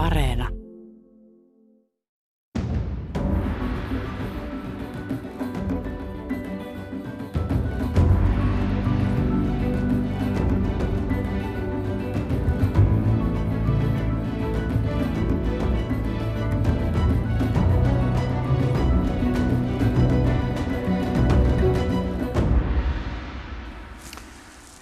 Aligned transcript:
Areena. 0.00 0.48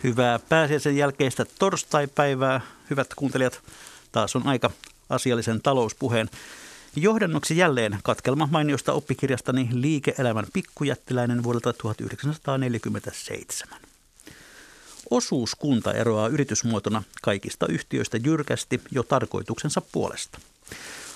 Hyvää 0.05 0.39
pääsiäisen 0.49 0.97
jälkeistä 0.97 1.45
torstaipäivää, 1.59 2.61
hyvät 2.91 3.15
kuuntelijat. 3.17 3.61
Taas 4.13 4.37
on 4.37 4.47
aika 4.47 4.71
asiallisen 5.09 5.63
talouspuheen 5.63 6.31
johdannoksi 6.97 7.57
jälleen 7.57 7.99
katkelma 8.03 8.49
mainiosta 8.51 8.93
oppikirjastani 8.93 9.69
Liike-elämän 9.73 10.47
pikkujättiläinen 10.53 11.43
vuodelta 11.43 11.73
1947. 11.73 13.81
Osuuskunta 15.11 15.93
eroaa 15.93 16.29
yritysmuotona 16.29 17.03
kaikista 17.23 17.67
yhtiöistä 17.67 18.17
jyrkästi 18.17 18.81
jo 18.91 19.03
tarkoituksensa 19.03 19.83
puolesta. 19.93 20.39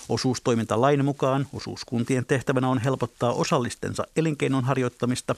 Osuustoiminta 0.09 0.81
lain 0.81 1.05
mukaan 1.05 1.47
osuuskuntien 1.53 2.27
tehtävänä 2.27 2.69
on 2.69 2.79
helpottaa 2.79 3.33
osallistensa 3.33 4.07
elinkeinon 4.17 4.65
harjoittamista 4.65 5.35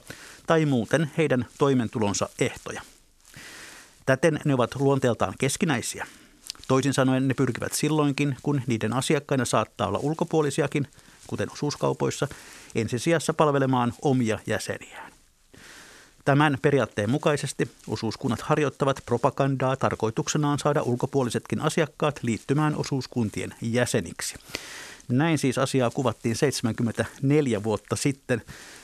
tai 0.47 0.65
muuten 0.65 1.11
heidän 1.17 1.45
toimentulonsa 1.57 2.29
ehtoja– 2.39 2.81
Täten 4.05 4.39
ne 4.45 4.53
ovat 4.53 4.75
luonteeltaan 4.75 5.33
keskinäisiä. 5.39 6.07
Toisin 6.67 6.93
sanoen 6.93 7.27
ne 7.27 7.33
pyrkivät 7.33 7.73
silloinkin, 7.73 8.37
kun 8.43 8.61
niiden 8.67 8.93
asiakkaina 8.93 9.45
saattaa 9.45 9.87
olla 9.87 9.99
ulkopuolisiakin, 9.99 10.87
kuten 11.27 11.51
osuuskaupoissa, 11.51 12.27
ensisijassa 12.75 13.33
palvelemaan 13.33 13.93
omia 14.01 14.39
jäseniään. 14.47 15.11
Tämän 16.25 16.57
periaatteen 16.61 17.09
mukaisesti 17.09 17.71
osuuskunnat 17.87 18.41
harjoittavat 18.41 19.01
propagandaa 19.05 19.75
tarkoituksenaan 19.75 20.59
saada 20.59 20.81
ulkopuolisetkin 20.81 21.61
asiakkaat 21.61 22.19
liittymään 22.23 22.75
osuuskuntien 22.75 23.55
jäseniksi. 23.61 24.35
Näin 25.07 25.37
siis 25.37 25.57
asiaa 25.57 25.89
kuvattiin 25.89 26.35
74 26.35 27.63
vuotta 27.63 27.95
sitten. 27.95 28.41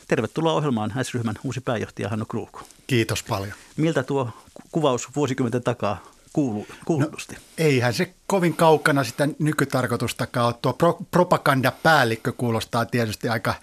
Tervetuloa 0.08 0.54
ohjelmaan 0.54 0.94
S-ryhmän 1.04 1.36
uusi 1.44 1.62
pääjohtaja 1.62 2.09
Hanno 2.09 2.26
Kruuk. 2.26 2.62
Kiitos 2.88 3.24
paljon. 3.24 3.54
Miltä 3.78 4.04
tuo 4.04 4.30
kuvaus 4.72 5.08
vuosikymmenten 5.16 5.64
takaa 5.64 6.04
kuulu, 6.34 6.68
kuulosti? 6.86 7.36
No, 7.36 7.42
eihän 7.58 7.94
se 7.94 8.14
kovin 8.28 8.56
kaukana 8.56 9.04
sitä 9.04 9.28
nykytarkoitustakaan 9.40 10.46
ole. 10.46 10.56
Tuo 10.62 10.74
pro, 10.74 11.00
propagandapäällikkö 11.12 12.32
kuulostaa 12.32 12.86
tietysti 12.86 13.30
aika 13.30 13.54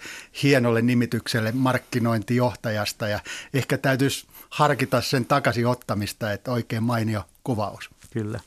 hienolle 0.43 0.81
nimitykselle 0.81 1.51
markkinointijohtajasta 1.51 3.07
ja 3.07 3.19
ehkä 3.53 3.77
täytyisi 3.77 4.27
harkita 4.49 5.01
sen 5.01 5.25
takaisin 5.25 5.67
ottamista, 5.67 6.31
että 6.31 6.51
oikein 6.51 6.83
mainio 6.83 7.23
kuvaus. 7.43 7.89
Kyllä. 8.11 8.39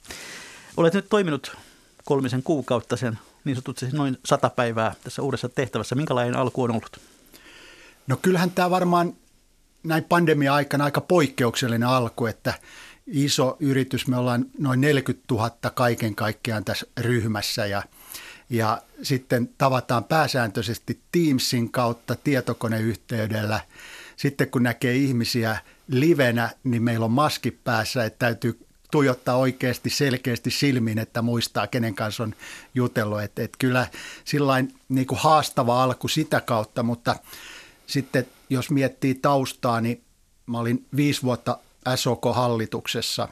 Olet 0.77 0.95
nyt 0.95 1.06
toiminut 1.09 1.56
kolmisen 2.05 2.43
kuukautta 2.43 2.97
sen 2.97 3.19
niin 3.45 3.56
sanotusti 3.56 3.87
noin 3.93 4.19
sata 4.25 4.50
päivää 4.50 4.95
tässä 5.05 5.23
uudessa 5.23 5.48
tehtävässä. 5.48 5.95
Minkälainen 5.95 6.37
alku 6.37 6.62
on 6.62 6.70
ollut? 6.70 7.00
No 8.06 8.17
kyllähän 8.23 8.50
tämä 8.50 8.70
varmaan 8.70 9.17
näin 9.83 10.05
pandemia-aikana 10.05 10.84
aika 10.84 11.00
poikkeuksellinen 11.00 11.89
alku, 11.89 12.27
että 12.27 12.55
iso 13.06 13.56
yritys, 13.61 14.06
me 14.06 14.17
ollaan 14.17 14.47
noin 14.58 14.81
40 14.81 15.25
000 15.31 15.50
kaiken 15.75 16.14
kaikkiaan 16.14 16.64
tässä 16.64 16.86
ryhmässä 17.00 17.67
ja, 17.67 17.83
ja 18.50 18.83
sitten 19.03 19.50
tavataan 19.59 20.05
pääsääntöisesti 20.05 21.00
Teamsin 21.12 21.72
kautta 21.72 22.17
tietokoneyhteydellä. 22.25 23.61
Sitten 24.17 24.50
kun 24.50 24.62
näkee 24.62 24.94
ihmisiä 24.94 25.56
livenä, 25.88 26.50
niin 26.65 26.82
meillä 26.82 27.04
on 27.04 27.12
maski 27.12 27.50
päässä, 27.50 28.04
että 28.04 28.19
täytyy 28.19 28.59
tuijottaa 28.91 29.37
oikeasti 29.37 29.91
selkeästi 29.91 30.50
silmiin, 30.50 30.98
että 30.98 31.22
muistaa, 31.22 31.66
kenen 31.66 31.94
kanssa 31.94 32.22
on 32.22 32.34
jutellut. 32.75 33.22
Että 33.22 33.43
et 33.43 33.53
kyllä 33.59 33.87
sillain 34.25 34.75
niin 34.88 35.06
kuin 35.06 35.19
haastava 35.19 35.82
alku 35.82 36.09
sitä 36.09 36.41
kautta, 36.41 36.82
mutta 36.82 37.16
sitten 37.87 38.27
jos 38.50 38.71
miettii 38.71 39.15
taustaa, 39.15 39.81
niin 39.81 40.03
mä 40.47 40.59
olin 40.59 40.87
viisi 40.97 41.22
vuotta 41.22 41.59
SOK-hallituksessa, 41.97 43.28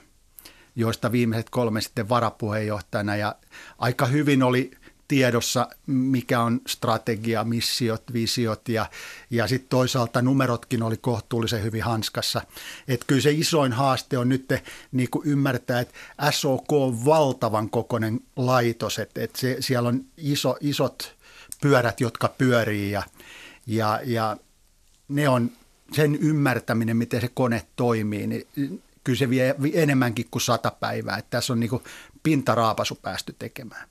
joista 0.77 1.13
viimeiset 1.13 1.51
kolme 1.51 1.81
sitten 1.81 2.09
varapuheenjohtajana 2.09 3.17
ja 3.17 3.35
aika 3.79 4.07
hyvin 4.07 4.43
oli 4.43 4.71
tiedossa, 5.11 5.69
mikä 5.87 6.41
on 6.41 6.61
strategia, 6.67 7.45
missiot, 7.45 8.03
visiot 8.13 8.69
ja, 8.69 8.87
ja 9.31 9.47
sitten 9.47 9.69
toisaalta 9.69 10.23
numerotkin 10.23 10.83
oli 10.83 10.97
kohtuullisen 10.97 11.63
hyvin 11.63 11.83
hanskassa. 11.83 12.43
Että 12.89 13.07
kyllä 13.07 13.21
se 13.21 13.31
isoin 13.31 13.73
haaste 13.73 14.19
on 14.19 14.29
nyt 14.29 14.49
niin 14.93 15.09
ymmärtää, 15.25 15.81
että 15.81 15.95
SOK 16.31 16.73
on 16.73 17.05
valtavan 17.05 17.71
kokoinen 17.71 18.21
laitos, 18.37 18.99
että, 18.99 19.21
se, 19.37 19.57
siellä 19.61 19.89
on 19.89 20.05
iso, 20.17 20.57
isot 20.61 21.17
pyörät, 21.61 22.01
jotka 22.01 22.29
pyörii 22.29 22.91
ja, 22.91 23.03
ja, 23.67 24.01
ja 24.05 24.37
ne 25.09 25.29
on 25.29 25.51
sen 25.93 26.17
ymmärtäminen, 26.17 26.97
miten 26.97 27.21
se 27.21 27.29
kone 27.35 27.67
toimii, 27.77 28.27
niin 28.27 28.47
kyllä 29.05 29.19
se 29.19 29.31
vie 29.31 29.55
enemmänkin 29.75 30.27
kuin 30.31 30.43
sata 30.43 30.71
päivää. 30.71 31.17
Että 31.17 31.31
tässä 31.31 31.53
on 31.53 31.61
niin 31.61 31.71
kuin 31.71 31.83
pintaraapasu 32.23 32.95
päästy 32.95 33.35
tekemään. 33.39 33.89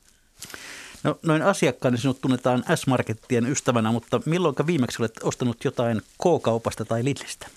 No 1.04 1.20
noin 1.24 1.42
asiakkaana 1.42 1.98
sinut 1.98 2.22
tunnetaan 2.22 2.64
S-Markettien 2.76 3.46
ystävänä, 3.46 3.92
mutta 3.92 4.22
milloin 4.26 4.56
viimeksi 4.68 5.02
olet 5.02 5.24
ostanut 5.24 5.64
jotain 5.64 6.02
K-kaupasta 6.02 6.86
tai 6.86 7.04
Lidlistä? 7.04 7.48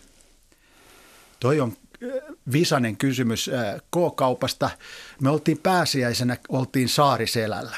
Toi 1.40 1.60
on 1.60 1.72
äh, 1.72 2.10
visainen 2.52 2.96
kysymys 2.96 3.48
äh, 3.48 3.80
K-kaupasta. 3.80 4.70
Me 5.20 5.30
oltiin 5.30 5.58
pääsiäisenä, 5.58 6.36
oltiin 6.48 6.88
Saariselällä. 6.88 7.76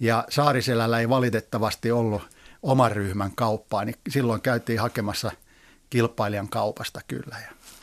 Ja 0.00 0.24
Saariselällä 0.28 1.00
ei 1.00 1.08
valitettavasti 1.08 1.90
ollut 1.90 2.22
oman 2.62 2.92
ryhmän 2.92 3.32
kauppaa, 3.34 3.84
niin 3.84 3.96
silloin 4.08 4.40
käytiin 4.40 4.80
hakemassa 4.80 5.32
kilpailijan 5.90 6.48
kaupasta 6.48 7.00
kyllä. 7.08 7.36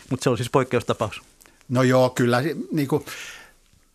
Mutta 0.09 0.23
se 0.23 0.29
on 0.29 0.37
siis 0.37 0.49
poikkeustapaus? 0.49 1.21
No 1.69 1.83
joo, 1.83 2.09
kyllä. 2.09 2.43
Niin 2.71 2.87
kuin, 2.87 3.05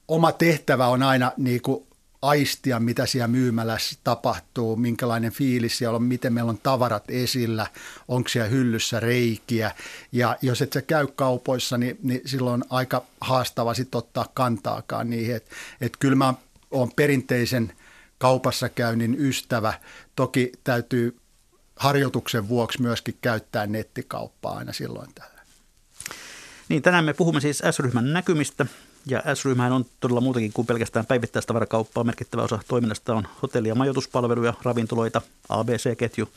oma 0.08 0.32
tehtävä 0.32 0.86
on 0.86 1.02
aina 1.02 1.32
niin 1.36 1.62
kuin, 1.62 1.86
aistia, 2.22 2.80
mitä 2.80 3.06
siellä 3.06 3.28
myymälässä 3.28 3.96
tapahtuu, 4.04 4.76
minkälainen 4.76 5.32
fiilis 5.32 5.78
siellä 5.78 5.96
on, 5.96 6.02
miten 6.02 6.32
meillä 6.32 6.50
on 6.50 6.58
tavarat 6.62 7.04
esillä, 7.08 7.66
onko 8.08 8.28
siellä 8.28 8.48
hyllyssä 8.48 9.00
reikiä. 9.00 9.70
Ja 10.12 10.36
jos 10.42 10.62
et 10.62 10.72
sä 10.72 10.82
käy 10.82 11.06
kaupoissa, 11.06 11.78
niin, 11.78 11.98
niin 12.02 12.20
silloin 12.24 12.62
on 12.62 12.68
aika 12.70 13.04
haastava 13.20 13.74
sitten 13.74 13.98
ottaa 13.98 14.28
kantaakaan 14.34 15.10
niihin. 15.10 15.36
Että 15.36 15.50
et 15.80 15.96
kyllä 15.96 16.16
mä 16.16 16.34
oon 16.70 16.90
perinteisen 16.96 17.72
kaupassa 18.18 18.68
käynnin 18.68 19.16
ystävä. 19.18 19.74
Toki 20.16 20.52
täytyy 20.64 21.16
harjoituksen 21.82 22.48
vuoksi 22.48 22.82
myöskin 22.82 23.19
käyttää 23.20 23.66
nettikauppaa 23.66 24.56
aina 24.56 24.72
silloin 24.72 25.15
tällä. 25.15 25.41
Niin, 26.69 26.82
tänään 26.82 27.04
me 27.04 27.15
puhumme 27.15 27.41
siis 27.41 27.62
S-ryhmän 27.70 28.12
näkymistä 28.12 28.66
ja 29.06 29.22
S-ryhmähän 29.34 29.72
on 29.72 29.87
todella 30.00 30.20
muutakin 30.20 30.53
kuin 30.53 30.66
pelkästään 30.66 31.06
päivittäistavarakauppaa. 31.06 32.04
Merkittävä 32.04 32.43
osa 32.43 32.59
toiminnasta 32.69 33.15
on 33.15 33.28
hotelli- 33.43 33.69
ja 33.69 33.75
majoituspalveluja, 33.75 34.54
ravintoloita, 34.62 35.22
ABC-ketju, 35.48 36.28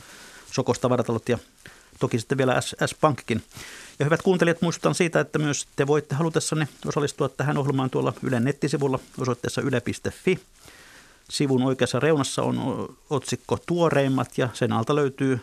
Sokostavaраtalot 0.52 1.30
ja 1.30 1.38
toki 2.00 2.20
sitten 2.20 2.38
vielä 2.38 2.62
S-Pankkin. 2.62 3.44
Ja 4.00 4.06
hyvät 4.06 4.22
kuuntelijat, 4.22 4.62
muistutan 4.62 4.96
siitä, 4.96 5.20
että 5.20 5.40
myös 5.40 5.68
te 5.76 5.88
voitte 5.88 6.16
halutessanne 6.16 6.68
osallistua 6.86 7.30
tähän 7.30 7.58
ohjelmaan 7.58 7.90
tuolla 7.90 8.14
Ylen 8.24 8.44
nettisivulla 8.44 9.00
osoitteessa 9.18 9.62
yle.fi. 9.62 10.40
Sivun 11.30 11.64
oikeassa 11.64 12.00
reunassa 12.00 12.42
on 12.44 12.88
otsikko 13.10 13.58
Tuoreimmat 13.66 14.38
ja 14.38 14.50
sen 14.54 14.74
alta 14.74 14.96
löytyy 14.96 15.40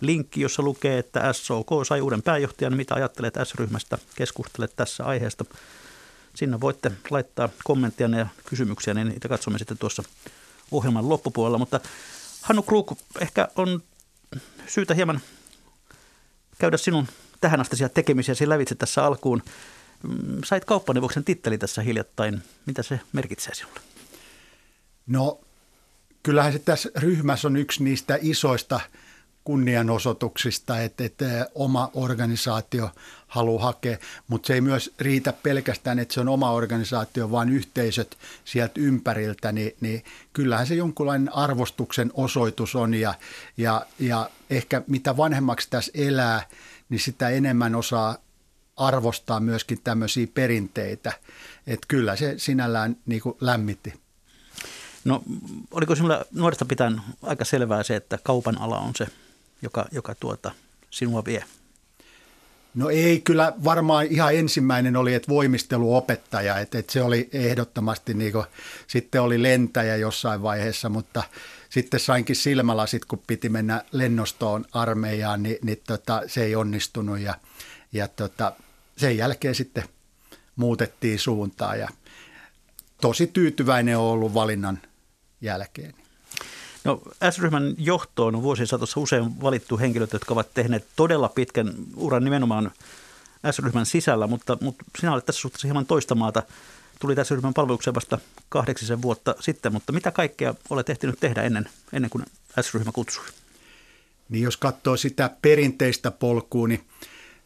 linkki, 0.00 0.40
jossa 0.40 0.62
lukee, 0.62 0.98
että 0.98 1.32
SOK 1.32 1.66
sai 1.86 2.00
uuden 2.00 2.22
pääjohtajan. 2.22 2.76
Mitä 2.76 2.94
ajattelet 2.94 3.34
S-ryhmästä? 3.44 3.98
Keskustele 4.14 4.68
tässä 4.68 5.04
aiheesta. 5.04 5.44
Sinne 6.34 6.60
voitte 6.60 6.92
laittaa 7.10 7.48
kommentteja 7.64 8.18
ja 8.18 8.26
kysymyksiä, 8.46 8.94
niin 8.94 9.08
niitä 9.08 9.28
katsomme 9.28 9.58
sitten 9.58 9.78
tuossa 9.78 10.02
ohjelman 10.70 11.08
loppupuolella. 11.08 11.58
Mutta 11.58 11.80
Hannu 12.42 12.62
Kruk, 12.62 12.92
ehkä 13.20 13.48
on 13.56 13.82
syytä 14.66 14.94
hieman 14.94 15.20
käydä 16.58 16.76
sinun 16.76 17.08
tähän 17.40 17.60
asti 17.60 17.76
tekemisiäsi 17.94 18.48
lävitse 18.48 18.74
tässä 18.74 19.04
alkuun. 19.04 19.42
Mm, 20.02 20.38
sait 20.44 20.64
kauppaneuvoksen 20.64 21.24
titteli 21.24 21.58
tässä 21.58 21.82
hiljattain. 21.82 22.42
Mitä 22.66 22.82
se 22.82 23.00
merkitsee 23.12 23.54
sinulle? 23.54 23.89
No 25.10 25.40
kyllähän 26.22 26.52
se 26.52 26.58
tässä 26.58 26.90
ryhmässä 26.96 27.48
on 27.48 27.56
yksi 27.56 27.84
niistä 27.84 28.18
isoista 28.22 28.80
kunnianosoituksista, 29.44 30.80
että, 30.80 31.04
että 31.04 31.46
oma 31.54 31.90
organisaatio 31.94 32.90
haluaa 33.26 33.64
hakea, 33.64 33.98
mutta 34.28 34.46
se 34.46 34.54
ei 34.54 34.60
myös 34.60 34.94
riitä 34.98 35.32
pelkästään, 35.32 35.98
että 35.98 36.14
se 36.14 36.20
on 36.20 36.28
oma 36.28 36.50
organisaatio, 36.50 37.30
vaan 37.30 37.48
yhteisöt 37.48 38.18
sieltä 38.44 38.72
ympäriltä, 38.76 39.52
niin, 39.52 39.72
niin 39.80 40.04
kyllähän 40.32 40.66
se 40.66 40.74
jonkunlainen 40.74 41.34
arvostuksen 41.34 42.10
osoitus 42.14 42.76
on 42.76 42.94
ja, 42.94 43.14
ja, 43.56 43.86
ja 43.98 44.30
ehkä 44.50 44.82
mitä 44.86 45.16
vanhemmaksi 45.16 45.70
tässä 45.70 45.92
elää, 45.94 46.46
niin 46.88 47.00
sitä 47.00 47.28
enemmän 47.28 47.74
osaa 47.74 48.16
arvostaa 48.76 49.40
myöskin 49.40 49.80
tämmöisiä 49.84 50.26
perinteitä. 50.34 51.12
Että 51.66 51.86
kyllä 51.88 52.16
se 52.16 52.34
sinällään 52.36 52.96
niin 53.06 53.20
kuin 53.20 53.36
lämmitti. 53.40 54.09
No 55.04 55.22
oliko 55.70 55.94
sinulla 55.94 56.24
nuoresta 56.32 56.64
pitäen 56.64 57.00
aika 57.22 57.44
selvää 57.44 57.82
se, 57.82 57.96
että 57.96 58.18
kaupan 58.22 58.60
ala 58.60 58.78
on 58.78 58.92
se, 58.96 59.06
joka, 59.62 59.86
joka 59.92 60.14
tuota, 60.14 60.52
sinua 60.90 61.24
vie? 61.24 61.44
No 62.74 62.90
ei, 62.90 63.20
kyllä 63.20 63.52
varmaan 63.64 64.06
ihan 64.06 64.34
ensimmäinen 64.34 64.96
oli, 64.96 65.14
että 65.14 65.28
voimisteluopettaja, 65.28 66.58
että, 66.58 66.78
että 66.78 66.92
se 66.92 67.02
oli 67.02 67.28
ehdottomasti, 67.32 68.14
niin 68.14 68.32
kuin, 68.32 68.44
sitten 68.86 69.22
oli 69.22 69.42
lentäjä 69.42 69.96
jossain 69.96 70.42
vaiheessa, 70.42 70.88
mutta 70.88 71.22
sitten 71.70 72.00
sainkin 72.00 72.36
silmälasit, 72.36 73.04
kun 73.04 73.22
piti 73.26 73.48
mennä 73.48 73.84
lennostoon 73.92 74.64
armeijaan, 74.72 75.42
niin, 75.42 75.58
niin 75.62 75.80
tota, 75.86 76.22
se 76.26 76.44
ei 76.44 76.56
onnistunut 76.56 77.18
ja, 77.18 77.34
ja 77.92 78.08
tota, 78.08 78.52
sen 78.96 79.16
jälkeen 79.16 79.54
sitten 79.54 79.84
muutettiin 80.56 81.18
suuntaa 81.18 81.76
ja 81.76 81.88
tosi 83.00 83.26
tyytyväinen 83.26 83.98
on 83.98 84.04
ollut 84.04 84.34
valinnan 84.34 84.78
jälkeen. 85.40 85.94
No, 86.84 87.02
S-ryhmän 87.30 87.74
johtoon 87.78 88.34
on 88.34 88.42
vuosien 88.42 88.66
saatossa 88.66 89.00
usein 89.00 89.40
valittu 89.42 89.78
henkilöt, 89.78 90.12
jotka 90.12 90.34
ovat 90.34 90.54
tehneet 90.54 90.86
todella 90.96 91.28
pitkän 91.28 91.74
uran 91.96 92.24
nimenomaan 92.24 92.70
S-ryhmän 93.50 93.86
sisällä, 93.86 94.26
mutta, 94.26 94.58
mutta 94.60 94.84
sinä 94.98 95.12
olet 95.12 95.26
tässä 95.26 95.40
suhteessa 95.40 95.68
hieman 95.68 95.86
toista 95.86 96.14
maata. 96.14 96.42
Tuli 97.00 97.16
tässä 97.16 97.34
ryhmän 97.34 97.54
palvelukseen 97.54 97.94
vasta 97.94 98.18
kahdeksisen 98.48 99.02
vuotta 99.02 99.34
sitten, 99.40 99.72
mutta 99.72 99.92
mitä 99.92 100.10
kaikkea 100.10 100.54
olet 100.70 100.90
ehtinyt 100.90 101.20
tehdä 101.20 101.42
ennen, 101.42 101.68
ennen 101.92 102.10
kuin 102.10 102.24
S-ryhmä 102.60 102.92
kutsui? 102.92 103.24
Niin 104.28 104.44
jos 104.44 104.56
katsoo 104.56 104.96
sitä 104.96 105.30
perinteistä 105.42 106.10
polkua, 106.10 106.68
niin 106.68 106.84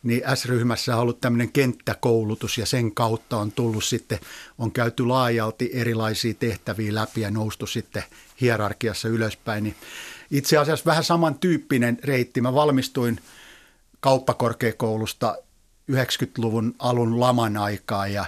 niin 0.04 0.22
S-ryhmässä 0.34 0.96
on 0.96 1.02
ollut 1.02 1.20
tämmöinen 1.20 1.52
kenttäkoulutus 1.52 2.58
ja 2.58 2.66
sen 2.66 2.94
kautta 2.94 3.36
on 3.36 3.52
tullut 3.52 3.84
sitten, 3.84 4.18
on 4.58 4.72
käyty 4.72 5.06
laajalti 5.06 5.70
erilaisia 5.72 6.34
tehtäviä 6.34 6.94
läpi 6.94 7.20
ja 7.20 7.30
noustu 7.30 7.66
sitten 7.66 8.02
hierarkiassa 8.40 9.08
ylöspäin. 9.08 9.64
Niin 9.64 9.76
itse 10.30 10.56
asiassa 10.56 10.84
vähän 10.86 11.04
samantyyppinen 11.04 11.98
reitti. 12.04 12.40
Mä 12.40 12.54
valmistuin 12.54 13.20
kauppakorkeakoulusta 14.00 15.36
90-luvun 15.92 16.74
alun 16.78 17.20
laman 17.20 17.56
aikaa 17.56 18.06
ja, 18.06 18.24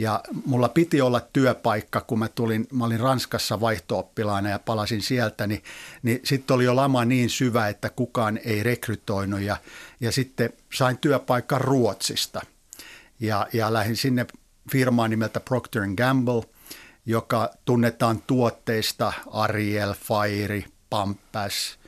ja 0.00 0.20
mulla 0.46 0.68
piti 0.68 1.00
olla 1.00 1.20
työpaikka, 1.20 2.00
kun 2.00 2.18
mä 2.18 2.28
tulin, 2.28 2.66
mä 2.72 2.84
olin 2.84 3.00
Ranskassa 3.00 3.60
vaihtooppilaana 3.60 4.48
ja 4.48 4.58
palasin 4.58 5.02
sieltä, 5.02 5.46
niin, 5.46 5.62
niin 6.02 6.20
sitten 6.24 6.54
oli 6.54 6.64
jo 6.64 6.76
lama 6.76 7.04
niin 7.04 7.30
syvä, 7.30 7.68
että 7.68 7.90
kukaan 7.90 8.40
ei 8.44 8.62
rekrytoinut. 8.62 9.40
Ja, 9.40 9.56
ja 10.00 10.12
sitten 10.12 10.52
sain 10.74 10.98
työpaikan 10.98 11.60
Ruotsista. 11.60 12.40
Ja, 13.20 13.46
ja 13.52 13.72
lähdin 13.72 13.96
sinne 13.96 14.26
firmaan 14.72 15.10
nimeltä 15.10 15.40
Procter 15.40 15.82
Gamble, 15.96 16.42
joka 17.06 17.50
tunnetaan 17.64 18.22
tuotteista 18.26 19.12
Ariel, 19.30 19.94
Fire, 19.94 20.64
Pampas, 20.90 21.78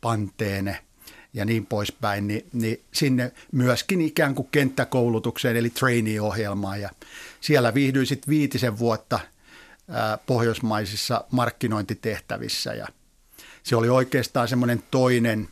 Pantene– 0.00 0.78
ja 1.34 1.44
niin 1.44 1.66
poispäin, 1.66 2.28
niin, 2.28 2.46
niin 2.52 2.84
sinne 2.92 3.32
myöskin 3.52 4.00
ikään 4.00 4.34
kuin 4.34 4.48
kenttäkoulutukseen 4.50 5.56
eli 5.56 5.70
trainee-ohjelmaan. 5.70 6.80
Ja 6.80 6.90
siellä 7.40 7.74
viihdyin 7.74 8.06
sitten 8.06 8.30
viitisen 8.30 8.78
vuotta 8.78 9.20
pohjoismaisissa 10.26 11.24
markkinointitehtävissä 11.30 12.74
ja 12.74 12.86
se 13.62 13.76
oli 13.76 13.88
oikeastaan 13.88 14.48
semmoinen 14.48 14.82
toinen 14.90 15.48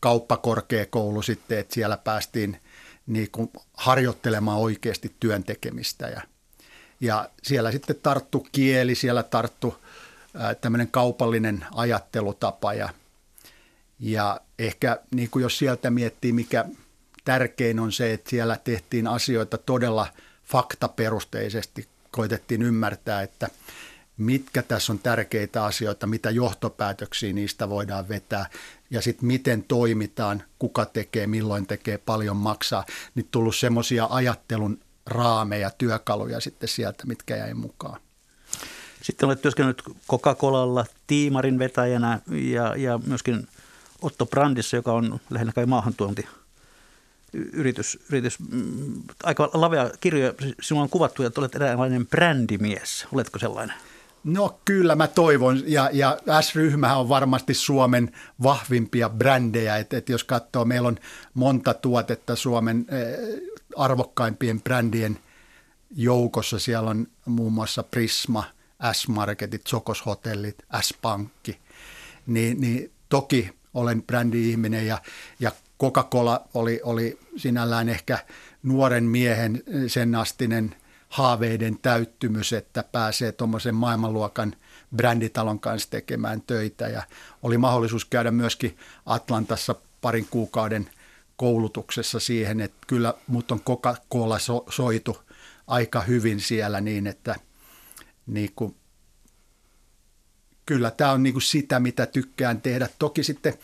kauppakorkeakoulu 0.00 1.22
sitten, 1.22 1.58
että 1.58 1.74
siellä 1.74 1.96
päästiin 1.96 2.60
niin 3.06 3.28
kuin 3.32 3.50
harjoittelemaan 3.74 4.58
oikeasti 4.58 5.14
työntekemistä 5.20 6.08
ja, 6.08 6.22
ja 7.00 7.30
siellä 7.42 7.72
sitten 7.72 7.96
tarttu 8.02 8.46
kieli, 8.52 8.94
siellä 8.94 9.22
tarttu 9.22 9.82
tämmöinen 10.60 10.88
kaupallinen 10.88 11.64
ajattelutapa 11.74 12.74
ja– 12.74 12.88
ja 14.02 14.40
ehkä 14.58 15.00
niin 15.14 15.30
kuin 15.30 15.42
jos 15.42 15.58
sieltä 15.58 15.90
miettii, 15.90 16.32
mikä 16.32 16.64
tärkein 17.24 17.80
on 17.80 17.92
se, 17.92 18.12
että 18.12 18.30
siellä 18.30 18.56
tehtiin 18.64 19.06
asioita 19.06 19.58
todella 19.58 20.06
faktaperusteisesti. 20.44 21.88
Koitettiin 22.10 22.62
ymmärtää, 22.62 23.22
että 23.22 23.48
mitkä 24.16 24.62
tässä 24.62 24.92
on 24.92 24.98
tärkeitä 24.98 25.64
asioita, 25.64 26.06
mitä 26.06 26.30
johtopäätöksiä 26.30 27.32
niistä 27.32 27.68
voidaan 27.68 28.08
vetää 28.08 28.46
ja 28.90 29.02
sitten 29.02 29.26
miten 29.26 29.62
toimitaan, 29.62 30.42
kuka 30.58 30.84
tekee, 30.84 31.26
milloin 31.26 31.66
tekee, 31.66 31.98
paljon 31.98 32.36
maksaa. 32.36 32.84
Nyt 33.14 33.30
tullut 33.30 33.56
semmoisia 33.56 34.06
ajattelun 34.10 34.78
raameja, 35.06 35.70
työkaluja 35.70 36.40
sitten 36.40 36.68
sieltä, 36.68 37.06
mitkä 37.06 37.36
jäi 37.36 37.54
mukaan. 37.54 38.00
Sitten 39.02 39.26
olet 39.26 39.42
työskennellyt 39.42 39.82
Coca-Colalla 40.10 40.84
tiimarin 41.06 41.58
vetäjänä 41.58 42.20
ja, 42.30 42.76
ja 42.76 43.00
myöskin– 43.06 43.48
Otto 44.02 44.26
Brandissa, 44.26 44.76
joka 44.76 44.92
on 44.92 45.20
lähinnä 45.30 45.52
kai 45.52 45.66
maahantuonti 45.66 46.26
yritys, 47.32 47.98
yritys 48.10 48.38
mm, 48.40 49.02
aika 49.24 49.50
lavea 49.52 49.90
kirjoja. 50.00 50.34
Sinulla 50.62 50.82
on 50.82 50.90
kuvattu, 50.90 51.22
että 51.22 51.40
olet 51.40 51.54
eräänlainen 51.54 52.06
brändimies. 52.06 53.06
Oletko 53.12 53.38
sellainen? 53.38 53.76
No 54.24 54.60
kyllä 54.64 54.94
mä 54.94 55.08
toivon, 55.08 55.62
ja, 55.66 55.90
ja 55.92 56.18
S-ryhmä 56.40 56.96
on 56.96 57.08
varmasti 57.08 57.54
Suomen 57.54 58.12
vahvimpia 58.42 59.08
brändejä, 59.08 59.76
että 59.76 59.96
et 59.96 60.08
jos 60.08 60.24
katsoo, 60.24 60.64
meillä 60.64 60.88
on 60.88 60.98
monta 61.34 61.74
tuotetta 61.74 62.36
Suomen 62.36 62.86
eh, 62.88 63.40
arvokkaimpien 63.76 64.60
brändien 64.60 65.18
joukossa, 65.96 66.58
siellä 66.58 66.90
on 66.90 67.06
muun 67.24 67.52
muassa 67.52 67.82
Prisma, 67.82 68.44
S-Marketit, 68.92 69.66
Sokos-hotellit, 69.66 70.56
S-Pankki, 70.80 71.58
niin, 72.26 72.60
niin 72.60 72.90
toki 73.08 73.50
olen 73.74 74.02
brändi-ihminen 74.02 74.86
ja, 74.86 74.98
ja 75.40 75.52
Coca-Cola 75.80 76.48
oli, 76.54 76.80
oli 76.84 77.18
sinällään 77.36 77.88
ehkä 77.88 78.18
nuoren 78.62 79.04
miehen 79.04 79.62
sen 79.86 80.14
astinen 80.14 80.76
haaveiden 81.08 81.78
täyttymys, 81.82 82.52
että 82.52 82.82
pääsee 82.92 83.32
tuommoisen 83.32 83.74
maailmanluokan 83.74 84.52
bränditalon 84.96 85.60
kanssa 85.60 85.90
tekemään 85.90 86.42
töitä. 86.42 86.88
Ja 86.88 87.02
oli 87.42 87.58
mahdollisuus 87.58 88.04
käydä 88.04 88.30
myöskin 88.30 88.76
Atlantassa 89.06 89.74
parin 90.00 90.26
kuukauden 90.30 90.90
koulutuksessa 91.36 92.20
siihen, 92.20 92.60
että 92.60 92.78
kyllä 92.86 93.14
mut 93.26 93.52
on 93.52 93.60
Coca-Cola 93.60 94.38
so, 94.38 94.64
soitu 94.70 95.18
aika 95.66 96.00
hyvin 96.00 96.40
siellä 96.40 96.80
niin, 96.80 97.06
että 97.06 97.34
niin 98.26 98.50
kuin 98.56 98.76
kyllä 100.66 100.90
tämä 100.90 101.12
on 101.12 101.22
niin 101.22 101.32
kuin 101.32 101.42
sitä, 101.42 101.80
mitä 101.80 102.06
tykkään 102.06 102.60
tehdä. 102.60 102.88
Toki 102.98 103.22
sitten 103.22 103.54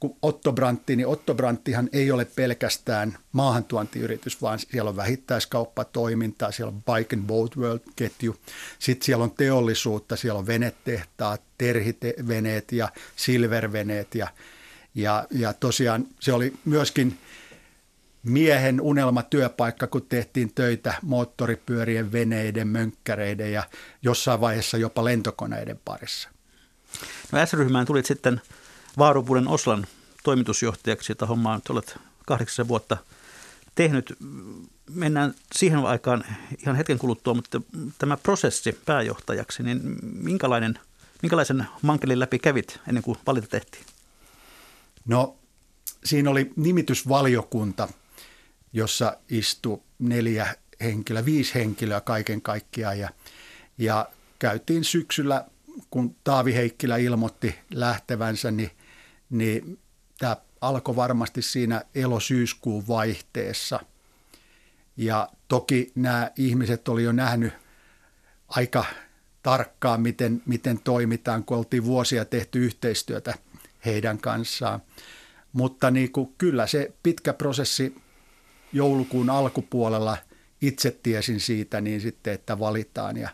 kun 0.00 0.16
Otto 0.22 0.52
Brantti, 0.52 0.96
niin 0.96 1.06
Otto 1.06 1.34
Branttihan 1.34 1.88
ei 1.92 2.10
ole 2.10 2.24
pelkästään 2.24 3.18
maahantuontiyritys, 3.32 4.42
vaan 4.42 4.58
siellä 4.58 4.88
on 4.88 4.96
vähittäiskauppatoimintaa, 4.96 6.52
siellä 6.52 6.72
on 6.72 6.82
Bike 6.82 7.16
and 7.16 7.26
Boat 7.26 7.56
World-ketju, 7.56 8.36
sitten 8.78 9.06
siellä 9.06 9.24
on 9.24 9.30
teollisuutta, 9.30 10.16
siellä 10.16 10.38
on 10.38 10.46
venetehtaat, 10.46 11.42
terhiveneet 11.58 12.72
ja 12.72 12.88
silverveneet 13.16 14.14
ja, 14.14 14.28
ja, 14.94 15.26
ja 15.30 15.52
tosiaan 15.52 16.06
se 16.20 16.32
oli 16.32 16.52
myöskin 16.64 17.18
miehen 18.26 18.80
unelmatyöpaikka, 18.80 19.86
kun 19.86 20.06
tehtiin 20.08 20.54
töitä 20.54 20.94
moottoripyörien, 21.02 22.12
veneiden, 22.12 22.68
mönkkäreiden 22.68 23.52
ja 23.52 23.62
jossain 24.02 24.40
vaiheessa 24.40 24.76
jopa 24.76 25.04
lentokoneiden 25.04 25.80
parissa. 25.84 26.28
No 27.32 27.46
S-ryhmään 27.46 27.86
tulit 27.86 28.06
sitten 28.06 28.40
Vaarupuuden 28.98 29.48
Oslan 29.48 29.86
toimitusjohtajaksi, 30.24 31.12
jota 31.12 31.26
hommaa 31.26 31.56
nyt 31.56 31.70
olet 31.70 31.98
kahdeksan 32.26 32.68
vuotta 32.68 32.96
tehnyt. 33.74 34.16
Mennään 34.90 35.34
siihen 35.54 35.78
aikaan 35.78 36.24
ihan 36.62 36.76
hetken 36.76 36.98
kuluttua, 36.98 37.34
mutta 37.34 37.60
tämä 37.98 38.16
prosessi 38.16 38.80
pääjohtajaksi, 38.86 39.62
niin 39.62 39.80
minkälainen, 40.02 40.78
minkälaisen 41.22 41.66
mankelin 41.82 42.20
läpi 42.20 42.38
kävit 42.38 42.80
ennen 42.88 43.02
kuin 43.02 43.18
valinta 43.26 43.48
tehtiin? 43.48 43.84
No 45.06 45.36
siinä 46.04 46.30
oli 46.30 46.52
nimitysvaliokunta, 46.56 47.88
jossa 48.76 49.16
istui 49.28 49.82
neljä 49.98 50.54
henkilöä, 50.80 51.24
viisi 51.24 51.54
henkilöä 51.54 52.00
kaiken 52.00 52.42
kaikkiaan 52.42 52.98
ja, 52.98 53.08
ja 53.78 54.08
käytiin 54.38 54.84
syksyllä, 54.84 55.44
kun 55.90 56.16
Taavi 56.24 56.54
Heikkilä 56.54 56.96
ilmoitti 56.96 57.54
lähtevänsä, 57.70 58.50
niin, 58.50 58.70
niin 59.30 59.78
tämä 60.18 60.36
alkoi 60.60 60.96
varmasti 60.96 61.42
siinä 61.42 61.82
elosyyskuun 61.94 62.88
vaihteessa. 62.88 63.80
Ja 64.96 65.28
toki 65.48 65.92
nämä 65.94 66.30
ihmiset 66.36 66.88
oli 66.88 67.02
jo 67.02 67.12
nähnyt 67.12 67.52
aika 68.48 68.84
tarkkaan, 69.42 70.00
miten, 70.00 70.42
miten 70.46 70.78
toimitaan, 70.78 71.44
kun 71.44 71.56
oltiin 71.56 71.84
vuosia 71.84 72.24
tehty 72.24 72.64
yhteistyötä 72.64 73.34
heidän 73.84 74.18
kanssaan. 74.18 74.82
Mutta 75.52 75.90
niin 75.90 76.12
kuin, 76.12 76.34
kyllä 76.38 76.66
se 76.66 76.92
pitkä 77.02 77.32
prosessi 77.32 78.05
joulukuun 78.72 79.30
alkupuolella 79.30 80.16
itse 80.62 80.98
tiesin 81.02 81.40
siitä 81.40 81.80
niin 81.80 82.00
sitten, 82.00 82.32
että 82.32 82.58
valitaan 82.58 83.16
ja 83.16 83.28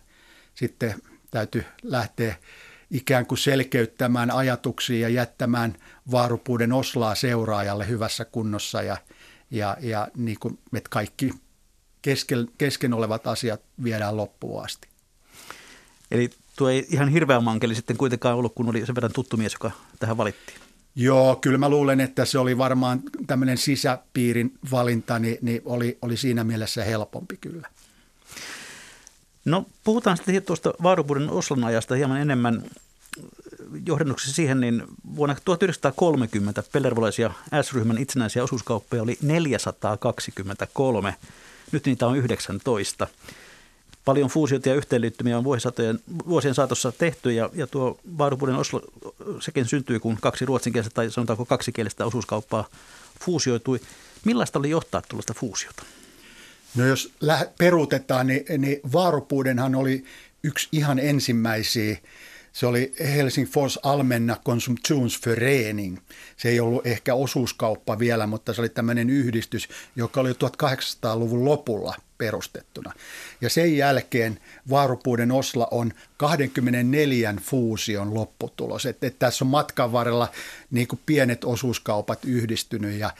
sitten 0.55 0.95
täytyy 1.31 1.65
lähteä 1.83 2.37
ikään 2.91 3.27
kuin 3.27 3.39
selkeyttämään 3.39 4.31
ajatuksia 4.31 5.09
ja 5.09 5.09
jättämään 5.09 5.77
vaarupuuden 6.11 6.73
oslaa 6.73 7.15
seuraajalle 7.15 7.89
hyvässä 7.89 8.25
kunnossa 8.25 8.83
ja, 8.83 8.97
ja, 9.51 9.77
ja 9.81 10.09
niin 10.17 10.37
kuin, 10.41 10.59
että 10.75 10.91
kaikki 10.91 11.31
kesken, 12.03 12.49
kesken 12.59 12.93
olevat 12.93 13.27
asiat 13.27 13.61
viedään 13.85 14.17
loppuun 14.17 14.65
asti. 14.65 14.89
Eli 16.11 16.31
tuo 16.57 16.69
ei 16.69 16.87
ihan 16.91 17.09
hirveä 17.09 17.41
mankeli 17.41 17.75
sitten 17.75 17.97
kuitenkaan 17.97 18.37
ollut, 18.37 18.55
kun 18.55 18.69
oli 18.69 18.87
sen 18.87 18.95
verran 18.95 19.12
tuttu 19.12 19.37
mies, 19.37 19.53
joka 19.53 19.71
tähän 19.99 20.17
valittiin. 20.17 20.62
Joo, 20.97 21.37
kyllä 21.37 21.59
mä 21.59 21.69
luulen, 21.69 22.01
että 22.01 22.25
se 22.25 22.39
oli 22.39 22.59
varmaan 22.59 23.03
tämmöinen 23.27 23.59
sisäpiirin 23.59 24.55
valinta, 24.71 25.19
niin, 25.19 25.39
niin 25.43 25.63
oli, 25.65 25.99
oli 26.03 26.17
siinä 26.17 26.45
mielessä 26.45 26.85
helpompi 26.85 27.37
kyllä. 27.37 27.69
No 29.45 29.67
puhutaan 29.85 30.17
sitten 30.17 30.43
tuosta 30.43 30.75
Vaarupuuden 30.83 31.31
Oslon 31.31 31.65
ajasta 31.65 31.95
hieman 31.95 32.21
enemmän 32.21 32.63
johdannuksessa 33.87 34.35
siihen, 34.35 34.61
niin 34.61 34.83
vuonna 35.17 35.37
1930 35.45 36.63
pellervolaisia 36.73 37.31
S-ryhmän 37.63 37.99
itsenäisiä 37.99 38.45
osuuskauppoja 38.45 39.03
oli 39.03 39.19
423. 39.23 41.15
Nyt 41.73 41.87
niitä 41.87 42.07
on 42.07 42.17
19. 42.17 43.07
Paljon 44.05 44.29
fuusioita 44.29 44.69
ja 44.69 44.75
yhteenliittymiä 44.75 45.39
on 45.39 45.45
vuosien, 45.45 45.99
vuosien 46.29 46.55
saatossa 46.55 46.93
tehty 46.93 47.33
ja, 47.33 47.51
ja 47.55 47.67
tuo 47.67 47.99
Vaarupuuden 48.19 48.57
Oslo 48.57 48.81
sekin 49.41 49.65
syntyi, 49.65 49.99
kun 49.99 50.19
kaksi 50.21 50.47
ruotsinkielistä 50.47 50.95
tai 50.95 51.11
sanotaanko 51.11 51.45
kaksikielistä 51.45 52.07
osuuskauppaa 52.07 52.69
fuusioitui. 53.25 53.81
Millaista 54.25 54.59
oli 54.59 54.71
johtaa 54.71 55.03
tuollaista 55.03 55.35
fuusiota? 55.35 55.83
No 56.77 56.87
jos 56.87 57.13
peruutetaan, 57.59 58.27
niin, 58.27 58.45
niin 58.59 58.81
Vaarupuudenhan 58.93 59.75
oli 59.75 60.05
yksi 60.43 60.69
ihan 60.73 60.99
ensimmäisiä 60.99 61.97
se 62.53 62.67
oli 62.67 62.93
Helsingfors 63.01 63.79
Almenna 63.83 64.37
Konsumtionsförening. 64.45 65.99
Se 66.37 66.49
ei 66.49 66.61
ollut 66.61 66.87
ehkä 66.87 67.15
osuuskauppa 67.15 67.99
vielä, 67.99 68.27
mutta 68.27 68.55
se 68.55 68.61
oli 68.61 68.69
tämmöinen 68.69 69.11
yhdistys, 69.11 69.69
joka 69.97 70.21
oli 70.21 70.33
1800-luvun 70.33 71.45
lopulla 71.45 71.95
perustettuna. 72.23 72.93
Ja 73.41 73.50
sen 73.50 73.76
jälkeen 73.76 74.41
Vaarupuuden 74.71 75.33
Osla 75.33 75.69
on 75.71 75.93
24 76.17 77.35
fuusion 77.41 78.14
lopputulos. 78.14 78.87
Että 78.87 79.07
et 79.07 79.19
tässä 79.19 79.45
on 79.45 79.50
matkan 79.50 79.93
varrella 79.93 80.29
niin 80.71 80.88
kuin 80.88 81.00
pienet 81.07 81.45
osuuskaupat 81.45 82.25
yhdistynyt. 82.25 82.99
Ja, 82.99 83.11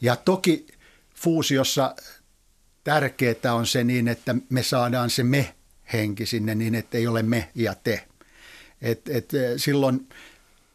ja 0.00 0.16
toki 0.16 0.66
fuusiossa 1.14 1.96
tärkeää 2.84 3.54
on 3.54 3.66
se 3.66 3.84
niin, 3.84 4.08
että 4.08 4.34
me 4.48 4.62
saadaan 4.62 5.10
se 5.10 5.22
me-henki 5.22 6.26
sinne 6.26 6.54
niin, 6.54 6.74
että 6.74 6.98
ei 6.98 7.06
ole 7.06 7.22
me 7.22 7.50
ja 7.54 7.74
te. 7.74 8.04
Et, 8.82 9.08
et 9.08 9.30
silloin 9.56 10.08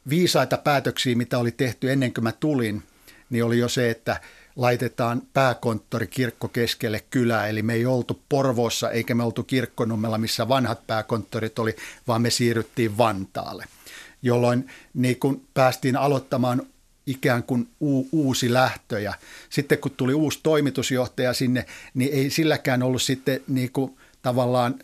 viisaita 0.10 0.58
päätöksiä, 0.58 1.16
mitä 1.16 1.38
oli 1.38 1.52
tehty 1.52 1.92
ennen 1.92 2.14
kuin 2.14 2.24
mä 2.24 2.32
tulin, 2.32 2.84
niin 3.30 3.44
oli 3.44 3.60
jo 3.60 3.70
se, 3.70 3.90
että 3.90 4.22
laitetaan 4.58 5.22
pääkonttori 5.34 6.08
kirkko 6.08 6.48
keskelle 6.48 7.04
kylää. 7.10 7.48
Eli 7.48 7.62
me 7.62 7.74
ei 7.74 7.86
oltu 7.86 8.22
Porvoossa 8.30 8.92
eikä 8.92 9.16
me 9.16 9.24
oltu 9.24 9.44
kirkkonummella, 9.44 10.18
missä 10.18 10.48
vanhat 10.48 10.88
pääkonttorit 10.88 11.60
oli, 11.60 11.76
vaan 12.08 12.22
me 12.22 12.30
siirryttiin 12.30 12.98
Vantaalle, 12.98 13.66
jolloin 14.22 14.68
niin 14.94 15.20
kun 15.20 15.42
päästiin 15.54 15.96
aloittamaan 15.96 16.62
ikään 17.06 17.44
kuin 17.44 17.70
u- 17.82 18.08
uusi 18.12 18.54
lähtö. 18.54 19.00
Ja 19.00 19.14
sitten 19.50 19.78
kun 19.78 19.92
tuli 19.92 20.14
uusi 20.14 20.40
toimitusjohtaja 20.44 21.34
sinne, 21.34 21.66
niin 21.94 22.14
ei 22.14 22.30
silläkään 22.30 22.84
ollut 22.84 23.02
sitten 23.02 23.42
niin 23.48 23.72
kuin 23.72 23.98
tavallaan 24.22 24.76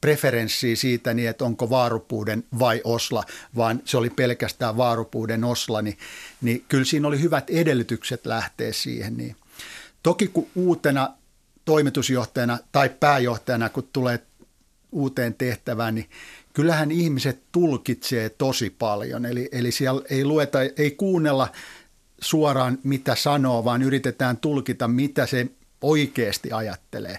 preferenssiä 0.00 0.76
siitä, 0.76 1.14
niin 1.14 1.28
että 1.28 1.44
onko 1.44 1.70
vaarupuuden 1.70 2.44
vai 2.58 2.80
osla, 2.84 3.24
vaan 3.56 3.82
se 3.84 3.96
oli 3.96 4.10
pelkästään 4.10 4.76
vaarupuuden 4.76 5.44
osla, 5.44 5.82
niin, 5.82 5.98
niin 6.40 6.64
kyllä 6.68 6.84
siinä 6.84 7.08
oli 7.08 7.20
hyvät 7.20 7.50
edellytykset 7.50 8.26
lähteä 8.26 8.72
siihen. 8.72 9.16
Niin. 9.16 9.36
Toki 10.02 10.28
kun 10.28 10.46
uutena 10.54 11.14
toimitusjohtajana 11.64 12.58
tai 12.72 12.88
pääjohtajana, 12.88 13.68
kun 13.68 13.88
tulee 13.92 14.18
uuteen 14.92 15.34
tehtävään, 15.34 15.94
niin 15.94 16.10
kyllähän 16.52 16.90
ihmiset 16.90 17.42
tulkitsee 17.52 18.28
tosi 18.28 18.70
paljon. 18.70 19.26
Eli, 19.26 19.48
eli 19.52 19.72
siellä 19.72 20.02
ei 20.10 20.24
lueta, 20.24 20.58
ei 20.62 20.90
kuunnella 20.90 21.48
suoraan 22.20 22.78
mitä 22.82 23.14
sanoo, 23.14 23.64
vaan 23.64 23.82
yritetään 23.82 24.36
tulkita, 24.36 24.88
mitä 24.88 25.26
se 25.26 25.46
oikeasti 25.80 26.52
ajattelee. 26.52 27.18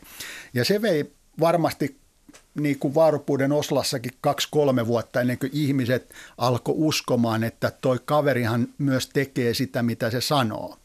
Ja 0.53 0.65
se 0.65 0.81
vei 0.81 1.11
varmasti 1.39 1.97
niin 2.59 2.79
kuin 2.79 2.95
Vaarupuuden 2.95 3.51
Oslassakin 3.51 4.11
kaksi-kolme 4.21 4.87
vuotta 4.87 5.21
ennen 5.21 5.37
kuin 5.37 5.49
ihmiset 5.53 6.13
alkoi 6.37 6.75
uskomaan, 6.77 7.43
että 7.43 7.71
toi 7.81 7.99
kaverihan 8.05 8.67
myös 8.77 9.09
tekee 9.09 9.53
sitä, 9.53 9.83
mitä 9.83 10.09
se 10.09 10.21
sanoo. 10.21 10.77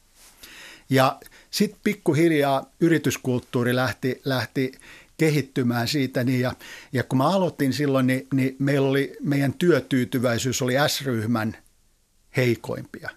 Ja 0.90 1.20
sitten 1.50 1.80
pikkuhiljaa 1.84 2.70
yrityskulttuuri 2.80 3.76
lähti, 3.76 4.20
lähti 4.24 4.72
kehittymään 5.16 5.88
siitä. 5.88 6.24
Niin 6.24 6.40
ja, 6.40 6.52
ja 6.92 7.02
kun 7.02 7.18
mä 7.18 7.28
aloitin 7.28 7.72
silloin, 7.72 8.06
niin, 8.06 8.26
niin 8.34 8.56
meillä 8.58 8.88
oli, 8.88 9.16
meidän 9.20 9.54
työtyytyväisyys 9.54 10.62
oli 10.62 10.74
S-ryhmän 10.86 11.56
heikoimpia. 12.36 13.10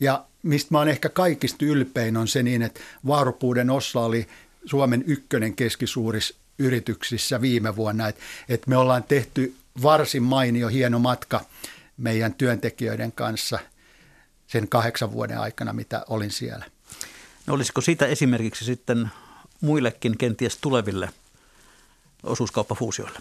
Ja 0.00 0.24
mistä 0.42 0.68
mä 0.70 0.78
oon 0.78 0.88
ehkä 0.88 1.08
kaikista 1.08 1.64
ylpein 1.64 2.16
on 2.16 2.28
se 2.28 2.42
niin, 2.42 2.62
että 2.62 2.80
Vaarupuuden 3.06 3.70
Osla 3.70 4.04
oli 4.04 4.26
Suomen 4.64 5.04
ykkönen 5.06 5.56
keskisuuris 5.56 6.34
yrityksissä 6.58 7.40
viime 7.40 7.76
vuonna. 7.76 8.08
Et, 8.08 8.16
et 8.48 8.66
me 8.66 8.76
ollaan 8.76 9.04
tehty 9.04 9.54
varsin 9.82 10.22
mainio 10.22 10.68
hieno 10.68 10.98
matka 10.98 11.44
meidän 11.96 12.34
työntekijöiden 12.34 13.12
kanssa 13.12 13.58
sen 14.46 14.68
kahdeksan 14.68 15.12
vuoden 15.12 15.38
aikana, 15.38 15.72
mitä 15.72 16.04
olin 16.08 16.30
siellä. 16.30 16.64
No 17.46 17.54
olisiko 17.54 17.80
siitä 17.80 18.06
esimerkiksi 18.06 18.64
sitten 18.64 19.10
muillekin 19.60 20.18
kenties 20.18 20.56
tuleville 20.56 21.10
osuuskauppafuusioille? 22.22 23.18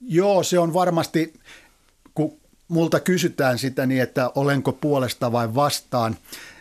Joo, 0.00 0.42
se 0.42 0.58
on 0.58 0.74
varmasti, 0.74 1.40
kun 2.14 2.40
multa 2.68 3.00
kysytään 3.00 3.58
sitä 3.58 3.86
niin, 3.86 4.02
että 4.02 4.30
olenko 4.34 4.72
puolesta 4.72 5.32
vai 5.32 5.54
vastaan, 5.54 6.16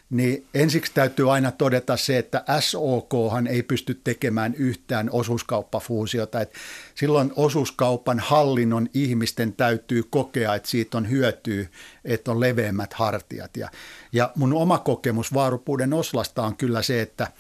niin 0.10 0.48
ensiksi 0.54 0.92
täytyy 0.94 1.34
aina 1.34 1.52
todeta 1.52 1.98
se, 1.98 2.18
että 2.18 2.44
SOKhan 2.60 3.48
ei 3.48 3.64
pysty 3.64 4.02
tekemään 4.04 4.56
yhtään 4.56 5.10
osuuskauppafuusiota. 5.12 6.42
Et 6.42 6.54
silloin 6.96 7.34
osuuskaupan 7.36 8.20
hallinnon 8.20 8.90
ihmisten 8.94 9.54
täytyy 9.54 10.04
kokea, 10.10 10.56
että 10.56 10.70
siitä 10.70 10.98
on 10.98 11.10
hyötyä, 11.10 11.66
että 12.06 12.32
on 12.32 12.40
leveämmät 12.40 12.94
hartiat. 12.94 13.58
Ja, 13.58 13.70
ja 14.12 14.32
mun 14.36 14.54
oma 14.54 14.78
kokemus 14.78 15.34
vaarupuuden 15.34 15.94
Oslasta 15.94 16.44
on 16.44 16.58
kyllä 16.58 16.82
se, 16.82 17.02
että 17.02 17.32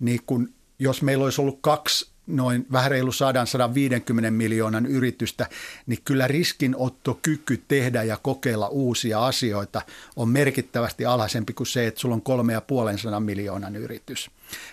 niin 0.00 0.20
kun, 0.26 0.54
jos 0.78 1.02
meillä 1.02 1.24
olisi 1.24 1.40
ollut 1.40 1.58
kaksi 1.60 2.10
noin 2.28 2.66
vähän 2.72 2.90
reilu 2.90 3.10
100-150 3.10 4.30
miljoonan 4.30 4.86
yritystä, 4.86 5.46
niin 5.86 5.98
kyllä 6.04 6.28
riskinottokyky 6.28 7.62
tehdä 7.68 8.02
ja 8.02 8.16
kokeilla 8.16 8.68
uusia 8.68 9.26
asioita 9.26 9.82
on 10.16 10.28
merkittävästi 10.28 11.06
alhaisempi 11.06 11.52
kuin 11.52 11.66
se, 11.66 11.86
että 11.86 12.00
sulla 12.00 12.14
on 12.14 12.22
kolme 12.22 12.52
ja 12.52 12.60
puolen 12.60 12.98
sadan 12.98 13.22
miljoonan 13.22 13.76
yritys. 13.76 14.30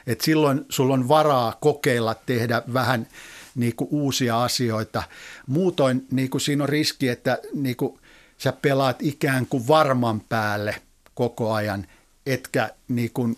Et 0.07 0.21
silloin 0.21 0.65
sulla 0.69 0.93
on 0.93 1.07
varaa 1.07 1.57
kokeilla 1.61 2.15
tehdä 2.15 2.61
vähän 2.73 3.07
niin 3.55 3.75
kuin 3.75 3.87
uusia 3.91 4.43
asioita. 4.43 5.03
Muutoin 5.47 6.07
niin 6.11 6.29
kuin 6.29 6.41
siinä 6.41 6.63
on 6.63 6.69
riski, 6.69 7.09
että 7.09 7.39
niin 7.53 7.75
kuin 7.75 7.99
sä 8.37 8.51
pelaat 8.51 8.97
ikään 9.01 9.45
kuin 9.45 9.67
varman 9.67 10.21
päälle 10.21 10.75
koko 11.13 11.53
ajan, 11.53 11.87
etkä 12.25 12.69
niin 12.87 13.11
kuin 13.11 13.37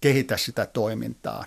kehitä 0.00 0.36
sitä 0.36 0.66
toimintaa. 0.66 1.44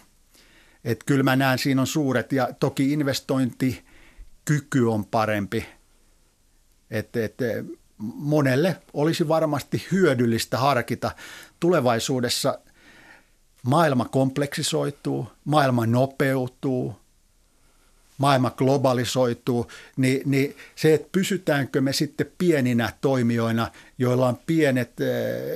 Että 0.89 1.05
kyllä 1.05 1.23
mä 1.23 1.35
näen, 1.35 1.59
siinä 1.59 1.81
on 1.81 1.87
suuret 1.87 2.31
ja 2.31 2.49
toki 2.59 2.93
investointikyky 2.93 4.85
on 4.87 5.05
parempi. 5.05 5.65
Että 6.91 7.25
et, 7.25 7.37
monelle 7.97 8.77
olisi 8.93 9.27
varmasti 9.27 9.87
hyödyllistä 9.91 10.57
harkita 10.57 11.11
tulevaisuudessa 11.59 12.59
maailma 13.63 14.05
kompleksisoituu, 14.05 15.27
maailma 15.45 15.85
nopeutuu 15.85 16.95
maailma 18.17 18.51
globalisoituu, 18.51 19.71
niin, 19.97 20.21
niin 20.25 20.55
se, 20.75 20.93
että 20.93 21.09
pysytäänkö 21.11 21.81
me 21.81 21.93
sitten 21.93 22.31
pieninä 22.37 22.93
toimijoina, 23.01 23.71
joilla 23.97 24.27
on 24.27 24.39
pienet 24.45 24.91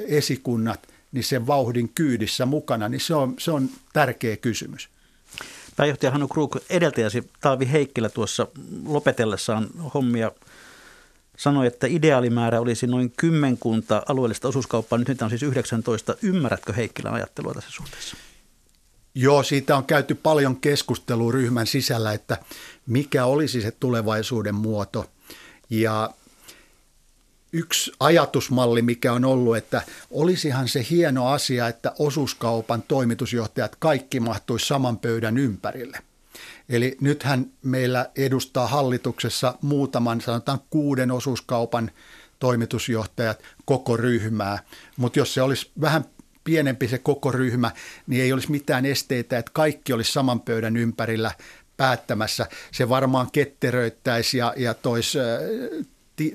esikunnat, 0.07 0.87
niin 1.11 1.23
sen 1.23 1.47
vauhdin 1.47 1.89
kyydissä 1.89 2.45
mukana, 2.45 2.89
niin 2.89 3.01
se 3.01 3.15
on, 3.15 3.35
se 3.37 3.51
on 3.51 3.69
tärkeä 3.93 4.37
kysymys. 4.37 4.92
Pääjohtaja 5.75 6.11
Hannu 6.11 6.27
Krug 6.27 6.57
edeltäjäsi 6.69 7.29
Taavi 7.41 7.71
Heikkilä 7.71 8.09
tuossa 8.09 8.47
lopetellessaan 8.85 9.69
hommia 9.93 10.31
sanoi, 11.37 11.67
että 11.67 11.87
ideaalimäärä 11.87 12.59
olisi 12.59 12.87
noin 12.87 13.13
kymmenkunta 13.17 14.03
alueellista 14.09 14.47
osuuskauppaa, 14.47 14.99
nyt 14.99 15.07
niitä 15.07 15.25
on 15.25 15.29
siis 15.29 15.43
19. 15.43 16.15
Ymmärrätkö 16.21 16.73
Heikkilän 16.73 17.13
ajattelua 17.13 17.53
tässä 17.53 17.71
suhteessa? 17.71 18.17
Joo, 19.15 19.43
siitä 19.43 19.77
on 19.77 19.85
käyty 19.85 20.15
paljon 20.15 20.55
keskustelua 20.55 21.31
ryhmän 21.31 21.67
sisällä, 21.67 22.13
että 22.13 22.37
mikä 22.85 23.25
olisi 23.25 23.61
se 23.61 23.71
tulevaisuuden 23.71 24.55
muoto. 24.55 25.05
Ja 25.69 26.09
yksi 27.53 27.91
ajatusmalli, 27.99 28.81
mikä 28.81 29.13
on 29.13 29.25
ollut, 29.25 29.57
että 29.57 29.81
olisihan 30.11 30.67
se 30.67 30.85
hieno 30.89 31.27
asia, 31.27 31.67
että 31.67 31.91
osuuskaupan 31.99 32.81
toimitusjohtajat 32.81 33.75
kaikki 33.75 34.19
mahtuisi 34.19 34.67
saman 34.67 34.99
pöydän 34.99 35.37
ympärille. 35.37 35.99
Eli 36.69 36.97
nythän 37.01 37.45
meillä 37.63 38.09
edustaa 38.15 38.67
hallituksessa 38.67 39.55
muutaman, 39.61 40.21
sanotaan 40.21 40.59
kuuden 40.69 41.11
osuuskaupan 41.11 41.91
toimitusjohtajat 42.39 43.43
koko 43.65 43.97
ryhmää, 43.97 44.59
mutta 44.97 45.19
jos 45.19 45.33
se 45.33 45.41
olisi 45.41 45.71
vähän 45.81 46.05
pienempi 46.43 46.87
se 46.87 46.97
koko 46.97 47.31
ryhmä, 47.31 47.71
niin 48.07 48.23
ei 48.23 48.33
olisi 48.33 48.51
mitään 48.51 48.85
esteitä, 48.85 49.37
että 49.37 49.51
kaikki 49.53 49.93
olisi 49.93 50.11
saman 50.11 50.39
pöydän 50.39 50.77
ympärillä 50.77 51.31
päättämässä. 51.77 52.47
Se 52.71 52.89
varmaan 52.89 53.31
ketteröittäisi 53.31 54.37
ja, 54.37 54.53
ja 54.57 54.73
toisi 54.73 55.17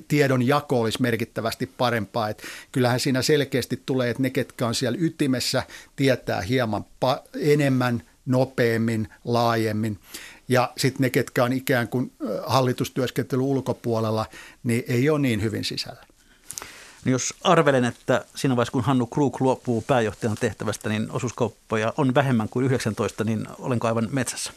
tiedon 0.07 0.47
jako 0.47 0.81
olisi 0.81 1.01
merkittävästi 1.01 1.65
parempaa. 1.65 2.29
Et 2.29 2.43
kyllähän 2.71 2.99
siinä 2.99 3.21
selkeästi 3.21 3.81
tulee, 3.85 4.09
että 4.09 4.23
ne, 4.23 4.29
ketkä 4.29 4.67
on 4.67 4.75
siellä 4.75 4.97
ytimessä, 5.01 5.63
tietää 5.95 6.41
hieman 6.41 6.85
pa- 7.05 7.29
enemmän, 7.39 8.03
nopeammin, 8.25 9.07
laajemmin. 9.25 9.99
Ja 10.47 10.71
sitten 10.77 11.01
ne, 11.01 11.09
ketkä 11.09 11.43
on 11.43 11.53
ikään 11.53 11.87
kuin 11.87 12.11
hallitustyöskentely 12.45 13.41
ulkopuolella, 13.41 14.25
niin 14.63 14.83
ei 14.87 15.09
ole 15.09 15.19
niin 15.19 15.41
hyvin 15.41 15.63
sisällä. 15.63 16.03
No 17.05 17.11
jos 17.11 17.33
arvelen, 17.43 17.85
että 17.85 18.25
siinä 18.35 18.55
vaiheessa 18.55 18.71
kun 18.71 18.83
Hannu 18.83 19.05
Krug 19.05 19.41
luopuu 19.41 19.81
pääjohtajan 19.81 20.37
tehtävästä, 20.39 20.89
niin 20.89 21.11
osuuskauppoja 21.11 21.93
on 21.97 22.15
vähemmän 22.15 22.49
kuin 22.49 22.65
19, 22.65 23.23
niin 23.23 23.47
olenko 23.59 23.87
aivan 23.87 24.09
metsässä? 24.11 24.53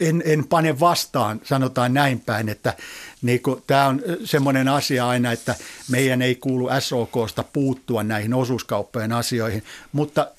En, 0.00 0.22
en 0.26 0.48
pane 0.48 0.80
vastaan, 0.80 1.40
sanotaan 1.44 1.94
näin 1.94 2.20
päin, 2.20 2.48
että 2.48 2.76
niin 3.22 3.40
tämä 3.66 3.86
on 3.86 4.02
semmoinen 4.24 4.68
asia 4.68 5.08
aina, 5.08 5.32
että 5.32 5.54
meidän 5.90 6.22
ei 6.22 6.34
kuulu 6.34 6.68
SOKsta 6.80 7.44
puuttua 7.52 8.02
näihin 8.02 8.34
osuuskauppojen 8.34 9.12
asioihin, 9.12 9.64
mutta 9.92 10.30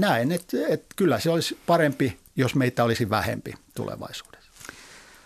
näen, 0.00 0.32
että, 0.32 0.56
että 0.68 0.86
kyllä 0.96 1.20
se 1.20 1.30
olisi 1.30 1.58
parempi, 1.66 2.18
jos 2.36 2.54
meitä 2.54 2.84
olisi 2.84 3.10
vähempi 3.10 3.54
tulevaisuudessa. 3.74 4.44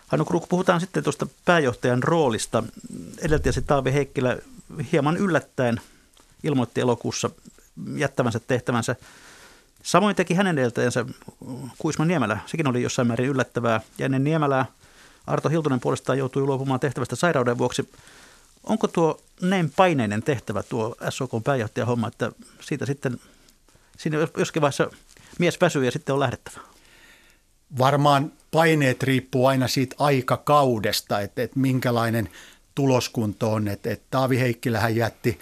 Hannu 0.07 0.25
Kruk, 0.25 0.49
puhutaan 0.49 0.79
sitten 0.79 1.03
tuosta 1.03 1.27
pääjohtajan 1.45 2.03
roolista. 2.03 2.63
Edeltäjäsi 3.21 3.61
Taavi 3.61 3.93
Heikkilä 3.93 4.37
hieman 4.91 5.17
yllättäen 5.17 5.81
ilmoitti 6.43 6.81
elokuussa 6.81 7.29
jättävänsä 7.95 8.39
tehtävänsä 8.39 8.95
Samoin 9.83 10.15
teki 10.15 10.33
hänen 10.33 10.57
edeltäjänsä 10.57 11.05
Kuisman 11.77 12.07
Niemelä. 12.07 12.37
Sekin 12.45 12.67
oli 12.67 12.81
jossain 12.81 13.07
määrin 13.07 13.29
yllättävää. 13.29 13.81
Ja 13.97 14.05
ennen 14.05 14.23
Niemelää 14.23 14.65
Arto 15.27 15.49
Hiltunen 15.49 15.79
puolestaan 15.79 16.17
joutui 16.17 16.43
luopumaan 16.43 16.79
tehtävästä 16.79 17.15
sairauden 17.15 17.57
vuoksi. 17.57 17.89
Onko 18.63 18.87
tuo 18.87 19.21
näin 19.41 19.71
paineinen 19.75 20.23
tehtävä 20.23 20.63
tuo 20.63 20.95
SOK 21.09 21.31
pääjohtaja 21.43 21.85
homma, 21.85 22.07
että 22.07 22.31
siitä 22.61 22.85
sitten, 22.85 23.19
siinä 23.97 24.17
joskin 24.37 24.61
vaiheessa 24.61 24.89
mies 25.39 25.61
väsyy 25.61 25.85
ja 25.85 25.91
sitten 25.91 26.13
on 26.13 26.19
lähdettävä? 26.19 26.59
Varmaan 27.77 28.31
paineet 28.51 29.03
riippuu 29.03 29.45
aina 29.45 29.67
siitä 29.67 29.95
aikakaudesta, 29.99 31.19
että, 31.19 31.43
että 31.43 31.59
minkälainen 31.59 32.29
tuloskunto 32.75 33.53
on. 33.53 33.67
Että, 33.67 33.91
että 33.91 34.07
Taavi 34.11 34.39
Heikkilähän 34.39 34.95
jätti 34.95 35.39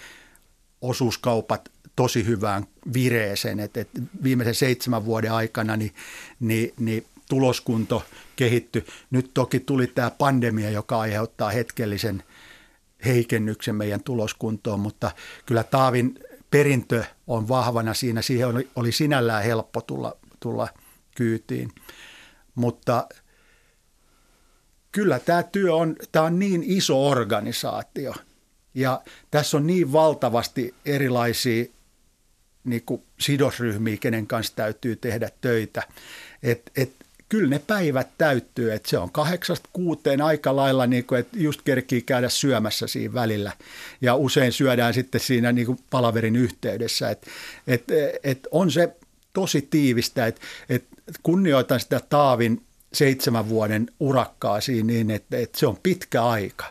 osuuskaupat 0.82 1.68
tosi 1.98 2.26
hyvään 2.26 2.66
vireeseen, 2.92 3.60
että, 3.60 3.80
että 3.80 4.00
viimeisen 4.22 4.54
seitsemän 4.54 5.04
vuoden 5.04 5.32
aikana 5.32 5.76
niin, 5.76 5.94
niin, 6.40 6.72
niin 6.78 7.06
tuloskunto 7.28 8.04
kehittyi. 8.36 8.84
Nyt 9.10 9.30
toki 9.34 9.60
tuli 9.60 9.86
tämä 9.86 10.10
pandemia, 10.10 10.70
joka 10.70 11.00
aiheuttaa 11.00 11.50
hetkellisen 11.50 12.22
heikennyksen 13.04 13.74
meidän 13.74 14.02
tuloskuntoon, 14.02 14.80
mutta 14.80 15.10
kyllä 15.46 15.64
Taavin 15.64 16.18
perintö 16.50 17.04
on 17.26 17.48
vahvana 17.48 17.94
siinä. 17.94 18.22
Siihen 18.22 18.48
oli, 18.48 18.68
oli 18.76 18.92
sinällään 18.92 19.44
helppo 19.44 19.80
tulla, 19.80 20.16
tulla 20.40 20.68
kyytiin. 21.16 21.72
Mutta 22.54 23.08
kyllä 24.92 25.18
tämä 25.18 25.42
työ 25.42 25.74
on, 25.74 25.96
tämä 26.12 26.24
on 26.24 26.38
niin 26.38 26.62
iso 26.66 27.08
organisaatio 27.08 28.14
ja 28.74 29.00
tässä 29.30 29.56
on 29.56 29.66
niin 29.66 29.92
valtavasti 29.92 30.74
erilaisia 30.84 31.64
niin 32.68 32.82
kuin 32.86 33.02
sidosryhmiä, 33.20 33.96
kenen 33.96 34.26
kanssa 34.26 34.56
täytyy 34.56 34.96
tehdä 34.96 35.30
töitä. 35.40 35.82
Et, 36.42 36.70
et, 36.76 36.92
kyllä 37.28 37.48
ne 37.48 37.58
päivät 37.58 38.08
täyttyy, 38.18 38.72
että 38.72 38.90
se 38.90 38.98
on 38.98 39.12
kahdeksasta 39.12 39.68
kuuteen 39.72 40.22
aika 40.22 40.56
lailla, 40.56 40.86
niin 40.86 41.04
kuin, 41.04 41.20
että 41.20 41.38
just 41.38 41.62
kerkii 41.62 42.02
käydä 42.02 42.28
syömässä 42.28 42.86
siinä 42.86 43.14
välillä. 43.14 43.52
Ja 44.00 44.14
usein 44.14 44.52
syödään 44.52 44.94
sitten 44.94 45.20
siinä 45.20 45.52
niin 45.52 45.66
kuin 45.66 45.78
palaverin 45.90 46.36
yhteydessä. 46.36 47.10
Et, 47.10 47.26
et, 47.66 47.84
et 48.22 48.46
on 48.50 48.70
se 48.70 48.96
tosi 49.32 49.62
tiivistä, 49.70 50.26
että 50.26 50.40
et 50.68 50.84
kunnioitan 51.22 51.80
sitä 51.80 52.00
Taavin 52.08 52.62
seitsemän 52.92 53.48
vuoden 53.48 53.90
urakkaa 54.00 54.60
siinä 54.60 54.86
niin, 54.86 55.10
että, 55.10 55.36
että 55.36 55.58
se 55.58 55.66
on 55.66 55.78
pitkä 55.82 56.24
aika. 56.24 56.64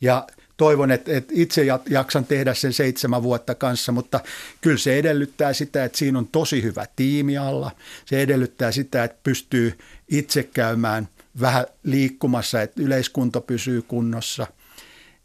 Ja 0.00 0.26
toivon, 0.56 0.90
että, 0.90 1.16
että 1.16 1.32
itse 1.36 1.62
jaksan 1.90 2.24
tehdä 2.24 2.54
sen 2.54 2.72
seitsemän 2.72 3.22
vuotta 3.22 3.54
kanssa, 3.54 3.92
mutta 3.92 4.20
kyllä 4.60 4.78
se 4.78 4.98
edellyttää 4.98 5.52
sitä, 5.52 5.84
että 5.84 5.98
siinä 5.98 6.18
on 6.18 6.28
tosi 6.28 6.62
hyvä 6.62 6.86
tiimi 6.96 7.36
alla. 7.36 7.70
Se 8.04 8.22
edellyttää 8.22 8.72
sitä, 8.72 9.04
että 9.04 9.18
pystyy 9.22 9.78
itse 10.08 10.42
käymään 10.42 11.08
vähän 11.40 11.66
liikkumassa, 11.82 12.62
että 12.62 12.82
yleiskunto 12.82 13.40
pysyy 13.40 13.82
kunnossa 13.82 14.46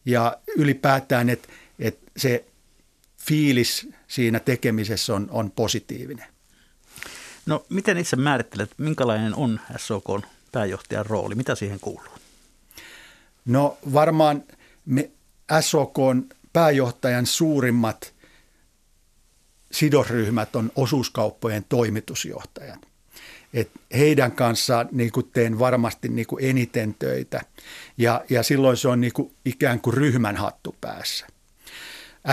ja 0.05 0.37
ylipäätään, 0.57 1.29
että, 1.29 1.47
että 1.79 2.11
se 2.17 2.45
fiilis 3.17 3.89
siinä 4.07 4.39
tekemisessä 4.39 5.15
on, 5.15 5.27
on 5.31 5.51
positiivinen. 5.51 6.25
No 7.45 7.65
miten 7.69 7.97
itse 7.97 8.15
määrittelet, 8.15 8.71
minkälainen 8.77 9.35
on 9.35 9.59
SOK 9.77 10.21
pääjohtajan 10.51 11.05
rooli? 11.05 11.35
Mitä 11.35 11.55
siihen 11.55 11.79
kuuluu? 11.79 12.13
No 13.45 13.77
varmaan 13.93 14.43
me 14.85 15.11
SOK 15.61 15.97
pääjohtajan 16.53 17.25
suurimmat 17.25 18.13
sidosryhmät 19.71 20.55
on 20.55 20.71
osuuskauppojen 20.75 21.65
toimitusjohtajat. 21.69 22.79
Et 23.53 23.71
heidän 23.97 24.31
kanssaan 24.31 24.89
niin 24.91 25.11
teen 25.33 25.59
varmasti 25.59 26.09
niin 26.09 26.27
eniten 26.41 26.95
töitä 26.99 27.41
ja, 27.97 28.23
ja 28.29 28.43
silloin 28.43 28.77
se 28.77 28.87
on 28.87 29.01
niin 29.01 29.13
kuin 29.13 29.31
ikään 29.45 29.79
kuin 29.79 29.93
ryhmän 29.93 30.35
hattu 30.35 30.75
päässä. 30.81 31.27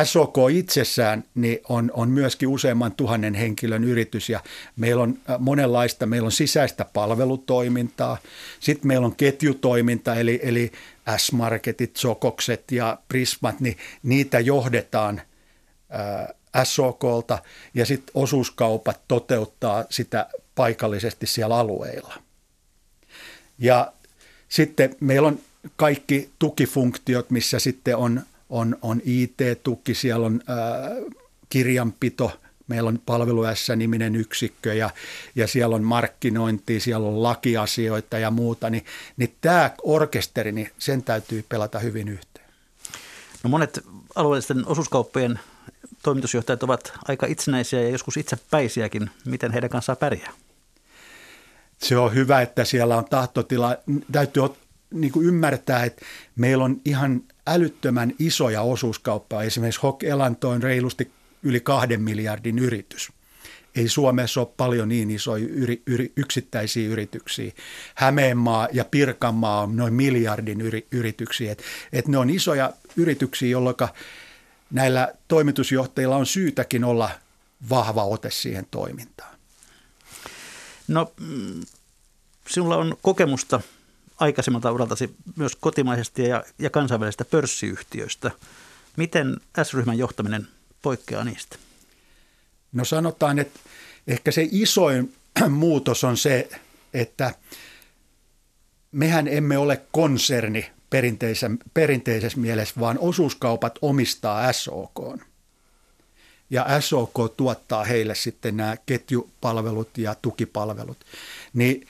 SOK 0.04 0.36
itsessään 0.52 1.24
niin 1.34 1.58
on, 1.68 1.90
on 1.94 2.10
myöskin 2.10 2.48
useamman 2.48 2.92
tuhannen 2.92 3.34
henkilön 3.34 3.84
yritys 3.84 4.28
ja 4.28 4.40
meillä 4.76 5.02
on 5.02 5.18
äh, 5.30 5.36
monenlaista, 5.38 6.06
meillä 6.06 6.26
on 6.26 6.32
sisäistä 6.32 6.84
palvelutoimintaa, 6.84 8.18
sitten 8.60 8.86
meillä 8.88 9.06
on 9.06 9.16
ketjutoiminta 9.16 10.14
eli, 10.14 10.40
eli 10.42 10.72
S-Marketit, 11.16 11.96
Sokokset 11.96 12.72
ja 12.72 12.98
Prismat, 13.08 13.60
niin 13.60 13.76
niitä 14.02 14.40
johdetaan 14.40 15.22
ää, 15.90 16.34
SOKlta 16.64 17.38
ja 17.74 17.86
sitten 17.86 18.12
osuuskaupat 18.14 19.00
toteuttaa 19.08 19.84
sitä 19.90 20.28
paikallisesti 20.54 21.26
siellä 21.26 21.56
alueilla. 21.56 22.14
Ja 23.58 23.92
sitten 24.48 24.96
meillä 25.00 25.28
on 25.28 25.38
kaikki 25.76 26.30
tukifunktiot, 26.38 27.30
missä 27.30 27.58
sitten 27.58 27.96
on, 27.96 28.22
on, 28.50 28.76
on 28.82 29.00
IT-tuki, 29.04 29.94
siellä 29.94 30.26
on 30.26 30.40
ää, 30.46 30.90
kirjanpito– 31.48 32.32
meillä 32.68 32.88
on 32.88 33.00
palvelu 33.06 33.42
S-niminen 33.54 34.16
yksikkö 34.16 34.74
ja, 34.74 34.90
ja 35.34 35.46
siellä 35.46 35.76
on 35.76 35.82
markkinointi, 35.82 36.80
siellä 36.80 37.08
on 37.08 37.22
lakiasioita 37.22 38.18
ja 38.18 38.30
muuta, 38.30 38.70
niin, 38.70 38.84
niin 39.16 39.34
tämä 39.40 39.70
orkesteri, 39.82 40.52
niin 40.52 40.70
sen 40.78 41.02
täytyy 41.02 41.44
pelata 41.48 41.78
hyvin 41.78 42.08
yhteen. 42.08 42.46
No 43.42 43.50
monet 43.50 43.84
alueellisten 44.14 44.66
osuuskauppojen 44.66 45.40
toimitusjohtajat 46.02 46.62
ovat 46.62 46.92
aika 47.08 47.26
itsenäisiä 47.26 47.82
ja 47.82 47.88
joskus 47.88 48.16
itsepäisiäkin. 48.16 49.10
Miten 49.24 49.52
heidän 49.52 49.70
kanssaan 49.70 49.96
pärjää? 49.96 50.32
Se 51.78 51.96
on 51.96 52.14
hyvä, 52.14 52.40
että 52.42 52.64
siellä 52.64 52.96
on 52.96 53.04
tahtotila. 53.04 53.76
Täytyy 54.12 54.42
niin 54.90 55.12
kuin 55.12 55.26
ymmärtää, 55.26 55.84
että 55.84 56.04
meillä 56.36 56.64
on 56.64 56.80
ihan 56.84 57.22
älyttömän 57.46 58.12
isoja 58.18 58.62
osuuskauppaa. 58.62 59.42
Esimerkiksi 59.42 59.80
Hok 59.80 60.02
Elanto 60.02 60.48
on 60.48 60.62
reilusti 60.62 61.10
yli 61.42 61.60
kahden 61.60 62.02
miljardin 62.02 62.58
yritys. 62.58 63.12
Ei 63.76 63.88
Suomessa 63.88 64.40
ole 64.40 64.48
paljon 64.56 64.88
niin 64.88 65.10
isoja 65.10 65.46
yri, 65.48 65.82
yri, 65.86 66.12
yksittäisiä 66.16 66.88
yrityksiä. 66.88 67.52
Hämeenmaa 67.94 68.68
ja 68.72 68.84
Pirkanmaa 68.84 69.62
on 69.62 69.76
noin 69.76 69.94
miljardin 69.94 70.60
yri, 70.60 70.86
yrityksiä. 70.90 71.52
Et, 71.52 71.62
et 71.92 72.08
ne 72.08 72.18
on 72.18 72.30
isoja 72.30 72.72
yrityksiä, 72.96 73.48
jolloin 73.48 73.76
näillä 74.70 75.12
toimitusjohtajilla 75.28 76.16
on 76.16 76.26
syytäkin 76.26 76.84
olla 76.84 77.10
vahva 77.70 78.04
ote 78.04 78.30
siihen 78.30 78.66
toimintaan. 78.70 79.36
No, 80.88 81.12
sinulla 82.48 82.76
on 82.76 82.96
kokemusta 83.02 83.60
aikaisemmalta 84.16 84.72
uraltasi 84.72 85.14
myös 85.36 85.56
kotimaisesta 85.56 86.22
ja, 86.22 86.44
ja 86.58 86.70
kansainvälisestä 86.70 87.24
pörssiyhtiöistä. 87.24 88.30
Miten 88.96 89.36
S-ryhmän 89.62 89.98
johtaminen 89.98 90.48
poikkeaa 90.82 91.24
niistä? 91.24 91.56
No 92.72 92.84
sanotaan, 92.84 93.38
että 93.38 93.60
ehkä 94.06 94.30
se 94.30 94.48
isoin 94.50 95.14
muutos 95.48 96.04
on 96.04 96.16
se, 96.16 96.48
että 96.94 97.34
mehän 98.92 99.28
emme 99.28 99.58
ole 99.58 99.82
konserni 99.92 100.70
perinteisessä, 100.90 101.50
perinteisessä 101.74 102.38
mielessä, 102.38 102.74
vaan 102.80 102.98
osuuskaupat 102.98 103.78
omistaa 103.82 104.52
SOK. 104.52 105.20
Ja 106.50 106.66
SOK 106.80 107.14
tuottaa 107.36 107.84
heille 107.84 108.14
sitten 108.14 108.56
nämä 108.56 108.76
ketjupalvelut 108.86 109.98
ja 109.98 110.14
tukipalvelut. 110.22 110.98
Niin 111.54 111.86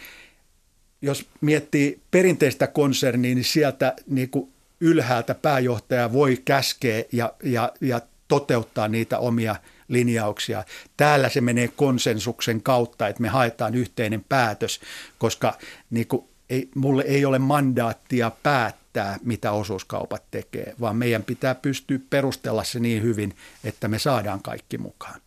jos 1.02 1.26
miettii 1.40 2.00
perinteistä 2.11 2.66
konsernia, 2.66 3.35
niin 3.35 3.44
sieltä 3.44 3.94
niin 4.06 4.30
kuin 4.30 4.52
ylhäältä 4.80 5.35
pääjohtaja 5.35 6.12
voi 6.12 6.42
käskeä 6.44 7.04
ja, 7.12 7.32
ja, 7.42 7.72
ja 7.80 8.00
toteuttaa 8.28 8.88
niitä 8.88 9.18
omia 9.18 9.56
linjauksia. 9.88 10.64
Täällä 10.96 11.28
se 11.28 11.40
menee 11.40 11.68
konsensuksen 11.68 12.62
kautta, 12.62 13.09
että 13.09 13.22
me 13.22 13.28
haetaan 13.28 13.74
yhteinen 13.74 14.24
päätös, 14.28 14.80
koska 15.18 15.59
niin 15.90 16.06
kuin, 16.06 16.24
ei, 16.50 16.68
mulle 16.74 17.02
ei 17.02 17.24
ole 17.24 17.38
mandaattia 17.38 18.30
päättää, 18.42 19.18
mitä 19.24 19.52
osuuskaupat 19.52 20.22
tekee, 20.30 20.74
vaan 20.80 20.96
meidän 20.96 21.22
pitää 21.22 21.54
pystyä 21.54 21.98
perustella 22.11 22.64
se 22.64 22.80
niin 22.80 23.02
hyvin, 23.02 23.37
että 23.64 23.88
me 23.88 23.98
saadaan 23.98 24.42
kaikki 24.42 24.78
mukaan. 24.78 25.20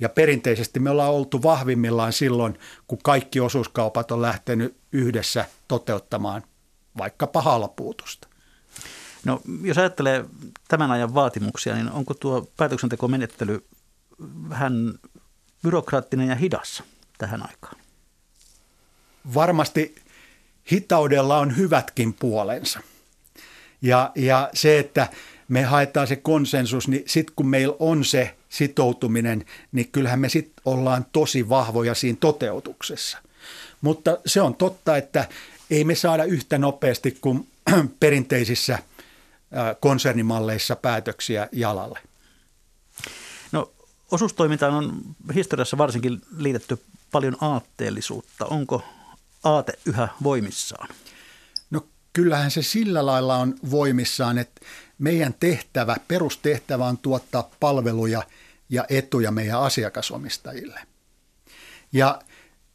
Ja 0.00 0.08
perinteisesti 0.08 0.80
me 0.80 0.90
ollaan 0.90 1.12
oltu 1.12 1.42
vahvimmillaan 1.42 2.12
silloin, 2.12 2.58
kun 2.86 2.98
kaikki 3.04 3.40
osuuskaupat 3.40 4.10
on 4.10 4.22
lähtenyt 4.22 4.76
yhdessä 4.92 5.44
toteuttamaan 5.68 6.42
vaikkapa 6.98 7.42
halpuutusta. 7.42 8.28
No, 9.24 9.40
jos 9.62 9.78
ajattelee 9.78 10.24
tämän 10.68 10.90
ajan 10.90 11.14
vaatimuksia, 11.14 11.74
niin 11.74 11.90
onko 11.90 12.14
tuo 12.14 12.50
päätöksentekomenettely 12.56 13.64
vähän 14.48 14.94
byrokraattinen 15.62 16.28
ja 16.28 16.34
hidas 16.34 16.82
tähän 17.18 17.42
aikaan? 17.42 17.76
Varmasti 19.34 19.94
hitaudella 20.72 21.38
on 21.38 21.56
hyvätkin 21.56 22.14
puolensa. 22.14 22.80
Ja, 23.82 24.12
ja 24.14 24.50
se, 24.54 24.78
että 24.78 25.08
me 25.48 25.62
haetaan 25.62 26.06
se 26.06 26.16
konsensus, 26.16 26.88
niin 26.88 27.02
sitten 27.06 27.34
kun 27.36 27.48
meillä 27.48 27.76
on 27.78 28.04
se 28.04 28.34
sitoutuminen, 28.48 29.44
niin 29.72 29.88
kyllähän 29.92 30.20
me 30.20 30.28
sitten 30.28 30.62
ollaan 30.64 31.06
tosi 31.12 31.48
vahvoja 31.48 31.94
siinä 31.94 32.18
toteutuksessa. 32.20 33.18
Mutta 33.80 34.18
se 34.26 34.40
on 34.40 34.54
totta, 34.54 34.96
että 34.96 35.28
ei 35.70 35.84
me 35.84 35.94
saada 35.94 36.24
yhtä 36.24 36.58
nopeasti 36.58 37.18
kuin 37.20 37.48
perinteisissä 38.00 38.78
konsernimalleissa 39.80 40.76
päätöksiä 40.76 41.48
jalalle. 41.52 41.98
No 43.52 43.72
osuustoimintaan 44.10 44.74
on 44.74 45.02
historiassa 45.34 45.78
varsinkin 45.78 46.20
liitetty 46.36 46.78
paljon 47.12 47.36
aatteellisuutta. 47.40 48.46
Onko 48.46 48.84
aate 49.44 49.72
yhä 49.84 50.08
voimissaan? 50.22 50.88
No 51.70 51.86
kyllähän 52.12 52.50
se 52.50 52.62
sillä 52.62 53.06
lailla 53.06 53.36
on 53.36 53.54
voimissaan, 53.70 54.38
että 54.38 54.60
meidän 54.98 55.34
tehtävä, 55.40 55.96
perustehtävä 56.08 56.86
on 56.86 56.98
tuottaa 56.98 57.50
palveluja 57.60 58.22
ja 58.68 58.84
etuja 58.88 59.30
meidän 59.30 59.60
asiakasomistajille. 59.60 60.80
Ja 61.92 62.22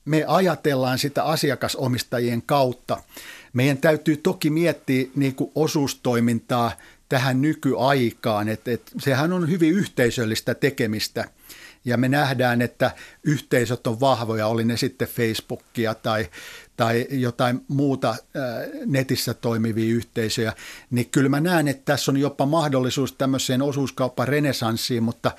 me 0.06 0.26
ajatellaan 0.28 1.00
sitä 1.00 1.24
asiakasomistajien 1.24 2.42
kautta. 2.42 3.02
Meidän 3.54 3.78
täytyy 3.78 4.18
toki 4.18 4.50
miettiä 4.50 5.08
niin 5.16 5.36
kuin 5.36 5.52
osuustoimintaa 5.56 6.72
tähän 7.10 7.42
nykyaikaan, 7.42 8.50
että, 8.50 8.72
että 8.72 8.92
sehän 9.00 9.34
on 9.34 9.50
hyvin 9.50 9.74
yhteisöllistä 9.74 10.56
tekemistä– 10.56 11.26
ja 11.86 11.98
me 11.98 12.10
nähdään, 12.10 12.62
että 12.62 12.92
yhteisöt 13.24 13.88
on 13.88 14.00
vahvoja, 14.00 14.48
oli 14.48 14.66
ne 14.66 14.78
sitten 14.78 15.08
Facebookia 15.08 15.96
tai, 15.96 16.30
tai 16.78 17.08
jotain 17.10 17.66
muuta 17.68 18.10
äh, 18.10 18.18
netissä 18.86 19.34
toimivia 19.34 19.96
yhteisöjä, 19.96 20.54
niin 20.92 21.10
kyllä 21.10 21.30
mä 21.30 21.40
näen, 21.40 21.68
että 21.68 21.82
tässä 21.86 22.12
on 22.12 22.18
jopa 22.18 22.46
mahdollisuus 22.46 23.14
tämmöiseen 23.14 23.62
osuuskauppa 23.62 24.26
renesanssiin, 24.26 25.04
mutta 25.04 25.32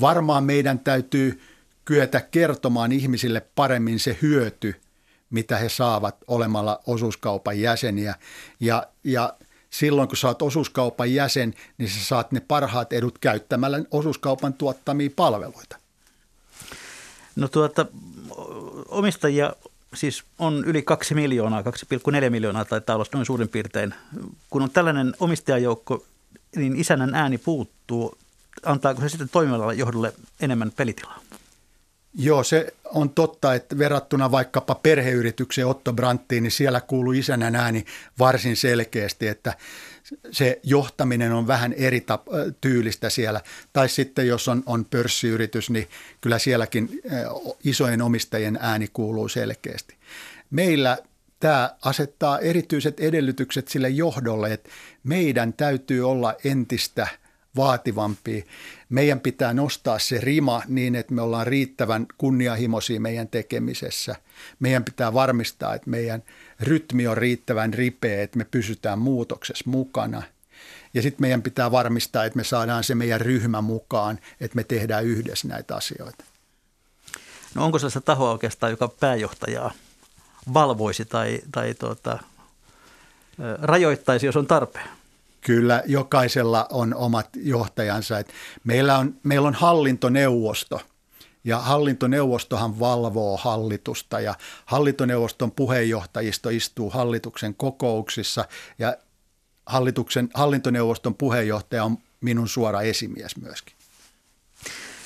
varmaan 0.00 0.44
meidän 0.44 0.78
täytyy 0.78 1.40
kyetä 1.84 2.20
kertomaan 2.20 2.92
ihmisille 2.92 3.46
paremmin 3.54 3.98
se 3.98 4.18
hyöty, 4.22 4.80
mitä 5.30 5.56
he 5.56 5.68
saavat 5.68 6.16
olemalla 6.26 6.80
osuuskaupan 6.86 7.60
jäseniä. 7.60 8.14
Ja, 8.60 8.86
ja 9.04 9.34
silloin, 9.70 10.08
kun 10.08 10.16
saat 10.16 10.42
osuuskaupan 10.42 11.14
jäsen, 11.14 11.54
niin 11.78 11.88
sä 11.88 12.04
saat 12.04 12.32
ne 12.32 12.40
parhaat 12.40 12.92
edut 12.92 13.18
käyttämällä 13.18 13.80
osuuskaupan 13.90 14.54
tuottamia 14.54 15.10
palveluita. 15.16 15.79
No 17.40 17.48
tuota, 17.48 17.86
omistajia 18.88 19.52
siis 19.94 20.24
on 20.38 20.64
yli 20.66 20.82
2 20.82 21.14
miljoonaa, 21.14 21.62
2,4 21.62 22.30
miljoonaa 22.30 22.64
taitaa 22.64 22.96
olla 22.96 23.06
noin 23.12 23.26
suurin 23.26 23.48
piirtein. 23.48 23.94
Kun 24.50 24.62
on 24.62 24.70
tällainen 24.70 25.14
omistajajoukko, 25.20 26.04
niin 26.56 26.76
isännän 26.76 27.14
ääni 27.14 27.38
puuttuu. 27.38 28.18
Antaako 28.64 29.00
se 29.00 29.08
sitten 29.08 29.28
toimivalle 29.28 29.74
johdolle 29.74 30.12
enemmän 30.40 30.72
pelitilaa? 30.76 31.20
Joo, 32.14 32.44
se 32.44 32.74
on 32.84 33.10
totta, 33.10 33.54
että 33.54 33.78
verrattuna 33.78 34.30
vaikkapa 34.30 34.74
perheyritykseen 34.74 35.66
Otto 35.66 35.92
Brandtiin, 35.92 36.42
niin 36.42 36.50
siellä 36.50 36.80
kuuluu 36.80 37.12
isännän 37.12 37.56
ääni 37.56 37.84
varsin 38.18 38.56
selkeästi, 38.56 39.28
että 39.28 39.54
se 40.30 40.60
johtaminen 40.62 41.32
on 41.32 41.46
vähän 41.46 41.72
eri 41.72 41.98
tap- 42.00 42.54
tyylistä 42.60 43.10
siellä. 43.10 43.40
Tai 43.72 43.88
sitten 43.88 44.26
jos 44.26 44.48
on, 44.48 44.62
on 44.66 44.84
pörssiyritys, 44.84 45.70
niin 45.70 45.88
kyllä 46.20 46.38
sielläkin 46.38 47.00
isojen 47.64 48.02
omistajien 48.02 48.58
ääni 48.60 48.88
kuuluu 48.92 49.28
selkeästi. 49.28 49.94
Meillä 50.50 50.98
tämä 51.40 51.76
asettaa 51.82 52.38
erityiset 52.38 53.00
edellytykset 53.00 53.68
sille 53.68 53.88
johdolle, 53.88 54.52
että 54.52 54.70
meidän 55.04 55.52
täytyy 55.52 56.10
olla 56.10 56.34
entistä 56.44 57.06
vaativampia. 57.56 58.44
Meidän 58.88 59.20
pitää 59.20 59.54
nostaa 59.54 59.98
se 59.98 60.20
rima 60.20 60.62
niin, 60.68 60.94
että 60.94 61.14
me 61.14 61.22
ollaan 61.22 61.46
riittävän 61.46 62.06
kunnianhimoisia 62.18 63.00
meidän 63.00 63.28
tekemisessä. 63.28 64.16
Meidän 64.60 64.84
pitää 64.84 65.14
varmistaa, 65.14 65.74
että 65.74 65.90
meidän– 65.90 66.22
rytmi 66.60 67.06
on 67.06 67.16
riittävän 67.16 67.74
ripeä, 67.74 68.22
että 68.22 68.38
me 68.38 68.44
pysytään 68.44 68.98
muutoksessa 68.98 69.70
mukana. 69.70 70.22
Ja 70.94 71.02
sitten 71.02 71.22
meidän 71.22 71.42
pitää 71.42 71.70
varmistaa, 71.70 72.24
että 72.24 72.36
me 72.36 72.44
saadaan 72.44 72.84
se 72.84 72.94
meidän 72.94 73.20
ryhmä 73.20 73.60
mukaan, 73.60 74.18
että 74.40 74.56
me 74.56 74.64
tehdään 74.64 75.04
yhdessä 75.04 75.48
näitä 75.48 75.76
asioita. 75.76 76.24
No 77.54 77.64
onko 77.64 77.78
sellaista 77.78 78.00
tahoa 78.00 78.30
oikeastaan, 78.30 78.70
joka 78.70 78.88
pääjohtajaa 78.88 79.72
valvoisi 80.54 81.04
tai, 81.04 81.40
tai 81.52 81.74
tuota, 81.74 82.18
rajoittaisi, 83.62 84.26
jos 84.26 84.36
on 84.36 84.46
tarpeen? 84.46 84.88
Kyllä, 85.40 85.82
jokaisella 85.86 86.66
on 86.70 86.94
omat 86.94 87.28
johtajansa. 87.36 88.14
meillä, 88.64 88.98
on, 88.98 89.14
meillä 89.22 89.48
on 89.48 89.54
hallintoneuvosto, 89.54 90.80
ja 91.44 91.58
hallintoneuvostohan 91.58 92.80
valvoo 92.80 93.36
hallitusta 93.36 94.20
ja 94.20 94.34
hallintoneuvoston 94.66 95.52
puheenjohtajisto 95.52 96.48
istuu 96.48 96.90
hallituksen 96.90 97.54
kokouksissa 97.54 98.44
ja 98.78 98.96
hallituksen, 99.66 100.28
hallintoneuvoston 100.34 101.14
puheenjohtaja 101.14 101.84
on 101.84 101.98
minun 102.20 102.48
suora 102.48 102.82
esimies 102.82 103.36
myöskin. 103.36 103.74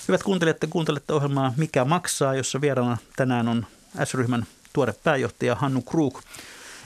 Hyvät 0.08 0.22
kuuntelijat, 0.22 0.60
te 0.60 0.66
kuuntelette 0.66 1.12
ohjelmaa 1.12 1.54
Mikä 1.56 1.84
maksaa, 1.84 2.34
jossa 2.34 2.60
vieraana 2.60 2.96
tänään 3.16 3.48
on 3.48 3.66
S-ryhmän 4.04 4.46
tuore 4.72 4.94
pääjohtaja 5.04 5.54
Hannu 5.54 5.82
Krug. 5.82 6.18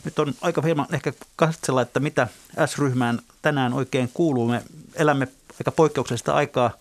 Nyt 0.05 0.19
on 0.19 0.35
aika 0.41 0.63
hieman 0.63 0.87
ehkä 0.93 1.13
katsella, 1.37 1.83
että 1.83 2.01
mitä 2.01 2.29
S-ryhmään 2.67 3.19
tänään 3.43 3.73
oikein 3.73 4.11
kuuluu. 4.15 4.49
Me 4.49 4.63
elämme 4.95 5.29
aika 5.61 5.73
poikkeuksellista 5.73 6.35
aikaa– 6.35 6.71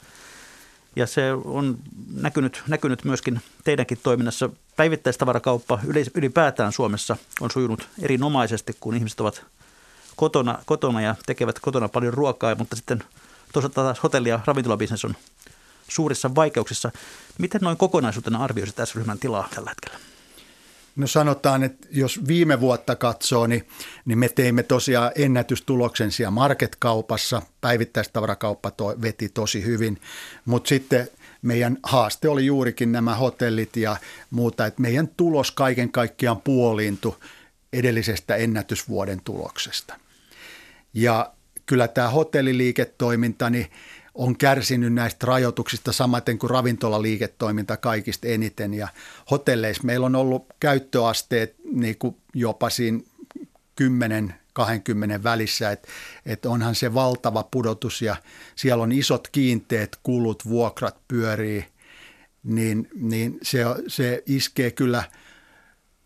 ja 0.98 1.08
se 1.08 1.34
on 1.34 1.78
näkynyt, 2.14 2.64
näkynyt 2.68 3.04
myöskin 3.04 3.42
teidänkin 3.64 4.00
toiminnassa 4.04 4.50
Päivittäistavarakauppa 4.76 5.80
ylipäätään 6.16 6.72
Suomessa 6.72 7.18
on 7.42 7.52
sujunut 7.52 7.88
erinomaisesti, 8.02 8.78
kun 8.80 8.96
ihmiset 8.96 9.20
ovat 9.20 9.46
kotona, 10.16 10.60
kotona 10.66 11.02
ja 11.02 11.16
tekevät 11.26 11.60
kotona 11.60 11.90
paljon 11.90 12.14
ruokaa, 12.14 12.56
mutta 12.56 12.76
sitten 12.76 13.04
toisaalta 13.54 13.82
taas 13.82 14.04
hotelli- 14.04 14.30
ja 14.30 14.40
ravintolabisnes 14.46 15.06
on 15.06 15.16
suurissa 15.88 16.36
vaikeuksissa. 16.36 16.92
Miten 17.38 17.62
noin 17.62 17.78
kokonaisuutena 17.78 18.44
arvioisit 18.44 18.76
tässä 18.76 19.00
ryhmän 19.00 19.20
tilaa 19.20 19.48
tällä 19.56 19.70
hetkellä? 19.70 20.00
No 20.98 21.08
sanotaan, 21.08 21.64
että 21.64 21.88
jos 21.92 22.28
viime 22.28 22.60
vuotta 22.60 22.96
katsoo, 22.96 23.48
niin, 23.48 23.68
niin 24.06 24.20
me 24.20 24.30
teimme 24.30 24.64
tosiaan 24.64 25.12
ennätystuloksen 25.16 26.12
siellä 26.12 26.32
marketkaupassa. 26.32 27.42
Päivittäistavarakauppa 27.62 28.72
to, 28.72 28.96
veti 29.02 29.30
tosi 29.30 29.64
hyvin, 29.64 30.02
mutta 30.46 30.70
sitten 30.70 31.08
meidän 31.42 31.78
haaste 31.84 32.30
oli 32.30 32.46
juurikin 32.46 32.92
nämä 32.92 33.16
hotellit 33.16 33.78
ja 33.78 33.98
muuta, 34.30 34.66
että 34.66 34.82
meidän 34.82 35.08
tulos 35.08 35.52
kaiken 35.52 35.92
kaikkiaan 35.92 36.42
puoliintui 36.42 37.16
edellisestä 37.74 38.36
ennätysvuoden 38.36 39.22
tuloksesta. 39.24 40.00
Ja 40.94 41.34
kyllä 41.66 41.88
tämä 41.88 42.10
hotelliliiketoiminta, 42.10 43.50
niin 43.50 43.68
on 44.18 44.38
kärsinyt 44.38 44.94
näistä 44.94 45.28
rajoituksista 45.28 45.92
samaten 45.92 46.40
kuin 46.40 46.50
ravintolaliiketoiminta 46.50 47.78
kaikista 47.78 48.28
eniten. 48.28 48.74
Ja 48.74 48.88
hotelleissa 49.32 49.84
meillä 49.84 50.06
on 50.06 50.16
ollut 50.16 50.46
käyttöasteet 50.60 51.56
niin 51.72 51.98
kuin 51.98 52.16
jopa 52.34 52.70
siinä 52.70 53.00
10 53.76 54.34
20 54.54 55.24
välissä, 55.24 55.72
että 55.72 55.88
et 56.26 56.46
onhan 56.46 56.76
se 56.76 56.94
valtava 56.94 57.44
pudotus 57.52 58.02
ja 58.02 58.16
siellä 58.56 58.84
on 58.84 58.92
isot 58.92 59.28
kiinteät 59.28 59.96
kulut, 60.04 60.50
vuokrat 60.50 60.98
pyörii, 61.08 61.66
niin, 62.44 62.90
niin 62.96 63.38
se, 63.42 63.60
se 63.88 64.24
iskee 64.26 64.72
kyllä 64.72 65.04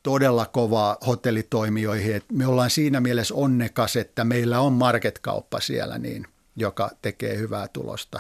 todella 0.04 0.46
kovaa 0.46 0.98
hotellitoimijoihin. 1.08 2.16
Et 2.16 2.26
me 2.32 2.48
ollaan 2.48 2.70
siinä 2.70 3.02
mielessä 3.02 3.36
onnekas, 3.36 3.96
että 3.96 4.24
meillä 4.24 4.60
on 4.60 4.74
marketkauppa 4.74 5.60
siellä 5.60 5.98
niin– 5.98 6.28
joka 6.56 6.92
tekee 7.02 7.38
hyvää 7.38 7.68
tulosta, 7.68 8.20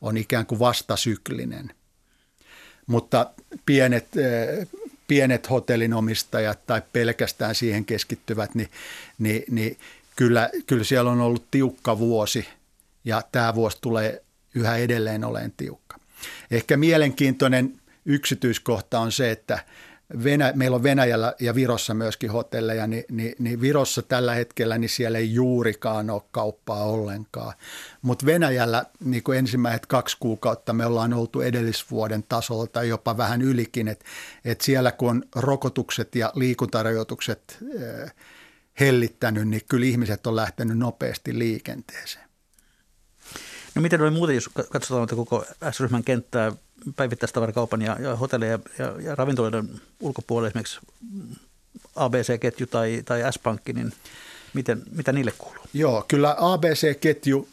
on 0.00 0.16
ikään 0.16 0.46
kuin 0.46 0.58
vastasyklinen. 0.58 1.70
Mutta 2.86 3.30
pienet, 3.66 4.16
eh, 4.16 4.68
pienet 5.08 5.50
hotellinomistajat 5.50 6.66
tai 6.66 6.82
pelkästään 6.92 7.54
siihen 7.54 7.84
keskittyvät, 7.84 8.54
niin, 8.54 8.68
niin, 9.18 9.44
niin 9.50 9.78
kyllä, 10.16 10.50
kyllä 10.66 10.84
siellä 10.84 11.10
on 11.10 11.20
ollut 11.20 11.50
tiukka 11.50 11.98
vuosi 11.98 12.48
ja 13.04 13.22
tämä 13.32 13.54
vuosi 13.54 13.78
tulee 13.80 14.22
yhä 14.54 14.76
edelleen 14.76 15.24
olemaan 15.24 15.52
tiukka. 15.56 15.96
Ehkä 16.50 16.76
mielenkiintoinen 16.76 17.80
yksityiskohta 18.04 19.00
on 19.00 19.12
se, 19.12 19.30
että 19.30 19.64
Venä, 20.24 20.52
meillä 20.56 20.74
on 20.74 20.82
Venäjällä 20.82 21.34
ja 21.40 21.54
Virossa 21.54 21.94
myöskin 21.94 22.30
hotelleja, 22.30 22.86
niin, 22.86 23.04
niin, 23.10 23.34
niin 23.38 23.60
Virossa 23.60 24.02
tällä 24.02 24.34
hetkellä 24.34 24.78
niin 24.78 24.88
siellä 24.88 25.18
ei 25.18 25.34
juurikaan 25.34 26.10
ole 26.10 26.22
kauppaa 26.30 26.84
ollenkaan. 26.84 27.52
Mutta 28.02 28.26
Venäjällä 28.26 28.84
niin 29.04 29.22
kuin 29.22 29.38
ensimmäiset 29.38 29.86
kaksi 29.86 30.16
kuukautta 30.20 30.72
me 30.72 30.86
ollaan 30.86 31.14
oltu 31.14 31.40
edellisvuoden 31.40 32.24
tasolla 32.28 32.66
tai 32.66 32.88
jopa 32.88 33.16
vähän 33.16 33.42
ylikin, 33.42 33.88
että 33.88 34.04
et 34.44 34.60
siellä 34.60 34.92
kun 34.92 35.10
on 35.10 35.22
rokotukset 35.36 36.14
ja 36.14 36.32
liikuntarajoitukset 36.34 37.58
äh, 38.04 38.14
hellittänyt, 38.80 39.48
niin 39.48 39.62
kyllä 39.68 39.86
ihmiset 39.86 40.26
on 40.26 40.36
lähtenyt 40.36 40.78
nopeasti 40.78 41.38
liikenteeseen. 41.38 42.30
No 43.74 43.82
miten 43.82 44.02
oli 44.02 44.10
muuten, 44.10 44.34
jos 44.34 44.50
katsotaan 44.72 45.08
koko 45.08 45.44
S-ryhmän 45.70 46.04
kenttää 46.04 46.52
päivittäistavarakaupan 46.96 47.82
ja, 47.82 47.96
ja 48.00 48.16
hotelleja 48.16 48.58
ja, 48.78 48.94
ja 49.00 49.14
ravintoloiden 49.14 49.68
ulkopuolella 50.00 50.48
esimerkiksi 50.48 50.80
ABC-ketju 51.96 52.66
tai, 52.66 53.02
tai 53.04 53.32
S-pankki, 53.32 53.72
niin 53.72 53.92
miten, 54.54 54.82
mitä 54.96 55.12
niille 55.12 55.32
kuuluu? 55.38 55.64
Joo, 55.74 56.04
kyllä 56.08 56.36
ABC-ketju 56.38 57.48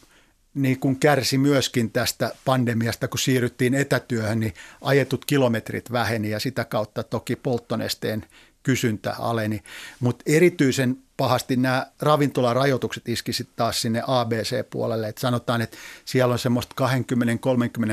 niin 0.54 0.80
kun 0.80 0.96
kärsi 0.96 1.38
myöskin 1.38 1.90
tästä 1.90 2.34
pandemiasta, 2.44 3.08
kun 3.08 3.18
siirryttiin 3.18 3.74
etätyöhön, 3.74 4.40
niin 4.40 4.54
ajetut 4.80 5.24
kilometrit 5.24 5.92
väheni 5.92 6.30
ja 6.30 6.40
sitä 6.40 6.64
kautta 6.64 7.02
toki 7.02 7.36
polttonesteen 7.36 8.24
kysyntä 8.68 9.14
aleni. 9.18 9.62
Mutta 10.00 10.22
erityisen 10.26 10.98
pahasti 11.16 11.56
nämä 11.56 11.86
ravintolarajoitukset 12.00 13.08
iskisivät 13.08 13.56
taas 13.56 13.82
sinne 13.82 14.02
ABC-puolelle. 14.06 15.08
Et 15.08 15.18
sanotaan, 15.18 15.62
että 15.62 15.76
siellä 16.04 16.32
on 16.32 16.38
semmoista 16.38 16.74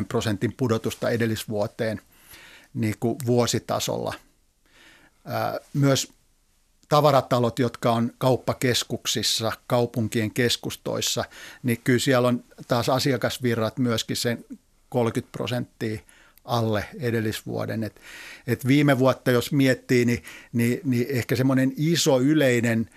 20-30 0.02 0.06
prosentin 0.08 0.54
pudotusta 0.54 1.10
edellisvuoteen 1.10 2.02
niin 2.74 2.96
kuin 3.00 3.18
vuositasolla. 3.26 4.14
myös 5.74 6.12
tavaratalot, 6.90 7.60
jotka 7.60 7.92
on 7.92 8.12
kauppakeskuksissa, 8.18 9.52
kaupunkien 9.68 10.32
keskustoissa, 10.32 11.26
niin 11.64 11.82
kyllä 11.84 12.00
siellä 12.00 12.28
on 12.28 12.44
taas 12.68 12.90
asiakasvirrat 12.90 13.78
myöskin 13.78 14.18
sen 14.18 14.46
30 14.90 15.32
prosenttia– 15.32 16.00
alle 16.46 16.86
edellisvuoden. 17.00 17.84
Et, 17.84 18.02
et 18.48 18.68
viime 18.68 19.00
vuotta, 19.00 19.32
jos 19.32 19.52
miettii, 19.52 20.06
niin, 20.06 20.24
niin, 20.54 20.82
niin 20.84 21.08
ehkä 21.10 21.36
semmoinen 21.36 21.74
iso 21.78 22.20
yleinen 22.22 22.90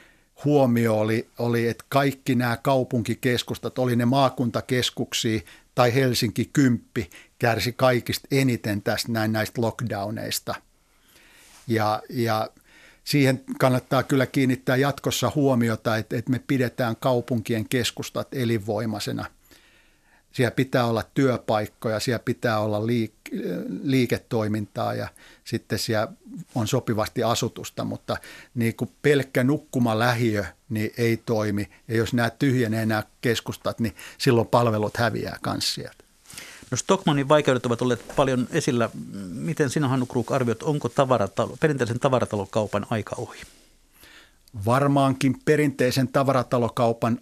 huomio 0.45 0.99
oli, 0.99 1.29
oli, 1.39 1.69
että 1.69 1.85
kaikki 1.89 2.35
nämä 2.35 2.57
kaupunkikeskustat, 2.57 3.79
oli 3.79 3.97
ne 3.97 4.05
maakuntakeskuksia 4.05 5.41
tai 5.75 5.95
Helsinki 5.95 6.51
Kymppi, 6.53 7.11
kärsi 7.39 7.73
kaikista 7.73 8.29
eniten 8.31 8.83
tästä 8.83 9.13
näin 9.13 9.33
näistä 9.33 9.63
lockdowneista. 9.63 10.55
Ja, 11.67 12.03
ja 12.11 12.51
siihen 13.05 13.45
kannattaa 13.59 14.03
kyllä 14.03 14.27
kiinnittää 14.27 14.77
jatkossa 14.77 15.33
huomiota, 15.35 15.97
että, 15.97 16.17
että 16.17 16.31
me 16.31 16.39
pidetään 16.47 16.97
kaupunkien 16.97 17.69
keskustat 17.69 18.29
elinvoimaisena– 18.33 19.25
siellä 20.39 20.51
pitää 20.51 20.87
olla 20.87 21.05
työpaikkoja, 21.15 22.01
siellä 22.01 22.19
pitää 22.19 22.59
olla 22.61 22.81
liik- 22.81 23.39
liiketoimintaa 23.83 24.95
ja 24.95 25.09
sitten 25.45 25.79
siellä 25.79 26.09
on 26.55 26.69
sopivasti 26.69 27.23
asutusta, 27.23 27.85
mutta 27.85 28.17
niin 28.55 28.77
kuin 28.77 28.91
pelkkä 29.03 29.45
nukkumalähiö 29.45 30.45
niin 30.69 30.91
ei 30.99 31.17
toimi. 31.17 31.69
Ja 31.89 31.97
jos 31.97 32.13
nämä 32.13 32.31
tyhjenee 32.31 32.87
nämä 32.87 33.03
keskustat, 33.21 33.81
niin 33.81 33.97
silloin 34.19 34.47
palvelut 34.47 34.97
häviää 34.97 35.39
myös 35.47 35.75
sieltä. 35.75 36.05
No 36.71 36.77
Stockmannin 36.77 37.29
vaikeudet 37.29 37.67
ovat 37.67 37.83
olleet 37.83 38.05
paljon 38.17 38.49
esillä. 38.51 38.91
Miten 39.33 39.71
sinä 39.71 39.89
Hannu 39.89 40.07
Kruk 40.07 40.33
arvioit, 40.33 40.63
onko 40.63 40.89
tavaratalo, 40.89 41.57
perinteisen 41.61 42.01
tavarataloukaupan 42.01 42.87
aika 42.91 43.17
ohi? 43.19 43.41
Varmaankin 44.67 45.37
perinteisen 45.45 46.09
tavaratalokaupan 46.09 47.19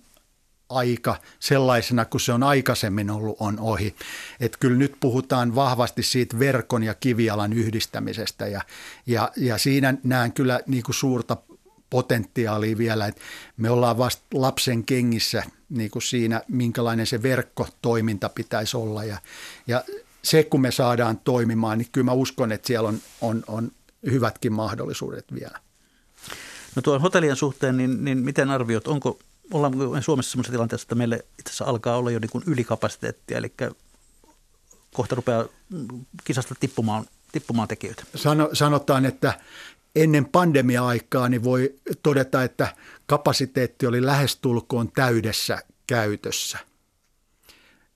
aika 0.68 1.16
sellaisena 1.40 2.04
kuin 2.04 2.20
se 2.20 2.32
on 2.32 2.42
aikaisemmin 2.42 3.10
ollut 3.10 3.36
on 3.40 3.60
ohi. 3.60 3.94
Et 4.40 4.56
kyllä 4.56 4.76
nyt 4.76 4.96
puhutaan 5.00 5.54
vahvasti 5.54 6.02
siitä 6.02 6.38
verkon 6.38 6.82
ja 6.82 6.94
kivialan 6.94 7.52
yhdistämisestä 7.52 8.46
ja, 8.46 8.60
ja, 9.06 9.32
ja 9.36 9.58
siinä 9.58 9.94
näen 10.04 10.32
kyllä 10.32 10.60
niin 10.66 10.82
kuin 10.82 10.94
suurta 10.94 11.36
potentiaalia 11.90 12.78
vielä, 12.78 13.06
että 13.06 13.20
me 13.56 13.70
ollaan 13.70 13.98
vasta 13.98 14.22
lapsen 14.34 14.84
kengissä 14.84 15.42
niin 15.68 15.90
kuin 15.90 16.02
siinä, 16.02 16.42
minkälainen 16.48 17.06
se 17.06 17.22
verkkotoiminta 17.22 18.28
pitäisi 18.28 18.76
olla 18.76 19.04
ja, 19.04 19.18
ja 19.66 19.84
se 20.22 20.44
kun 20.44 20.60
me 20.60 20.70
saadaan 20.70 21.20
toimimaan, 21.24 21.78
niin 21.78 21.88
kyllä 21.92 22.04
mä 22.04 22.12
uskon, 22.12 22.52
että 22.52 22.66
siellä 22.66 22.88
on, 22.88 22.98
on, 23.20 23.44
on 23.46 23.70
hyvätkin 24.10 24.52
mahdollisuudet 24.52 25.24
vielä. 25.34 25.58
No 26.76 26.82
tuon 26.82 27.00
hotellien 27.00 27.36
suhteen, 27.36 27.76
niin, 27.76 28.04
niin 28.04 28.18
miten 28.18 28.50
arviot, 28.50 28.88
onko 28.88 29.18
ollaan 29.52 30.02
Suomessa 30.02 30.30
sellaisessa 30.30 30.52
tilanteessa, 30.52 30.84
että 30.84 30.94
meille 30.94 31.16
itse 31.38 31.50
asiassa 31.50 31.64
alkaa 31.64 31.96
olla 31.96 32.10
jo 32.10 32.18
niin 32.18 32.30
kuin 32.30 32.44
ylikapasiteettia, 32.46 33.38
eli 33.38 33.52
kohta 34.94 35.14
rupeaa 35.14 35.44
kisasta 36.24 36.54
tippumaan, 36.60 37.04
tippumaan 37.32 37.68
tekijöitä. 37.68 38.02
Sano, 38.14 38.50
sanotaan, 38.52 39.06
että 39.06 39.40
ennen 39.96 40.24
pandemia-aikaa 40.24 41.28
niin 41.28 41.44
voi 41.44 41.74
todeta, 42.02 42.42
että 42.42 42.76
kapasiteetti 43.06 43.86
oli 43.86 44.06
lähestulkoon 44.06 44.92
täydessä 44.92 45.58
käytössä. 45.86 46.58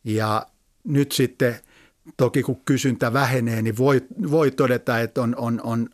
Ja 0.05 0.47
nyt 0.85 1.13
sitten 1.13 1.61
Toki 2.17 2.43
kun 2.43 2.61
kysyntä 2.65 3.13
vähenee, 3.13 3.63
niin 3.63 3.77
voi, 3.77 4.03
voi 4.31 4.51
todeta, 4.51 5.01
että 5.01 5.23
on, 5.23 5.35
on, 5.39 5.61
on 5.65 5.89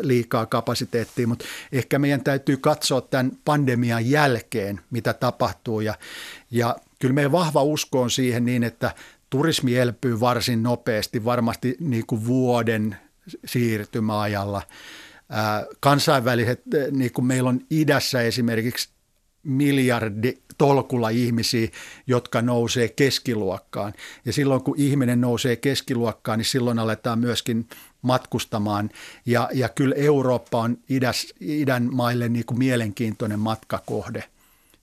liikaa 0.00 0.46
kapasiteettia, 0.46 1.26
mutta 1.26 1.44
ehkä 1.72 1.98
meidän 1.98 2.24
täytyy 2.24 2.56
katsoa 2.56 3.00
tämän 3.00 3.32
pandemian 3.44 4.10
jälkeen, 4.10 4.80
mitä 4.90 5.12
tapahtuu. 5.12 5.80
Ja, 5.80 5.94
ja 6.50 6.76
kyllä 6.98 7.14
meidän 7.14 7.32
vahva 7.32 7.62
usko 7.62 8.02
on 8.02 8.10
siihen 8.10 8.44
niin, 8.44 8.64
että 8.64 8.94
turismi 9.30 9.76
elpyy 9.76 10.20
varsin 10.20 10.62
nopeasti, 10.62 11.24
varmasti 11.24 11.76
niin 11.80 12.06
kuin 12.06 12.26
vuoden 12.26 12.96
siirtymäajalla. 13.44 14.62
Kansainväliset, 15.80 16.62
niin 16.90 17.12
kuin 17.12 17.24
meillä 17.24 17.48
on 17.48 17.60
idässä 17.70 18.22
esimerkiksi 18.22 18.88
miljardi 19.42 20.38
tolkulla 20.58 21.08
ihmisiä, 21.08 21.68
jotka 22.06 22.42
nousee 22.42 22.88
keskiluokkaan. 22.88 23.92
Ja 24.24 24.32
silloin 24.32 24.62
kun 24.62 24.74
ihminen 24.78 25.20
nousee 25.20 25.56
keskiluokkaan, 25.56 26.38
niin 26.38 26.46
silloin 26.46 26.78
aletaan 26.78 27.18
myöskin 27.18 27.68
matkustamaan. 28.02 28.90
Ja, 29.26 29.48
ja 29.52 29.68
kyllä 29.68 29.94
Eurooppa 29.94 30.60
on 30.60 30.78
idäs, 30.88 31.34
idän 31.40 31.88
maille 31.94 32.28
niin 32.28 32.46
kuin 32.46 32.58
mielenkiintoinen 32.58 33.38
matkakohde 33.40 34.24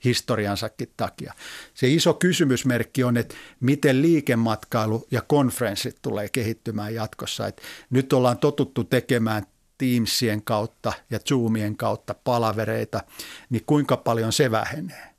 historiansakin 0.05 0.89
takia. 0.97 1.33
Se 1.73 1.87
iso 1.87 2.13
kysymysmerkki 2.13 3.03
on, 3.03 3.17
että 3.17 3.35
miten 3.59 4.01
liikematkailu 4.01 5.07
ja 5.11 5.21
konferenssit 5.21 5.97
tulee 6.01 6.29
kehittymään 6.29 6.93
jatkossa. 6.93 7.47
Et 7.47 7.61
nyt 7.89 8.13
ollaan 8.13 8.37
totuttu 8.37 8.83
tekemään 8.83 9.43
Teamsien 9.77 10.41
kautta 10.41 10.93
ja 11.09 11.19
Zoomien 11.19 11.77
kautta 11.77 12.15
palavereita, 12.23 13.01
niin 13.49 13.63
kuinka 13.65 13.97
paljon 13.97 14.33
se 14.33 14.51
vähenee? 14.51 15.14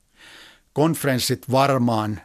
Konferenssit 0.76 1.50
varmaan 1.50 2.20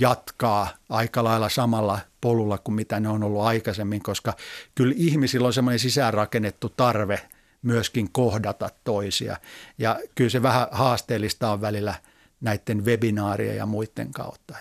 jatkaa 0.00 0.68
aika 0.88 1.24
lailla 1.24 1.48
samalla 1.48 1.98
polulla 2.20 2.58
kuin 2.58 2.74
mitä 2.74 3.00
ne 3.00 3.08
on 3.08 3.22
ollut 3.22 3.42
aikaisemmin, 3.42 4.02
koska 4.02 4.36
kyllä 4.74 4.94
ihmisillä 4.96 5.46
on 5.46 5.52
semmoinen 5.52 5.78
sisäänrakennettu 5.78 6.68
tarve 6.68 7.28
myöskin 7.62 8.12
kohdata 8.12 8.70
toisia. 8.84 9.36
Ja 9.78 10.00
kyllä 10.14 10.30
se 10.30 10.42
vähän 10.42 10.68
haasteellista 10.70 11.52
on 11.52 11.60
välillä 11.60 11.94
näiden 12.40 12.84
webinaarien 12.84 13.56
ja 13.56 13.66
muiden 13.66 14.12
kautta. 14.12 14.54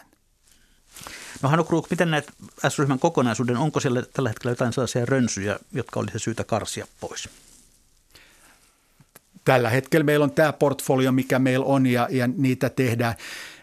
No 1.41 1.49
Hannu 1.49 1.63
Kruk, 1.63 1.89
miten 1.89 2.11
näet 2.11 2.31
S-ryhmän 2.69 2.99
kokonaisuuden? 2.99 3.57
Onko 3.57 3.79
siellä 3.79 4.03
tällä 4.13 4.29
hetkellä 4.29 4.51
jotain 4.51 4.73
sellaisia 4.73 5.05
rönsyjä, 5.05 5.59
jotka 5.73 5.99
olisi 5.99 6.19
syytä 6.19 6.43
karsia 6.43 6.87
pois? 6.99 7.29
Tällä 9.45 9.69
hetkellä 9.69 10.03
meillä 10.03 10.23
on 10.23 10.31
tämä 10.31 10.53
portfolio, 10.53 11.11
mikä 11.11 11.39
meillä 11.39 11.65
on 11.65 11.85
ja, 11.85 12.07
ja 12.11 12.27
niitä 12.27 12.69
tehdään. 12.69 13.15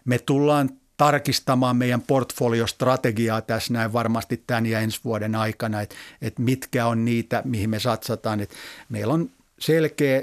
Me 0.04 0.18
tullaan 0.18 0.70
tarkistamaan 0.96 1.76
meidän 1.76 2.00
portfoliostrategiaa 2.00 3.40
tässä 3.40 3.72
näin 3.72 3.92
varmasti 3.92 4.42
tämän 4.46 4.66
ja 4.66 4.80
ensi 4.80 5.00
vuoden 5.04 5.34
aikana, 5.34 5.80
että, 5.80 5.94
että 6.22 6.42
mitkä 6.42 6.86
on 6.86 7.04
niitä, 7.04 7.42
mihin 7.44 7.70
me 7.70 7.78
satsataan. 7.78 8.40
Että 8.40 8.56
meillä 8.88 9.14
on 9.14 9.30
selkeä 9.58 10.22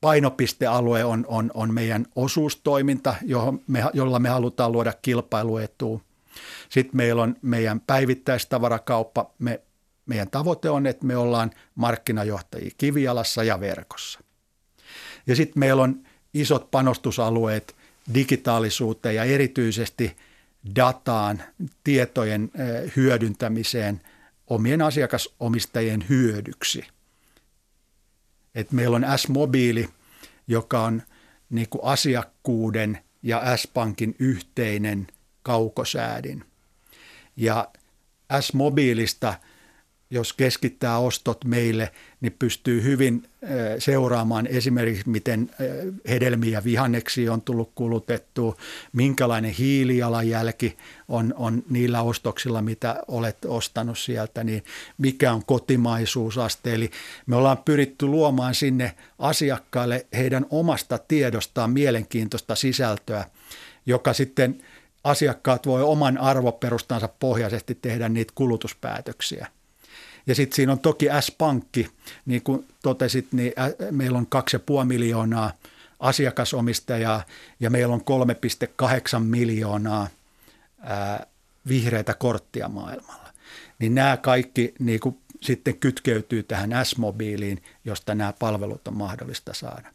painopistealue 0.00 1.04
on, 1.04 1.24
on, 1.28 1.50
on 1.54 1.74
meidän 1.74 2.06
osuustoiminta, 2.16 3.14
johon 3.22 3.60
me, 3.66 3.84
jolla 3.94 4.18
me 4.18 4.28
halutaan 4.28 4.72
luoda 4.72 4.92
kilpailuetua. 5.02 6.00
Sitten 6.68 6.96
meillä 6.96 7.22
on 7.22 7.36
meidän 7.42 7.80
päivittäistavarakauppa. 7.80 9.30
Me, 9.38 9.60
meidän 10.06 10.30
tavoite 10.30 10.70
on, 10.70 10.86
että 10.86 11.06
me 11.06 11.16
ollaan 11.16 11.50
markkinajohtajia 11.74 12.70
kivialassa 12.78 13.44
ja 13.44 13.60
verkossa. 13.60 14.20
Ja 15.26 15.36
sitten 15.36 15.60
meillä 15.60 15.82
on 15.82 16.02
isot 16.34 16.70
panostusalueet 16.70 17.76
digitaalisuuteen 18.14 19.14
ja 19.14 19.24
erityisesti 19.24 20.16
dataan, 20.76 21.42
tietojen 21.84 22.50
hyödyntämiseen 22.96 24.00
omien 24.46 24.82
asiakasomistajien 24.82 26.04
hyödyksi. 26.08 26.84
Et 28.54 28.72
meillä 28.72 28.96
on 28.96 29.06
S-mobiili, 29.16 29.88
joka 30.48 30.82
on 30.82 31.02
niin 31.50 31.68
kuin 31.68 31.84
asiakkuuden 31.84 32.98
ja 33.22 33.56
S-pankin 33.56 34.16
yhteinen 34.18 35.06
kaukosäädin. 35.42 36.44
Ja 37.36 37.68
S-mobiilista– 38.40 39.34
jos 40.10 40.32
keskittää 40.32 40.98
ostot 40.98 41.44
meille, 41.44 41.92
niin 42.20 42.36
pystyy 42.38 42.82
hyvin 42.82 43.22
seuraamaan 43.78 44.46
esimerkiksi, 44.46 45.08
miten 45.08 45.50
hedelmiä 46.08 46.50
ja 46.50 46.64
vihanneksia 46.64 47.32
on 47.32 47.42
tullut 47.42 47.72
kulutettua, 47.74 48.56
minkälainen 48.92 49.50
hiilijalanjälki 49.50 50.76
on, 51.08 51.34
on 51.36 51.62
niillä 51.70 52.02
ostoksilla, 52.02 52.62
mitä 52.62 53.02
olet 53.08 53.44
ostanut 53.44 53.98
sieltä, 53.98 54.44
niin 54.44 54.64
mikä 54.98 55.32
on 55.32 55.44
kotimaisuusaste. 55.44 56.74
Eli 56.74 56.90
me 57.26 57.36
ollaan 57.36 57.58
pyritty 57.58 58.06
luomaan 58.06 58.54
sinne 58.54 58.94
asiakkaille 59.18 60.06
heidän 60.16 60.46
omasta 60.50 60.98
tiedostaan 60.98 61.70
mielenkiintoista 61.70 62.54
sisältöä, 62.54 63.24
joka 63.86 64.12
sitten 64.12 64.62
asiakkaat 65.04 65.66
voi 65.66 65.82
oman 65.82 66.18
arvoperustansa 66.18 67.08
pohjaisesti 67.08 67.74
tehdä 67.74 68.08
niitä 68.08 68.32
kulutuspäätöksiä. 68.34 69.46
Ja 70.26 70.34
sitten 70.34 70.56
siinä 70.56 70.72
on 70.72 70.78
toki 70.78 71.06
S-pankki, 71.20 71.88
niin 72.26 72.42
kuin 72.42 72.68
totesit, 72.82 73.26
niin 73.32 73.52
meillä 73.90 74.18
on 74.18 74.26
2,5 74.80 74.84
miljoonaa 74.84 75.52
asiakasomistajaa 76.00 77.22
ja 77.60 77.70
meillä 77.70 77.94
on 77.94 78.02
3,8 79.14 79.18
miljoonaa 79.18 80.08
ää, 80.80 81.26
vihreitä 81.68 82.14
korttia 82.14 82.68
maailmalla. 82.68 83.32
Niin 83.78 83.94
nämä 83.94 84.16
kaikki 84.16 84.74
niin 84.78 85.00
kuin 85.00 85.18
sitten 85.40 85.76
kytkeytyy 85.78 86.42
tähän 86.42 86.70
S-mobiiliin, 86.84 87.62
josta 87.84 88.14
nämä 88.14 88.32
palvelut 88.38 88.88
on 88.88 88.96
mahdollista 88.96 89.54
saada. 89.54 89.88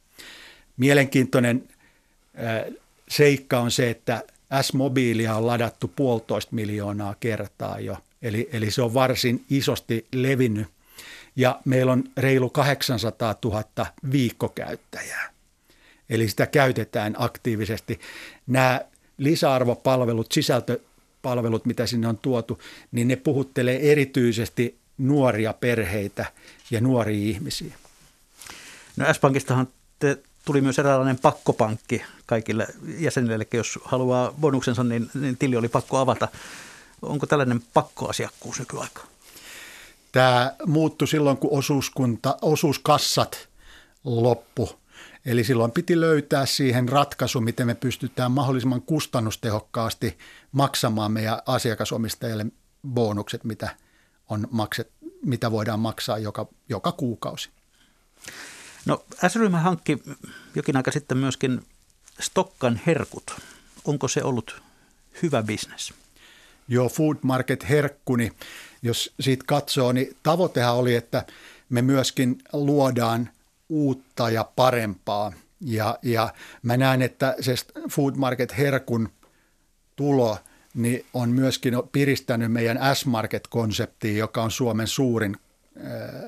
Mielenkiintoinen 0.78 1.64
seikka 3.10 3.60
on 3.60 3.72
se, 3.72 3.90
että 3.90 4.24
S-mobiilia 4.62 5.36
on 5.36 5.48
ladattu 5.48 5.88
puolitoista 5.96 6.56
miljoonaa 6.56 7.16
kertaa 7.20 7.80
jo– 7.80 7.98
Eli, 8.22 8.50
eli 8.54 8.72
se 8.72 8.82
on 8.82 8.94
varsin 8.94 9.46
isosti 9.50 10.06
levinnyt. 10.14 10.68
Ja 11.36 11.60
meillä 11.66 11.92
on 11.92 12.04
reilu 12.18 12.50
800 12.50 13.36
000 13.46 13.64
viikkokäyttäjää. 14.12 15.32
Eli 16.10 16.28
sitä 16.30 16.46
käytetään 16.46 17.16
aktiivisesti. 17.18 18.00
Nämä 18.48 18.82
lisäarvopalvelut, 19.18 20.32
sisältöpalvelut, 20.32 21.66
mitä 21.66 21.88
sinne 21.88 22.08
on 22.08 22.18
tuotu, 22.18 22.60
niin 22.92 23.08
ne 23.08 23.16
puhuttelee 23.16 23.92
erityisesti 23.92 24.78
nuoria 24.98 25.54
perheitä 25.54 26.26
ja 26.72 26.82
nuoria 26.82 27.30
ihmisiä. 27.30 27.76
No 28.98 29.14
S-Pankistahan 29.14 29.68
te 30.00 30.18
tuli 30.46 30.62
myös 30.62 30.80
eräänlainen 30.80 31.20
pakkopankki 31.20 32.02
kaikille 32.26 32.68
jäsenille, 32.98 33.48
jos 33.54 33.80
haluaa 33.84 34.34
bonuksensa, 34.42 34.84
niin, 34.84 35.10
niin 35.14 35.38
tili 35.38 35.56
oli 35.56 35.68
pakko 35.68 35.98
avata. 35.98 36.28
Onko 37.02 37.26
tällainen 37.26 37.62
pakkoasiakkuus 37.74 38.60
nykyaika? 38.60 39.02
Tämä 40.12 40.56
muuttui 40.66 41.08
silloin, 41.08 41.38
kun 41.38 41.58
osuuskunta, 41.58 42.38
osuuskassat 42.42 43.50
loppu. 44.04 44.82
Eli 45.26 45.44
silloin 45.44 45.72
piti 45.72 46.00
löytää 46.00 46.46
siihen 46.46 46.90
ratkaisu, 46.90 47.42
miten 47.42 47.68
me 47.68 47.76
pystytään 47.76 48.32
mahdollisimman 48.32 48.82
kustannustehokkaasti 48.82 50.18
maksamaan 50.52 51.12
meidän 51.12 51.42
asiakasomistajille 51.46 52.46
bonukset, 52.88 53.44
mitä, 53.44 53.76
on 54.30 54.48
makset, 54.52 54.92
mitä 55.26 55.52
voidaan 55.52 55.80
maksaa 55.80 56.18
joka, 56.18 56.48
joka 56.70 56.92
kuukausi. 56.92 57.50
No 58.86 59.06
S-ryhmä 59.28 59.60
hankki 59.60 60.04
jokin 60.56 60.78
aika 60.78 60.92
sitten 60.92 61.18
myöskin 61.18 61.66
Stokkan 62.20 62.82
herkut. 62.86 63.42
Onko 63.86 64.08
se 64.08 64.24
ollut 64.24 64.62
hyvä 65.22 65.44
bisnes? 65.44 65.94
Joo, 66.72 66.90
Food 66.90 67.18
Market 67.22 67.70
Herkkuni, 67.70 68.32
jos 68.82 69.14
siitä 69.20 69.44
katsoo, 69.48 69.92
niin 69.92 70.18
tavoitehan 70.24 70.76
oli, 70.76 70.96
että 70.96 71.26
me 71.70 71.82
myöskin 71.82 72.38
luodaan 72.54 73.30
uutta 73.70 74.30
ja 74.30 74.52
parempaa. 74.56 75.34
Ja, 75.62 76.00
ja 76.02 76.34
mä 76.64 76.78
näen, 76.78 77.02
että 77.02 77.36
se 77.40 77.56
Food 77.90 78.16
Market 78.16 78.58
Herkun 78.58 79.10
tulo 79.96 80.38
niin 80.74 81.06
on 81.14 81.30
myöskin 81.30 81.74
piristänyt 81.92 82.52
meidän 82.52 82.80
S-Market-konseptiin, 82.96 84.18
joka 84.18 84.44
on 84.44 84.52
Suomen 84.52 84.88
suurin 84.88 85.38
äh, 85.78 85.84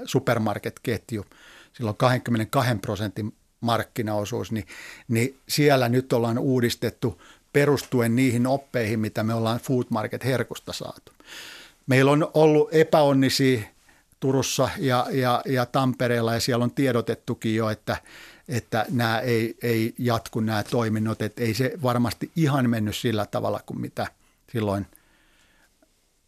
supermarket-ketju. 0.06 1.26
Sillä 1.74 1.90
on 1.90 1.98
22 1.98 2.76
prosentin 2.76 3.34
markkinaosuus, 3.60 4.52
niin, 4.52 4.68
niin 5.08 5.38
siellä 5.50 5.90
nyt 5.90 6.14
ollaan 6.14 6.38
uudistettu 6.38 7.22
perustuen 7.54 8.16
niihin 8.16 8.48
oppeihin, 8.48 9.00
mitä 9.00 9.24
me 9.24 9.34
ollaan 9.34 9.60
Food 9.60 9.86
Market 9.90 10.26
Herkusta 10.26 10.74
saatu. 10.74 11.12
Meillä 11.88 12.12
on 12.12 12.32
ollut 12.34 12.70
epäonnisia 12.72 13.62
Turussa 14.20 14.70
ja, 14.78 15.08
ja, 15.12 15.42
ja 15.46 15.66
Tampereella 15.66 16.34
ja 16.34 16.40
siellä 16.40 16.64
on 16.64 16.72
tiedotettukin 16.72 17.56
jo, 17.56 17.70
että, 17.70 17.98
että 18.48 18.86
nämä 18.90 19.20
ei, 19.20 19.56
ei 19.62 19.96
jatku 19.98 20.40
nämä 20.40 20.64
toiminnot, 20.64 21.22
että 21.22 21.42
ei 21.42 21.54
se 21.54 21.74
varmasti 21.84 22.32
ihan 22.36 22.70
mennyt 22.70 22.96
sillä 22.96 23.26
tavalla 23.26 23.60
kuin 23.66 23.82
mitä 23.82 24.08
silloin 24.52 24.88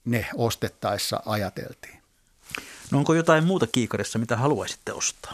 ne 0.06 0.28
ostettaessa 0.36 1.20
ajateltiin. 1.26 2.00
No 2.92 2.98
onko 2.98 3.14
jotain 3.14 3.44
muuta 3.44 3.68
kiikarissa, 3.68 4.20
mitä 4.20 4.38
haluaisitte 4.38 4.94
ostaa? 4.94 5.34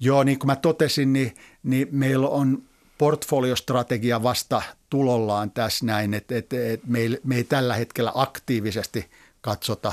Joo, 0.00 0.24
niin 0.24 0.38
kuin 0.38 0.46
mä 0.46 0.56
totesin, 0.56 1.12
niin, 1.12 1.36
niin 1.62 1.88
meillä 1.90 2.28
on 2.28 2.62
portfoliostrategia 2.98 4.22
vasta 4.22 4.62
tulollaan 4.90 5.50
tässä 5.50 5.86
näin, 5.86 6.14
että, 6.14 6.36
että, 6.36 6.56
että 6.72 6.86
me, 6.88 7.00
me 7.24 7.36
ei 7.36 7.44
tällä 7.44 7.74
hetkellä 7.74 8.12
aktiivisesti 8.14 9.10
katsota 9.40 9.92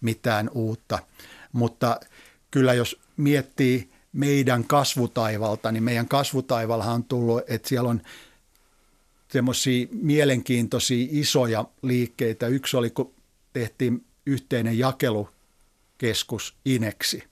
mitään 0.00 0.50
uutta, 0.54 0.98
mutta 1.52 2.00
kyllä 2.50 2.74
jos 2.74 3.00
miettii 3.16 3.90
meidän 4.12 4.64
kasvutaivalta, 4.64 5.72
niin 5.72 5.82
meidän 5.82 6.08
kasvutaivallahan 6.08 6.94
on 6.94 7.04
tullut, 7.04 7.42
että 7.48 7.68
siellä 7.68 7.90
on 7.90 8.02
semmoisia 9.28 9.86
mielenkiintoisia 9.90 11.06
isoja 11.10 11.64
liikkeitä. 11.82 12.46
Yksi 12.46 12.76
oli, 12.76 12.90
kun 12.90 13.14
tehtiin 13.52 14.04
yhteinen 14.26 14.78
jakelukeskus 14.78 16.54
Ineksi, 16.64 17.24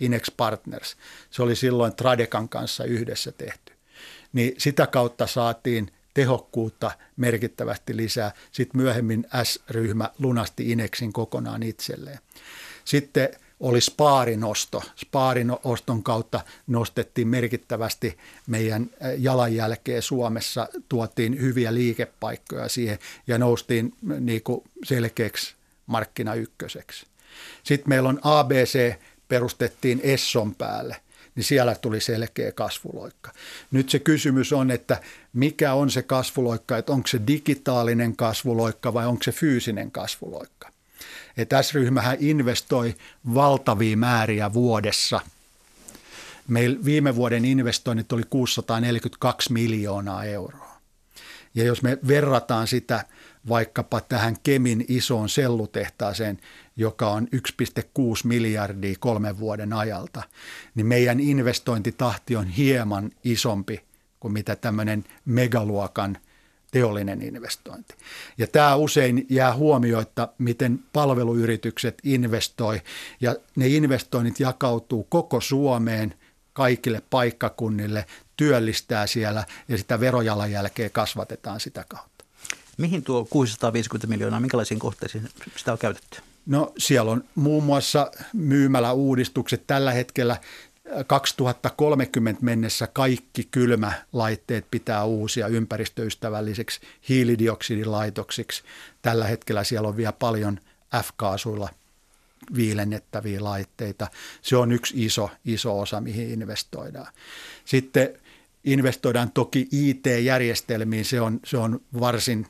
Inex 0.00 0.28
Partners. 0.36 0.96
Se 1.30 1.42
oli 1.42 1.56
silloin 1.56 1.96
Tradekan 1.96 2.48
kanssa 2.48 2.84
yhdessä 2.84 3.32
tehty. 3.32 3.73
Niin 4.34 4.54
sitä 4.58 4.86
kautta 4.86 5.26
saatiin 5.26 5.90
tehokkuutta 6.14 6.90
merkittävästi 7.16 7.96
lisää. 7.96 8.32
Sitten 8.52 8.80
myöhemmin 8.80 9.26
S-ryhmä 9.42 10.10
lunasti 10.18 10.70
Ineksin 10.70 11.12
kokonaan 11.12 11.62
itselleen. 11.62 12.18
Sitten 12.84 13.28
oli 13.60 13.80
spaarinosto. 13.80 14.82
Spaarinoston 14.96 16.02
kautta 16.02 16.40
nostettiin 16.66 17.28
merkittävästi 17.28 18.18
meidän 18.46 18.90
jalanjälkeä 19.18 20.00
Suomessa, 20.00 20.68
tuotiin 20.88 21.40
hyviä 21.40 21.74
liikepaikkoja 21.74 22.68
siihen 22.68 22.98
ja 23.26 23.38
noustiin 23.38 23.94
niin 24.20 24.42
kuin 24.42 24.62
selkeäksi 24.84 25.54
markkina 25.86 26.34
ykköseksi. 26.34 27.06
Sitten 27.62 27.88
meillä 27.88 28.08
on 28.08 28.20
ABC, 28.22 28.94
perustettiin 29.28 30.00
Esson 30.02 30.54
päälle, 30.54 30.96
niin 31.34 31.44
siellä 31.44 31.74
tuli 31.74 32.00
selkeä 32.00 32.52
kasvuloikka. 32.52 33.32
Nyt 33.70 33.90
se 33.90 33.98
kysymys 33.98 34.52
on, 34.52 34.70
että 34.70 35.00
mikä 35.32 35.74
on 35.74 35.90
se 35.90 36.02
kasvuloikka, 36.02 36.78
että 36.78 36.92
onko 36.92 37.06
se 37.06 37.20
digitaalinen 37.26 38.16
kasvuloikka 38.16 38.94
vai 38.94 39.06
onko 39.06 39.22
se 39.22 39.32
fyysinen 39.32 39.90
kasvuloikka. 39.90 40.68
Että 41.36 41.62
S-ryhmähän 41.62 42.16
investoi 42.20 42.94
valtavia 43.34 43.96
määriä 43.96 44.52
vuodessa. 44.52 45.20
Meillä 46.48 46.84
viime 46.84 47.16
vuoden 47.16 47.44
investoinnit 47.44 48.12
oli 48.12 48.22
642 48.30 49.52
miljoonaa 49.52 50.24
euroa. 50.24 50.74
Ja 51.54 51.64
jos 51.64 51.82
me 51.82 51.98
verrataan 52.08 52.66
sitä 52.66 53.04
vaikkapa 53.48 54.00
tähän 54.00 54.36
Kemin 54.42 54.84
isoon 54.88 55.28
sellutehtaaseen, 55.28 56.38
joka 56.76 57.10
on 57.10 57.28
1,6 57.36 57.80
miljardia 58.24 58.94
kolmen 58.98 59.38
vuoden 59.38 59.72
ajalta, 59.72 60.22
niin 60.74 60.86
meidän 60.86 61.20
investointitahti 61.20 62.36
on 62.36 62.46
hieman 62.46 63.10
isompi 63.24 63.84
kuin 64.20 64.32
mitä 64.32 64.56
tämmöinen 64.56 65.04
megaluokan 65.24 66.18
teollinen 66.70 67.22
investointi. 67.22 67.94
Ja 68.38 68.46
tämä 68.46 68.76
usein 68.76 69.26
jää 69.30 69.54
huomioitta, 69.54 70.28
miten 70.38 70.80
palveluyritykset 70.92 71.98
investoi 72.04 72.80
ja 73.20 73.36
ne 73.56 73.68
investoinnit 73.68 74.40
jakautuu 74.40 75.04
koko 75.04 75.40
Suomeen 75.40 76.14
kaikille 76.52 77.02
paikkakunnille, 77.10 78.06
työllistää 78.36 79.06
siellä 79.06 79.44
ja 79.68 79.78
sitä 79.78 80.00
verojalanjälkeä 80.00 80.90
kasvatetaan 80.90 81.60
sitä 81.60 81.84
kautta. 81.88 82.13
Mihin 82.78 83.02
tuo 83.02 83.24
650 83.30 84.06
miljoonaa, 84.06 84.40
minkälaisiin 84.40 84.80
kohteisiin 84.80 85.28
sitä 85.56 85.72
on 85.72 85.78
käytetty? 85.78 86.20
No 86.46 86.72
siellä 86.78 87.10
on 87.10 87.24
muun 87.34 87.64
muassa 87.64 88.10
myymäläuudistukset. 88.32 89.66
Tällä 89.66 89.92
hetkellä 89.92 90.36
2030 91.06 92.44
mennessä 92.44 92.86
kaikki 92.86 93.48
kylmälaitteet 93.50 94.66
pitää 94.70 95.04
uusia 95.04 95.48
ympäristöystävälliseksi 95.48 96.80
hiilidioksidilaitoksiksi. 97.08 98.62
Tällä 99.02 99.24
hetkellä 99.24 99.64
siellä 99.64 99.88
on 99.88 99.96
vielä 99.96 100.12
paljon 100.12 100.60
F-kaasuilla 101.02 101.68
viilennettäviä 102.56 103.44
laitteita. 103.44 104.06
Se 104.42 104.56
on 104.56 104.72
yksi 104.72 105.04
iso, 105.04 105.30
iso 105.44 105.80
osa, 105.80 106.00
mihin 106.00 106.30
investoidaan. 106.30 107.12
Sitten 107.64 108.20
investoidaan 108.64 109.32
toki 109.32 109.68
IT-järjestelmiin. 109.72 111.04
Se 111.04 111.20
on, 111.20 111.40
se 111.44 111.56
on 111.56 111.80
varsin 112.00 112.46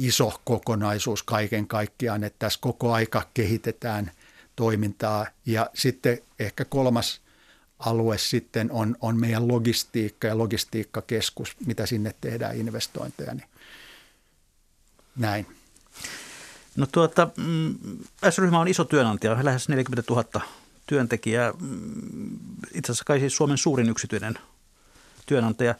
iso 0.00 0.40
kokonaisuus 0.44 1.22
kaiken 1.22 1.66
kaikkiaan, 1.66 2.24
että 2.24 2.38
tässä 2.38 2.58
koko 2.62 2.92
aika 2.92 3.26
kehitetään 3.34 4.10
toimintaa. 4.56 5.26
Ja 5.46 5.70
sitten 5.74 6.18
ehkä 6.38 6.64
kolmas 6.64 7.20
alue 7.78 8.18
sitten 8.18 8.72
on, 8.72 8.96
on 9.00 9.20
meidän 9.20 9.48
logistiikka 9.48 10.26
ja 10.28 10.38
logistiikkakeskus, 10.38 11.56
mitä 11.66 11.86
sinne 11.86 12.14
tehdään 12.20 12.56
investointeja. 12.56 13.34
Niin 13.34 13.48
näin. 15.16 15.46
No 16.76 16.86
tuota, 16.92 17.30
mm, 17.36 17.74
S-ryhmä 18.30 18.60
on 18.60 18.68
iso 18.68 18.84
työnantaja, 18.84 19.44
lähes 19.44 19.68
40 19.68 20.12
000 20.12 20.40
työntekijää. 20.86 21.52
Mm, 21.60 22.38
itse 22.74 22.92
asiassa 22.92 23.04
kai 23.04 23.20
siis 23.20 23.36
Suomen 23.36 23.58
suurin 23.58 23.88
yksityinen 23.88 24.38
työnantaja. 25.26 25.74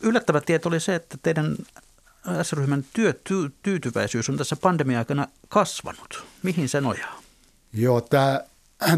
Yllättävä 0.00 0.40
tieto 0.40 0.68
oli 0.68 0.80
se, 0.80 0.94
että 0.94 1.18
teidän 1.22 1.56
S-ryhmän 2.42 2.84
työtyytyväisyys 2.92 4.28
on 4.28 4.36
tässä 4.36 4.56
pandemia-aikana 4.56 5.28
kasvanut. 5.48 6.24
Mihin 6.42 6.68
se 6.68 6.80
nojaa? 6.80 7.22
Joo, 7.72 8.00
tämä, 8.00 8.40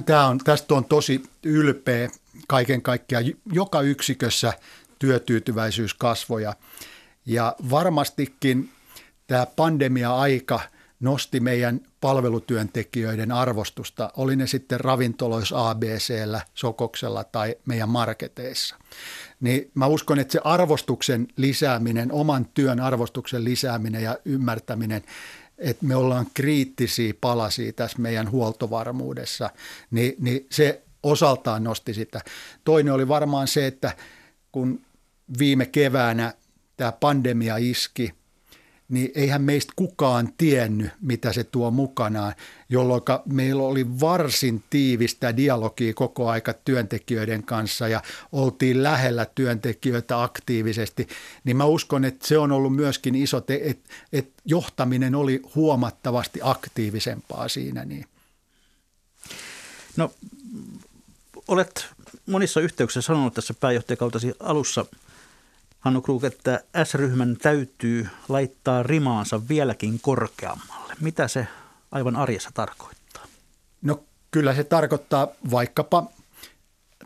tämä 0.06 0.26
on, 0.26 0.38
tästä 0.38 0.74
on 0.74 0.84
tosi 0.84 1.22
ylpeä 1.42 2.10
kaiken 2.48 2.82
kaikkiaan. 2.82 3.24
Joka 3.52 3.80
yksikössä 3.80 4.52
työtyytyväisyys 4.98 5.94
kasvoja. 5.94 6.54
Ja 7.26 7.56
varmastikin 7.70 8.70
tämä 9.26 9.46
pandemia-aika 9.46 10.60
nosti 11.00 11.40
meidän 11.40 11.80
palvelutyöntekijöiden 12.00 13.32
arvostusta, 13.32 14.10
oli 14.16 14.36
ne 14.36 14.46
sitten 14.46 14.80
ravintoloissa 14.80 15.70
ABCllä, 15.70 16.40
Sokoksella 16.54 17.24
tai 17.24 17.56
meidän 17.66 17.88
marketeissa 17.88 18.76
niin 19.40 19.70
mä 19.74 19.86
uskon, 19.86 20.18
että 20.18 20.32
se 20.32 20.40
arvostuksen 20.44 21.28
lisääminen, 21.36 22.12
oman 22.12 22.46
työn 22.54 22.80
arvostuksen 22.80 23.44
lisääminen 23.44 24.02
ja 24.02 24.18
ymmärtäminen, 24.24 25.02
että 25.58 25.86
me 25.86 25.96
ollaan 25.96 26.26
kriittisiä 26.34 27.14
palasia 27.20 27.72
tässä 27.72 27.98
meidän 27.98 28.30
huoltovarmuudessa, 28.30 29.50
niin, 29.90 30.14
niin 30.18 30.46
se 30.50 30.82
osaltaan 31.02 31.64
nosti 31.64 31.94
sitä. 31.94 32.20
Toinen 32.64 32.92
oli 32.92 33.08
varmaan 33.08 33.48
se, 33.48 33.66
että 33.66 33.92
kun 34.52 34.80
viime 35.38 35.66
keväänä 35.66 36.34
tämä 36.76 36.92
pandemia 36.92 37.56
iski, 37.56 38.14
niin 38.88 39.10
eihän 39.14 39.42
meistä 39.42 39.72
kukaan 39.76 40.32
tiennyt, 40.38 40.90
mitä 41.00 41.32
se 41.32 41.44
tuo 41.44 41.70
mukanaan, 41.70 42.34
jolloin 42.68 43.02
meillä 43.24 43.62
oli 43.62 44.00
varsin 44.00 44.64
tiivistä 44.70 45.36
dialogia 45.36 45.94
koko 45.94 46.28
aika 46.28 46.52
työntekijöiden 46.52 47.42
kanssa 47.42 47.88
ja 47.88 48.02
oltiin 48.32 48.82
lähellä 48.82 49.26
työntekijöitä 49.34 50.22
aktiivisesti, 50.22 51.08
niin 51.44 51.56
mä 51.56 51.64
uskon, 51.64 52.04
että 52.04 52.26
se 52.26 52.38
on 52.38 52.52
ollut 52.52 52.76
myöskin 52.76 53.14
iso, 53.14 53.40
te- 53.40 53.60
että 53.64 53.90
et 54.12 54.32
johtaminen 54.44 55.14
oli 55.14 55.42
huomattavasti 55.54 56.40
aktiivisempaa 56.42 57.48
siinä. 57.48 57.84
Niin. 57.84 58.06
No, 59.96 60.10
olet 61.48 61.86
monissa 62.26 62.60
yhteyksissä 62.60 63.06
sanonut 63.06 63.34
tässä 63.34 63.54
pääjohtajakautasi 63.54 64.34
alussa– 64.40 64.86
Hannu 65.80 66.02
Krug, 66.02 66.24
että 66.24 66.64
S-ryhmän 66.84 67.36
täytyy 67.36 68.08
laittaa 68.28 68.82
rimaansa 68.82 69.48
vieläkin 69.48 70.00
korkeammalle. 70.00 70.94
Mitä 71.00 71.28
se 71.28 71.46
aivan 71.90 72.16
arjessa 72.16 72.50
tarkoittaa? 72.54 73.26
No 73.82 74.04
kyllä 74.30 74.54
se 74.54 74.64
tarkoittaa 74.64 75.28
vaikkapa 75.50 76.06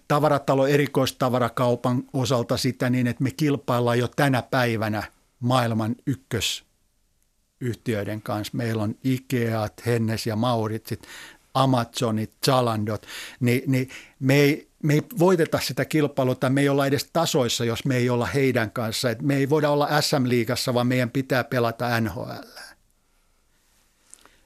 tavaratalo 0.08 0.66
erikoistavarakaupan 0.66 2.02
osalta 2.12 2.56
sitä 2.56 2.90
niin, 2.90 3.06
että 3.06 3.22
me 3.22 3.30
kilpaillaan 3.30 3.98
jo 3.98 4.08
tänä 4.08 4.42
päivänä 4.42 5.02
maailman 5.40 5.96
ykkösyhtiöiden 6.06 8.22
kanssa. 8.22 8.56
Meillä 8.56 8.82
on 8.82 8.94
Ikeat, 9.04 9.86
Hennes 9.86 10.26
ja 10.26 10.36
Mauritsit, 10.36 11.06
Amazonit, 11.54 12.32
Zalandot, 12.46 13.06
niin, 13.40 13.62
niin 13.66 13.90
me 14.20 14.34
ei 14.34 14.68
me 14.82 14.94
ei 14.94 15.02
voiteta 15.18 15.60
sitä 15.60 15.84
kilpailua 15.84 16.34
tai 16.34 16.50
me 16.50 16.60
ei 16.60 16.68
olla 16.68 16.86
edes 16.86 17.08
tasoissa, 17.12 17.64
jos 17.64 17.84
me 17.84 17.96
ei 17.96 18.10
olla 18.10 18.26
heidän 18.26 18.70
kanssa. 18.70 19.10
Et 19.10 19.22
me 19.22 19.36
ei 19.36 19.50
voida 19.50 19.70
olla 19.70 20.00
SM-liigassa, 20.00 20.74
vaan 20.74 20.86
meidän 20.86 21.10
pitää 21.10 21.44
pelata 21.44 22.00
NHL. 22.00 22.48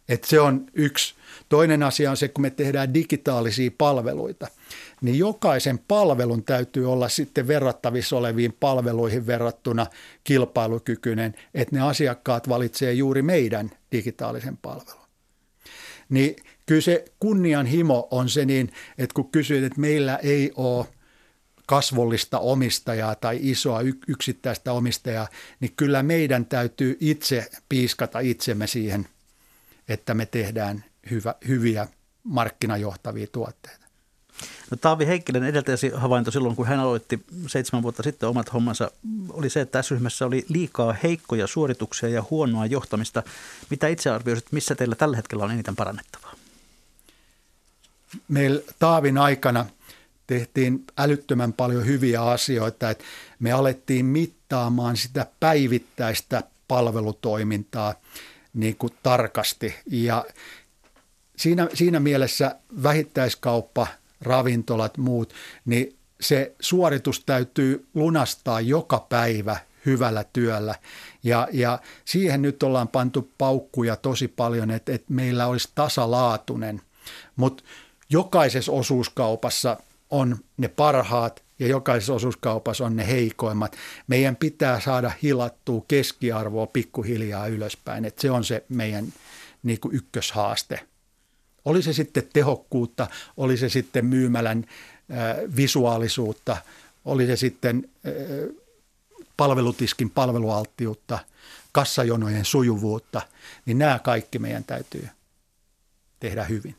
Et 0.09 0.25
se 0.25 0.41
on 0.41 0.67
yksi. 0.75 1.15
Toinen 1.49 1.83
asia 1.83 2.11
on 2.11 2.17
se, 2.17 2.29
kun 2.29 2.43
me 2.43 2.51
tehdään 2.51 2.95
digitaalisia 2.95 3.71
palveluita, 3.79 4.49
niin 5.01 5.19
jokaisen 5.19 5.79
palvelun 5.79 6.45
täytyy 6.45 6.93
olla 6.93 7.09
sitten 7.09 7.47
verrattavissa 7.49 8.17
oleviin 8.17 8.57
palveluihin 8.61 9.27
verrattuna 9.27 9.87
kilpailukykyinen, 10.25 11.35
että 11.55 11.77
ne 11.77 11.83
asiakkaat 11.83 12.49
valitsee 12.49 12.93
juuri 12.93 13.23
meidän 13.23 13.71
digitaalisen 13.93 14.57
palvelun. 14.57 15.07
Niin 16.09 16.37
kyllä 16.67 16.81
se 16.81 17.05
kunnianhimo 17.21 18.09
on 18.11 18.29
se 18.29 18.45
niin, 18.45 18.73
että 18.99 19.15
kun 19.15 19.31
kysyit, 19.31 19.65
että 19.65 19.81
meillä 19.81 20.17
ei 20.17 20.53
ole 20.55 20.87
kasvollista 21.67 22.39
omistajaa 22.39 23.15
tai 23.15 23.39
isoa 23.43 23.81
yksittäistä 24.09 24.73
omistajaa, 24.73 25.29
niin 25.61 25.73
kyllä 25.77 26.03
meidän 26.03 26.47
täytyy 26.47 26.97
itse 27.01 27.51
piiskata 27.69 28.21
itsemme 28.21 28.67
siihen, 28.67 29.09
että 29.89 30.15
me 30.15 30.27
tehdään 30.27 30.85
hyvä, 31.11 31.35
hyviä 31.49 31.89
markkinajohtavia 32.23 33.27
tuotteita. 33.33 33.87
No, 34.71 34.77
Taavi 34.77 35.07
Heikkinen 35.07 35.45
edeltäjäsi 35.45 35.91
havainto 35.95 36.31
silloin, 36.31 36.57
kun 36.57 36.67
hän 36.67 36.81
aloitti 36.81 37.25
seitsemän 37.47 37.83
vuotta 37.83 38.03
sitten 38.03 38.29
omat 38.29 38.53
hommansa, 38.53 38.91
oli 39.31 39.51
se, 39.51 39.61
että 39.61 39.73
tässä 39.73 39.95
ryhmässä 39.95 40.27
oli 40.27 40.47
liikaa 40.49 40.97
heikkoja 41.03 41.47
suorituksia 41.47 42.09
ja 42.09 42.25
huonoa 42.31 42.67
johtamista. 42.67 43.23
Mitä 43.71 43.89
itse 43.89 44.11
arvioisit, 44.11 44.53
missä 44.53 44.75
teillä 44.75 44.95
tällä 44.95 45.17
hetkellä 45.17 45.45
on 45.45 45.51
eniten 45.51 45.77
parannettavaa? 45.77 46.26
Meillä 48.29 48.61
Taavin 48.79 49.19
aikana 49.19 49.67
tehtiin 50.27 50.85
älyttömän 50.99 51.53
paljon 51.53 51.87
hyviä 51.87 52.23
asioita, 52.23 52.91
että 52.91 53.05
me 53.39 53.53
alettiin 53.53 54.07
mittaamaan 54.07 54.97
sitä 54.97 55.27
päivittäistä 55.41 56.43
palvelutoimintaa 56.69 57.95
niin 58.55 58.77
kuin 58.77 58.93
tarkasti 59.03 59.75
ja 59.87 60.25
siinä, 61.37 61.69
siinä 61.75 62.01
mielessä 62.01 62.57
vähittäiskauppa, 62.83 63.87
ravintolat, 64.21 64.99
muut, 64.99 65.35
niin 65.65 65.97
se 66.21 66.55
suoritus 66.61 67.21
täytyy 67.21 67.87
lunastaa 67.95 68.61
joka 68.61 69.07
päivä 69.09 69.57
hyvällä 69.87 70.25
työllä. 70.33 70.75
Ja, 71.23 71.49
ja 71.53 71.79
siihen 72.05 72.43
nyt 72.43 72.63
ollaan 72.63 72.89
pantu 72.89 73.31
paukkuja 73.39 73.97
tosi 73.97 74.29
paljon, 74.29 74.71
että, 74.71 74.93
että 74.93 75.13
meillä 75.13 75.47
olisi 75.47 75.69
tasalaatuinen. 75.75 76.83
Mutta 77.37 77.65
jokaisessa 78.11 78.73
osuuskaupassa 78.73 79.77
on 80.11 80.37
ne 80.57 80.69
parhaat 80.69 81.43
ja 81.59 81.67
jokaisessa 81.67 82.15
osuuskaupassa 82.15 82.87
on 82.87 82.97
ne 82.97 83.07
heikoimmat. 83.07 83.77
Meidän 84.07 84.37
pitää 84.37 84.81
saada 84.81 85.13
hilattua 85.23 85.85
keskiarvoa 85.89 86.67
pikkuhiljaa 86.67 87.47
ylöspäin. 87.47 88.05
Et 88.05 88.19
se 88.19 88.31
on 88.31 88.45
se 88.45 88.65
meidän 88.69 89.13
niin 89.63 89.81
kuin 89.81 89.95
ykköshaaste. 89.95 90.81
Oli 91.65 91.83
se 91.83 91.93
sitten 91.93 92.29
tehokkuutta, 92.33 93.07
oli 93.37 93.57
se 93.57 93.69
sitten 93.69 94.07
myymälän 94.07 94.65
visuaalisuutta, 95.57 96.57
oli 97.05 97.27
se 97.27 97.37
sitten 97.37 97.91
palvelutiskin 99.37 100.11
palvelualttiutta, 100.11 101.19
kassajonojen 101.73 102.45
sujuvuutta, 102.45 103.23
niin 103.67 103.79
nämä 103.79 103.99
kaikki 103.99 104.39
meidän 104.39 104.65
täytyy 104.65 105.09
tehdä 106.21 106.45
hyvin. 106.45 106.77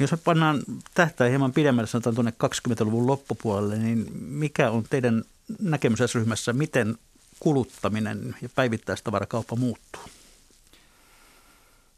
Jos 0.00 0.12
me 0.12 0.18
pannaan 0.24 0.62
tähtää 0.94 1.28
hieman 1.28 1.52
pidemmälle, 1.52 1.88
sanotaan 1.88 2.14
tuonne 2.14 2.32
20-luvun 2.44 3.06
loppupuolelle, 3.06 3.78
niin 3.78 4.06
mikä 4.20 4.70
on 4.70 4.84
teidän 4.90 5.24
näkemys 5.58 6.14
ryhmässä, 6.14 6.52
miten 6.52 6.98
kuluttaminen 7.40 8.36
ja 8.42 8.48
päivittäistavarakauppa 8.54 9.56
muuttuu? 9.56 10.02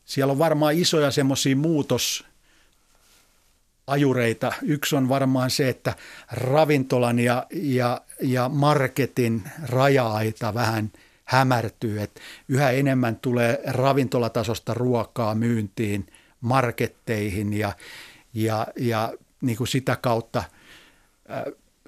Siellä 0.05 0.31
on 0.31 0.39
varmaan 0.39 0.75
isoja 0.75 1.11
semmoisia 1.11 1.57
muutos 1.57 2.25
ajureita. 3.87 4.53
Yksi 4.63 4.97
on 4.97 5.09
varmaan 5.09 5.51
se, 5.51 5.69
että 5.69 5.97
ravintolan 6.31 7.19
ja, 7.19 7.47
ja, 7.53 8.01
ja 8.23 8.49
marketin 8.49 9.43
raja-aita 9.63 10.55
vähän 10.55 10.93
hämärtyy. 11.25 12.03
Että 12.03 12.21
yhä 12.49 12.71
enemmän 12.71 13.17
tulee 13.17 13.63
ravintolatasosta 13.67 14.75
ruokaa 14.75 15.35
myyntiin 15.35 16.07
marketteihin 16.43 17.53
ja, 17.53 17.73
ja, 18.35 18.67
ja 18.79 19.13
niin 19.41 19.57
kuin 19.57 19.69
sitä 19.69 19.97
kautta 19.97 20.45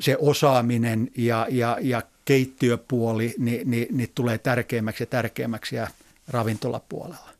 se 0.00 0.16
osaaminen 0.20 1.11
ja, 1.16 1.46
ja, 1.50 1.78
ja 1.80 2.02
keittiöpuoli 2.24 3.34
niin, 3.38 3.70
niin, 3.70 3.86
niin 3.90 4.11
tulee 4.14 4.38
tärkeämmäksi 4.38 5.02
ja 5.02 5.07
tärkeämmäksi 5.07 5.76
ja 5.76 5.88
ravintolapuolella. 6.28 7.34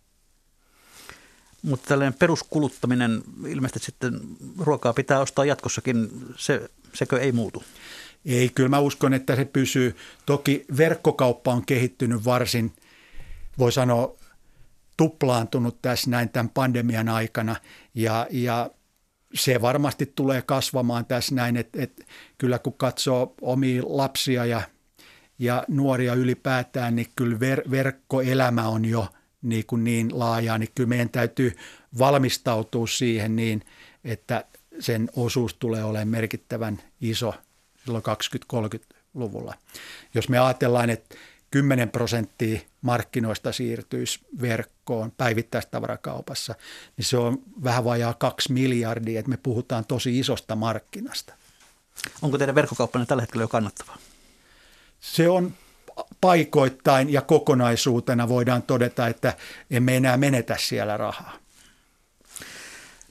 Mutta 1.63 1.89
tällainen 1.89 2.19
peruskuluttaminen, 2.19 3.23
ilmeisesti 3.49 3.87
sitten 3.87 4.21
ruokaa 4.59 4.93
pitää 4.93 5.21
ostaa 5.21 5.45
jatkossakin, 5.45 6.09
se, 6.37 6.71
sekö 6.95 7.21
ei 7.21 7.33
muutu? 7.33 7.65
Ei, 8.27 8.49
kyllä 8.49 8.69
mä 8.69 8.79
uskon, 8.79 9.15
että 9.15 9.37
se 9.37 9.45
pysyy. 9.45 9.97
Toki 10.27 10.65
verkkokauppa 10.77 11.53
on 11.53 11.67
kehittynyt 11.67 12.25
varsin, 12.25 12.73
voi 13.59 13.73
sanoa, 13.73 14.17
tuplaantunut 14.97 15.83
tässä 15.83 16.11
näin 16.11 16.29
tämän 16.29 16.51
pandemian 16.51 17.09
aikana 17.09 17.57
ja, 17.95 18.27
ja 18.31 18.71
se 19.35 19.61
varmasti 19.61 20.13
tulee 20.15 20.43
kasvamaan 20.43 21.07
tässä 21.07 21.35
näin, 21.35 21.57
että, 21.57 21.83
että 21.83 22.05
kyllä 22.39 22.59
kun 22.59 22.73
katsoo 22.73 23.35
omia 23.41 23.83
lapsia 23.87 24.45
ja, 24.45 24.63
ja 25.39 25.65
nuoria 25.69 26.15
ylipäätään, 26.15 26.97
niin 26.97 27.07
kyllä 27.17 27.41
ver, 27.41 27.71
verkkoelämä 27.71 28.69
on 28.69 28.85
jo– 28.85 29.09
niin, 29.45 29.67
kuin 29.67 29.85
niin 29.85 30.19
laajaa, 30.19 30.59
niin 30.59 30.69
kyllä 30.75 30.89
meidän 30.89 31.11
täytyy 31.11 31.57
valmistautua 31.99 32.87
siihen 32.87 33.37
niin, 33.37 33.63
että 34.05 34.45
sen 34.81 35.11
osuus 35.17 35.55
tulee 35.55 35.85
olemaan 35.85 36.09
merkittävän 36.09 36.83
iso 37.01 37.35
silloin 37.85 38.05
20-30-luvulla. 38.55 39.55
Jos 40.15 40.29
me 40.29 40.39
ajatellaan, 40.39 40.91
että 40.91 41.17
10 41.55 41.91
prosenttia 41.91 42.61
markkinoista 42.83 43.53
siirtyisi 43.53 44.21
verkkoon 44.41 45.11
päivittäistavarakaupassa, 45.11 46.55
niin 46.97 47.05
se 47.05 47.17
on 47.17 47.43
vähän 47.65 47.85
vajaa 47.85 48.15
2 48.15 48.53
miljardia, 48.53 49.19
että 49.19 49.31
me 49.31 49.37
puhutaan 49.37 49.85
tosi 49.85 50.19
isosta 50.19 50.57
markkinasta. 50.57 51.35
Onko 52.23 52.39
teidän 52.39 52.55
verkkokauppanne 52.55 53.07
tällä 53.07 53.21
hetkellä 53.21 53.45
jo 53.45 53.49
kannattavaa? 53.49 53.97
Se 55.01 55.29
on 55.29 55.55
paikoittain 56.21 57.13
ja 57.13 57.23
kokonaisuutena 57.23 58.29
voidaan 58.29 58.63
todeta, 58.63 59.09
että 59.09 59.37
emme 59.71 59.97
enää 59.97 60.17
menetä 60.17 60.57
siellä 60.59 60.97
rahaa. 60.97 61.37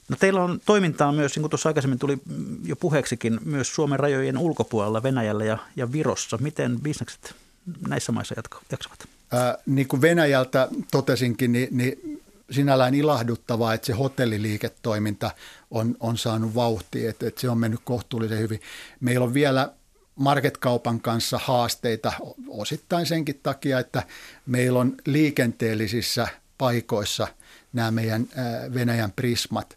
No 0.08 0.16
teillä 0.16 0.42
on 0.42 0.60
toimintaa 0.66 1.12
myös, 1.12 1.36
niin 1.36 1.42
kuin 1.42 1.50
tuossa 1.50 1.68
aikaisemmin 1.68 1.98
tuli 1.98 2.18
jo 2.64 2.76
puheeksikin, 2.76 3.40
myös 3.44 3.74
Suomen 3.74 4.00
rajojen 4.00 4.38
ulkopuolella 4.38 5.02
Venäjällä 5.02 5.44
ja, 5.44 5.58
ja 5.76 5.92
Virossa. 5.92 6.38
Miten 6.40 6.80
bisnekset 6.80 7.43
näissä 7.88 8.12
maissa 8.12 8.34
jaksavat? 8.70 9.08
Ää, 9.32 9.58
niin 9.66 9.88
kuin 9.88 10.02
Venäjältä 10.02 10.68
totesinkin, 10.90 11.52
niin, 11.52 11.68
niin 11.70 12.22
sinällään 12.50 12.94
ilahduttavaa, 12.94 13.74
että 13.74 13.86
se 13.86 13.92
hotelliliiketoiminta 13.92 15.30
on, 15.70 15.96
on 16.00 16.18
saanut 16.18 16.54
vauhtia, 16.54 17.10
että, 17.10 17.26
että 17.26 17.40
se 17.40 17.48
on 17.48 17.58
mennyt 17.58 17.80
kohtuullisen 17.84 18.38
hyvin. 18.38 18.60
Meillä 19.00 19.24
on 19.24 19.34
vielä 19.34 19.72
marketkaupan 20.16 21.00
kanssa 21.00 21.40
haasteita 21.44 22.12
osittain 22.48 23.06
senkin 23.06 23.40
takia, 23.42 23.78
että 23.78 24.02
meillä 24.46 24.78
on 24.78 24.94
liikenteellisissä 25.06 26.28
paikoissa 26.58 27.28
nämä 27.72 27.90
meidän 27.90 28.28
Venäjän 28.74 29.12
prismat 29.12 29.76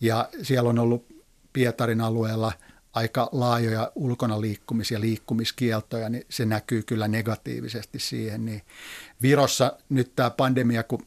ja 0.00 0.28
siellä 0.42 0.70
on 0.70 0.78
ollut 0.78 1.06
Pietarin 1.52 2.00
alueella 2.00 2.52
aika 2.96 3.28
laajoja 3.32 3.92
ulkona 3.94 4.40
liikkumis- 4.40 4.90
ja 4.90 5.00
liikkumiskieltoja, 5.00 6.08
niin 6.08 6.26
se 6.28 6.44
näkyy 6.44 6.82
kyllä 6.82 7.08
negatiivisesti 7.08 7.98
siihen. 7.98 8.44
Niin 8.44 8.62
Virossa 9.22 9.72
nyt 9.88 10.12
tämä 10.16 10.30
pandemia, 10.30 10.82
kun 10.82 11.02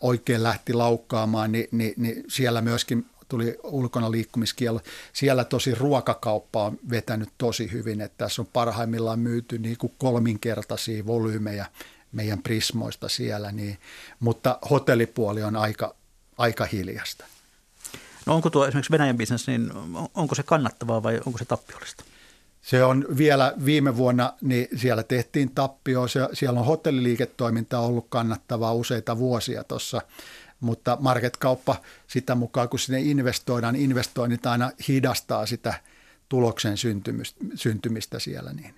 oikein 0.00 0.42
lähti 0.42 0.72
laukkaamaan, 0.72 1.52
niin, 1.52 1.68
niin, 1.70 1.94
niin 1.96 2.24
siellä 2.28 2.60
myöskin 2.60 3.06
tuli 3.28 3.58
ulkona 3.64 4.10
liikkumiskielo. 4.10 4.80
Siellä 5.12 5.44
tosi 5.44 5.74
ruokakauppa 5.74 6.64
on 6.64 6.78
vetänyt 6.90 7.28
tosi 7.38 7.72
hyvin, 7.72 8.00
että 8.00 8.24
tässä 8.24 8.42
on 8.42 8.48
parhaimmillaan 8.52 9.18
myyty 9.18 9.58
niin 9.58 9.76
kuin 9.76 9.92
kolminkertaisia 9.98 11.06
volyymeja 11.06 11.64
meidän 12.12 12.42
prismoista 12.42 13.08
siellä, 13.08 13.52
niin, 13.52 13.78
mutta 14.20 14.58
hotellipuoli 14.70 15.42
on 15.42 15.56
aika, 15.56 15.94
aika 16.38 16.64
hiljasta. 16.64 17.24
No 18.26 18.34
onko 18.34 18.50
tuo 18.50 18.66
esimerkiksi 18.66 18.92
Venäjän 18.92 19.16
bisnes, 19.16 19.46
niin 19.46 19.70
onko 20.14 20.34
se 20.34 20.42
kannattavaa 20.42 21.02
vai 21.02 21.20
onko 21.26 21.38
se 21.38 21.44
tappiollista? 21.44 22.04
Se 22.62 22.84
on 22.84 23.06
vielä 23.16 23.54
viime 23.64 23.96
vuonna, 23.96 24.32
niin 24.40 24.68
siellä 24.76 25.02
tehtiin 25.02 25.50
tappio. 25.54 26.08
Se, 26.08 26.28
siellä 26.32 26.60
on 26.60 26.66
hotelliliiketoiminta 26.66 27.78
ollut 27.78 28.06
kannattavaa 28.08 28.74
useita 28.74 29.18
vuosia 29.18 29.64
tuossa 29.64 30.02
mutta 30.62 30.98
marketkauppa 31.00 31.76
sitä 32.06 32.34
mukaan, 32.34 32.68
kun 32.68 32.78
sinne 32.78 33.00
investoidaan, 33.00 33.76
investoinnit 33.76 34.46
aina 34.46 34.70
hidastaa 34.88 35.46
sitä 35.46 35.74
tuloksen 36.28 36.76
syntymistä, 36.76 37.44
syntymistä 37.54 38.18
siellä. 38.18 38.52
Niin. 38.52 38.74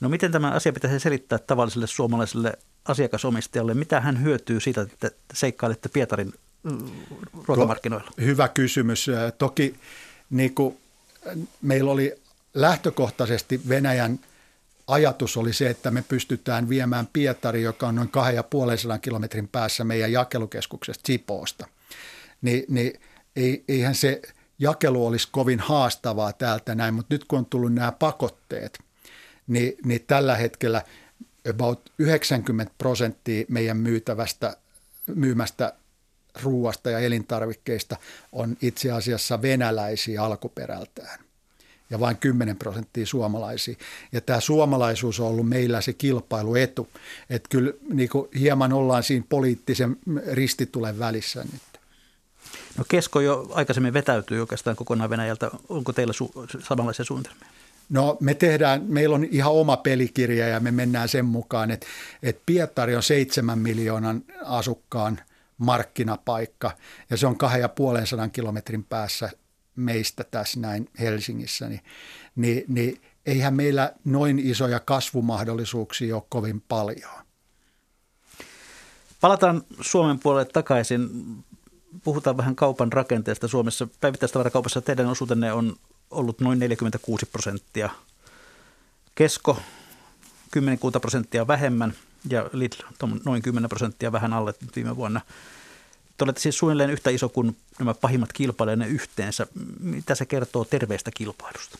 No 0.00 0.08
miten 0.08 0.32
tämä 0.32 0.50
asia 0.50 0.72
pitäisi 0.72 1.00
selittää 1.00 1.38
tavalliselle 1.38 1.86
suomalaiselle 1.86 2.52
asiakasomistajalle? 2.84 3.74
Mitä 3.74 4.00
hän 4.00 4.22
hyötyy 4.22 4.60
siitä, 4.60 4.80
että 4.80 5.10
seikkailette 5.34 5.88
Pietarin 5.88 6.32
ruokamarkkinoilla? 7.46 8.10
Tuo, 8.16 8.24
hyvä 8.24 8.48
kysymys. 8.48 9.06
Toki 9.38 9.74
niin 10.30 10.54
kuin 10.54 10.78
meillä 11.62 11.90
oli 11.90 12.14
lähtökohtaisesti 12.54 13.60
Venäjän– 13.68 14.20
ajatus 14.86 15.36
oli 15.36 15.52
se, 15.52 15.70
että 15.70 15.90
me 15.90 16.04
pystytään 16.08 16.68
viemään 16.68 17.08
Pietari, 17.12 17.62
joka 17.62 17.88
on 17.88 17.94
noin 17.94 18.10
2,5 18.94 18.98
kilometrin 19.00 19.48
päässä 19.48 19.84
meidän 19.84 20.12
jakelukeskuksesta 20.12 21.06
Sipoosta. 21.06 21.66
Ni, 22.42 22.64
niin 22.68 23.00
eihän 23.68 23.94
se 23.94 24.22
jakelu 24.58 25.06
olisi 25.06 25.28
kovin 25.30 25.60
haastavaa 25.60 26.32
täältä 26.32 26.74
näin, 26.74 26.94
mutta 26.94 27.14
nyt 27.14 27.24
kun 27.24 27.38
on 27.38 27.46
tullut 27.46 27.74
nämä 27.74 27.92
pakotteet, 27.92 28.78
niin, 29.46 29.76
niin 29.84 30.04
tällä 30.06 30.36
hetkellä 30.36 30.82
about 31.50 31.92
90 31.98 32.72
prosenttia 32.78 33.44
meidän 33.48 33.76
myytävästä, 33.76 34.56
myymästä 35.06 35.72
ruuasta 36.42 36.90
ja 36.90 36.98
elintarvikkeista 36.98 37.96
on 38.32 38.56
itse 38.62 38.90
asiassa 38.90 39.42
venäläisiä 39.42 40.22
alkuperältään 40.22 41.18
ja 41.90 42.00
vain 42.00 42.16
10 42.16 42.56
prosenttia 42.56 43.06
suomalaisia. 43.06 43.74
Ja 44.12 44.20
tämä 44.20 44.40
suomalaisuus 44.40 45.20
on 45.20 45.26
ollut 45.26 45.48
meillä 45.48 45.80
se 45.80 45.92
kilpailuetu. 45.92 46.88
Että 47.30 47.48
kyllä 47.48 47.72
niin 47.92 48.08
kuin 48.08 48.28
hieman 48.38 48.72
ollaan 48.72 49.02
siinä 49.02 49.24
poliittisen 49.28 49.96
ristitulen 50.32 50.98
välissä 50.98 51.44
nyt. 51.52 51.80
No 52.78 52.84
Kesko 52.88 53.20
jo 53.20 53.48
aikaisemmin 53.50 53.92
vetäytyy 53.92 54.40
oikeastaan 54.40 54.76
kokonaan 54.76 55.10
Venäjältä. 55.10 55.50
Onko 55.68 55.92
teillä 55.92 56.12
su- 56.12 56.62
samanlaisia 56.68 57.04
suunnitelmia? 57.04 57.48
No 57.90 58.16
me 58.20 58.34
tehdään, 58.34 58.82
meillä 58.82 59.14
on 59.14 59.24
ihan 59.30 59.52
oma 59.52 59.76
pelikirja 59.76 60.48
ja 60.48 60.60
me 60.60 60.70
mennään 60.70 61.08
sen 61.08 61.24
mukaan, 61.24 61.70
että, 61.70 61.86
että 62.22 62.42
Pietari 62.46 62.96
on 62.96 63.02
seitsemän 63.02 63.58
miljoonan 63.58 64.22
asukkaan 64.44 65.20
markkinapaikka 65.58 66.70
ja 67.10 67.16
se 67.16 67.26
on 67.26 67.38
kahden 67.38 67.60
ja 67.60 67.68
puolen 67.68 68.06
sadan 68.06 68.30
kilometrin 68.30 68.84
päässä 68.84 69.30
meistä 69.76 70.24
tässä 70.24 70.60
näin 70.60 70.88
Helsingissä, 70.98 71.68
niin, 71.68 71.80
niin, 72.36 72.64
niin 72.68 73.02
eihän 73.26 73.54
meillä 73.54 73.92
noin 74.04 74.38
isoja 74.38 74.80
kasvumahdollisuuksia 74.80 76.16
ole 76.16 76.22
kovin 76.28 76.60
paljon. 76.68 77.24
Palataan 79.20 79.62
Suomen 79.80 80.18
puolelle 80.18 80.50
takaisin. 80.52 81.08
Puhutaan 82.04 82.36
vähän 82.36 82.56
kaupan 82.56 82.92
rakenteesta 82.92 83.48
Suomessa. 83.48 83.88
Päivittäistavarakaupassa 84.00 84.80
teidän 84.80 85.06
osuutenne 85.06 85.52
on 85.52 85.76
ollut 86.10 86.40
noin 86.40 86.58
46 86.58 87.26
prosenttia. 87.26 87.90
Kesko 89.14 89.58
10 90.50 90.78
prosenttia 91.00 91.46
vähemmän 91.46 91.94
ja 92.30 92.50
Lidl 92.52 92.82
noin 93.24 93.42
10 93.42 93.68
prosenttia 93.68 94.12
vähän 94.12 94.32
alle 94.32 94.54
viime 94.76 94.96
vuonna. 94.96 95.20
Te 96.16 96.24
olette 96.24 96.40
siis 96.40 96.58
suunnilleen 96.58 96.90
yhtä 96.90 97.10
iso 97.10 97.28
kuin 97.28 97.56
nämä 97.78 97.94
pahimmat 97.94 98.32
kilpailijanne 98.32 98.86
yhteensä. 98.86 99.46
Mitä 99.80 100.14
se 100.14 100.26
kertoo 100.26 100.64
terveestä 100.64 101.10
kilpailusta? 101.14 101.78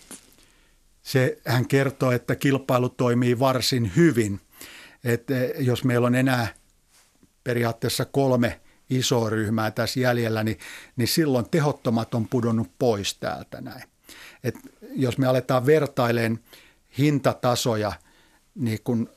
Se, 1.02 1.38
hän 1.46 1.68
kertoo, 1.68 2.12
että 2.12 2.36
kilpailu 2.36 2.88
toimii 2.88 3.38
varsin 3.38 3.92
hyvin. 3.96 4.40
Että 5.04 5.34
jos 5.58 5.84
meillä 5.84 6.06
on 6.06 6.14
enää 6.14 6.54
periaatteessa 7.44 8.04
kolme 8.04 8.60
isoa 8.90 9.30
ryhmää 9.30 9.70
tässä 9.70 10.00
jäljellä, 10.00 10.44
niin, 10.44 10.58
niin 10.96 11.08
silloin 11.08 11.50
tehottomat 11.50 12.14
on 12.14 12.28
pudonnut 12.28 12.70
pois 12.78 13.14
täältä 13.14 13.60
näin. 13.60 13.82
Et 14.44 14.54
jos 14.96 15.18
me 15.18 15.26
aletaan 15.26 15.66
vertailemaan 15.66 16.40
hintatasoja 16.98 17.92
niin 18.54 18.78
kun, 18.84 19.10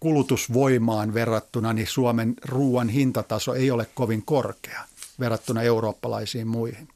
kulutusvoimaan 0.00 1.14
verrattuna, 1.14 1.72
niin 1.72 1.86
Suomen 1.86 2.34
ruoan 2.44 2.88
hintataso 2.88 3.54
ei 3.54 3.70
ole 3.70 3.86
kovin 3.94 4.22
korkea 4.22 4.84
verrattuna 5.20 5.62
eurooppalaisiin 5.62 6.46
muihin. 6.46 6.88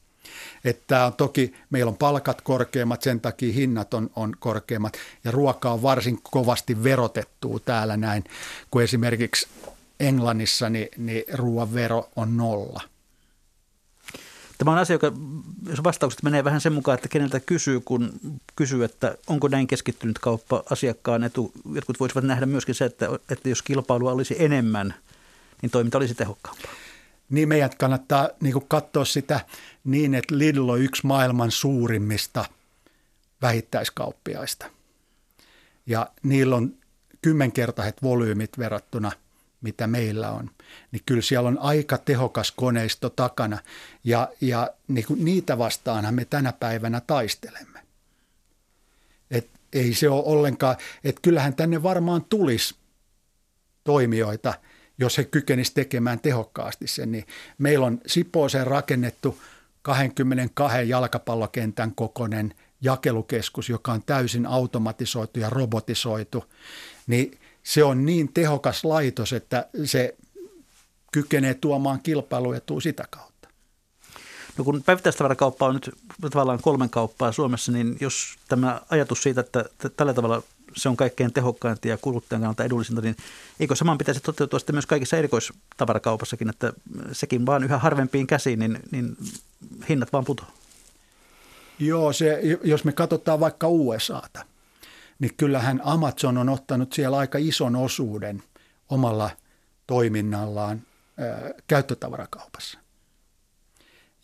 Että 0.65 1.05
on 1.05 1.13
toki, 1.13 1.53
meillä 1.69 1.89
on 1.89 1.97
palkat 1.97 2.41
korkeammat, 2.41 3.01
sen 3.01 3.21
takia 3.21 3.53
hinnat 3.53 3.93
on, 3.93 4.09
on 4.15 4.33
korkeammat 4.39 4.93
ja 5.23 5.31
ruoka 5.31 5.71
on 5.71 5.81
varsin 5.81 6.19
kovasti 6.23 6.83
verotettu 6.83 7.59
täällä 7.59 7.97
näin, 7.97 8.23
kun 8.71 8.83
esimerkiksi 8.83 9.47
Englannissa 9.99 10.69
niin, 10.69 10.87
niin 10.97 11.23
ruoan 11.33 11.73
vero 11.73 12.09
on 12.15 12.37
nolla– 12.37 12.81
Tämä 14.57 14.71
on 14.71 14.77
asia, 14.77 14.93
joka, 14.93 15.11
jos 15.69 15.83
vastaukset 15.83 16.23
menee 16.23 16.43
vähän 16.43 16.61
sen 16.61 16.73
mukaan, 16.73 16.95
että 16.95 17.07
keneltä 17.07 17.39
kysyy, 17.39 17.79
kun 17.79 18.13
kysyy, 18.55 18.83
että 18.83 19.17
onko 19.27 19.47
näin 19.47 19.67
keskittynyt 19.67 20.19
kauppa 20.19 20.63
asiakkaan 20.69 21.23
etu. 21.23 21.51
Jotkut 21.73 21.99
voisivat 21.99 22.23
nähdä 22.23 22.45
myöskin 22.45 22.75
se, 22.75 22.85
että, 22.85 23.09
että 23.29 23.49
jos 23.49 23.61
kilpailua 23.61 24.11
olisi 24.11 24.35
enemmän, 24.39 24.93
niin 25.61 25.69
toiminta 25.69 25.97
olisi 25.97 26.15
tehokkaampaa. 26.15 26.71
Niin 27.29 27.49
meidän 27.49 27.69
kannattaa 27.77 28.29
niin 28.41 28.67
katsoa 28.67 29.05
sitä 29.05 29.39
niin, 29.83 30.15
että 30.15 30.37
Lidl 30.37 30.69
on 30.69 30.81
yksi 30.81 31.07
maailman 31.07 31.51
suurimmista 31.51 32.45
vähittäiskauppiaista. 33.41 34.65
Ja 35.85 36.07
niillä 36.23 36.55
on 36.55 36.73
kymmenkertaiset 37.21 38.03
volyymit 38.03 38.57
verrattuna– 38.57 39.11
mitä 39.63 39.87
meillä 39.87 40.31
on, 40.31 40.49
niin 40.91 41.01
kyllä 41.05 41.21
siellä 41.21 41.47
on 41.47 41.59
aika 41.59 41.97
tehokas 41.97 42.51
koneisto 42.51 43.09
takana 43.09 43.57
ja, 44.03 44.29
ja 44.41 44.69
niin 44.87 45.05
kuin 45.05 45.25
niitä 45.25 45.57
vastaanhan 45.57 46.13
me 46.13 46.25
tänä 46.25 46.53
päivänä 46.53 47.01
taistelemme. 47.01 47.79
Et 49.31 49.49
ei 49.73 49.93
se 49.93 50.09
ole 50.09 50.23
ollenkaan, 50.25 50.75
että 51.03 51.21
kyllähän 51.21 51.55
tänne 51.55 51.83
varmaan 51.83 52.25
tulisi 52.25 52.75
toimijoita, 53.83 54.53
jos 54.97 55.17
he 55.17 55.23
kykenisivät 55.23 55.75
tekemään 55.75 56.19
tehokkaasti 56.19 56.87
sen. 56.87 57.11
Niin 57.11 57.25
meillä 57.57 57.85
on 57.85 58.01
Sipooseen 58.05 58.67
rakennettu 58.67 59.41
22 59.81 60.89
jalkapallokentän 60.89 61.95
kokoinen 61.95 62.53
jakelukeskus, 62.81 63.69
joka 63.69 63.91
on 63.91 64.03
täysin 64.03 64.45
automatisoitu 64.45 65.39
ja 65.39 65.49
robotisoitu, 65.49 66.45
niin 67.07 67.39
se 67.63 67.83
on 67.83 68.05
niin 68.05 68.33
tehokas 68.33 68.83
laitos, 68.83 69.33
että 69.33 69.67
se 69.85 70.15
kykenee 71.13 71.53
tuomaan 71.53 71.99
kilpailuetua 72.03 72.81
sitä 72.81 73.05
kautta. 73.09 73.49
No 74.57 74.63
kun 74.63 74.83
päivittäistavarakauppa 74.83 75.65
on 75.65 75.73
nyt 75.73 75.91
tavallaan 76.21 76.61
kolmen 76.61 76.89
kauppaa 76.89 77.31
Suomessa, 77.31 77.71
niin 77.71 77.97
jos 77.99 78.35
tämä 78.47 78.81
ajatus 78.89 79.23
siitä, 79.23 79.41
että 79.41 79.65
tällä 79.97 80.13
tavalla 80.13 80.43
se 80.75 80.89
on 80.89 80.97
kaikkein 80.97 81.33
tehokkainta 81.33 81.87
ja 81.87 81.97
kuluttajan 81.97 82.41
kannalta 82.41 82.63
edullisinta, 82.63 83.01
niin 83.01 83.15
eikö 83.59 83.75
saman 83.75 83.97
pitäisi 83.97 84.19
toteutua 84.19 84.59
sitten 84.59 84.75
myös 84.75 84.85
kaikissa 84.85 85.17
erikoistavarakaupassakin, 85.17 86.49
että 86.49 86.73
sekin 87.11 87.45
vaan 87.45 87.63
yhä 87.63 87.77
harvempiin 87.77 88.27
käsiin, 88.27 88.59
niin, 88.59 88.79
niin 88.91 89.17
hinnat 89.89 90.13
vaan 90.13 90.25
putoaa? 90.25 90.51
Joo, 91.79 92.13
se, 92.13 92.41
jos 92.63 92.83
me 92.83 92.91
katsotaan 92.91 93.39
vaikka 93.39 93.67
USAta, 93.67 94.45
niin 95.19 95.31
kyllähän 95.37 95.81
Amazon 95.83 96.37
on 96.37 96.49
ottanut 96.49 96.93
siellä 96.93 97.17
aika 97.17 97.37
ison 97.37 97.75
osuuden 97.75 98.43
omalla 98.89 99.29
toiminnallaan 99.87 100.81
käyttötavarakaupassa. 101.67 102.79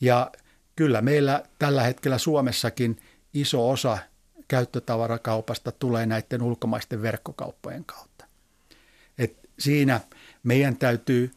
Ja 0.02 0.32
kyllä 0.76 1.02
meillä 1.02 1.44
tällä 1.60 1.84
hetkellä 1.84 2.18
Suomessakin 2.18 3.02
iso 3.34 3.70
osa 3.70 3.98
käyttötavarakaupasta 4.48 5.72
tulee 5.72 6.06
näiden 6.06 6.42
ulkomaisten 6.42 7.02
verkkokauppojen 7.02 7.86
kautta. 7.86 8.26
Et 9.18 9.50
siinä 9.60 10.00
meidän 10.44 10.78
täytyy 10.78 11.32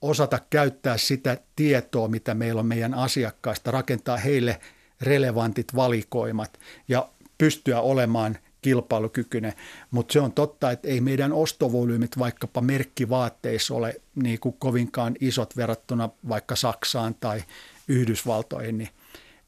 osata 0.00 0.38
käyttää 0.50 0.96
sitä 0.96 1.38
tietoa, 1.56 2.08
mitä 2.08 2.34
meillä 2.34 2.60
on 2.60 2.66
meidän 2.66 2.94
asiakkaista, 2.94 3.70
rakentaa 3.70 4.16
heille 4.16 4.60
relevantit 5.00 5.74
valikoimat 5.76 6.60
ja 6.88 7.08
pystyä 7.38 7.80
olemaan 7.80 8.38
kilpailukykyinen, 8.64 9.52
mutta 9.90 10.12
se 10.12 10.20
on 10.20 10.32
totta, 10.32 10.70
että 10.70 10.88
ei 10.88 11.00
meidän 11.00 11.32
ostovolyymit 11.32 12.18
vaikkapa 12.18 12.60
merkkivaatteissa 12.60 13.74
ole 13.74 14.00
niin 14.14 14.40
kuin 14.40 14.56
kovinkaan 14.58 15.16
isot 15.20 15.56
verrattuna 15.56 16.08
vaikka 16.28 16.56
Saksaan 16.56 17.14
tai 17.14 17.42
Yhdysvaltoihin, 17.88 18.78
niin, 18.78 18.88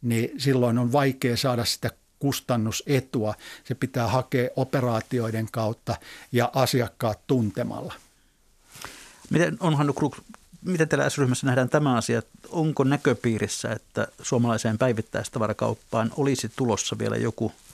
niin 0.02 0.40
silloin 0.40 0.78
on 0.78 0.92
vaikea 0.92 1.36
saada 1.36 1.64
sitä 1.64 1.90
kustannusetua. 2.18 3.34
Se 3.64 3.74
pitää 3.74 4.08
hakea 4.08 4.50
operaatioiden 4.56 5.48
kautta 5.52 5.96
ja 6.32 6.50
asiakkaat 6.54 7.26
tuntemalla. 7.26 7.94
Miten 9.30 9.56
on 9.60 9.74
Hannu 9.76 9.92
Kruk, 9.92 10.16
miten 10.64 10.88
teillä 10.88 11.10
S-ryhmässä 11.10 11.46
nähdään 11.46 11.68
tämä 11.68 11.96
asia? 11.96 12.22
Onko 12.50 12.84
näköpiirissä, 12.84 13.72
että 13.72 14.08
suomalaiseen 14.22 14.78
päivittäistavarakauppaan 14.78 16.12
olisi 16.16 16.50
tulossa 16.56 16.98
vielä 16.98 17.16
joku– 17.16 17.52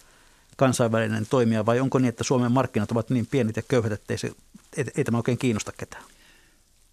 kansainvälinen 0.63 1.27
toimija 1.27 1.67
vai 1.67 1.81
onko 1.81 1.99
niin, 1.99 2.09
että 2.09 2.25
Suomen 2.25 2.53
markkinat 2.53 2.91
ovat 2.91 3.11
niin 3.11 3.27
pienet 3.27 3.57
ja 3.57 3.63
köyhät, 3.63 3.93
että 3.93 4.15
ei, 4.15 4.19
se, 4.19 4.31
ei, 4.77 4.85
ei 4.97 5.05
tämä 5.05 5.17
oikein 5.17 5.39
kiinnosta 5.39 5.73
ketään? 5.77 6.05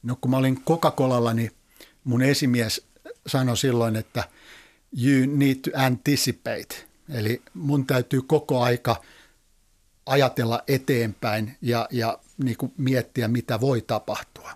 No 0.03 0.17
kun 0.21 0.31
mä 0.31 0.37
olin 0.37 0.61
Coca-Colalla, 0.65 1.33
niin 1.33 1.51
mun 2.03 2.21
esimies 2.21 2.87
sanoi 3.27 3.57
silloin, 3.57 3.95
että 3.95 4.23
you 5.03 5.37
need 5.37 5.55
to 5.55 5.71
anticipate. 5.75 6.87
Eli 7.09 7.41
mun 7.53 7.85
täytyy 7.85 8.21
koko 8.21 8.61
aika 8.61 9.01
ajatella 10.05 10.63
eteenpäin 10.67 11.57
ja, 11.61 11.87
ja 11.91 12.19
niin 12.43 12.57
kuin 12.57 12.73
miettiä, 12.77 13.27
mitä 13.27 13.61
voi 13.61 13.81
tapahtua. 13.81 14.51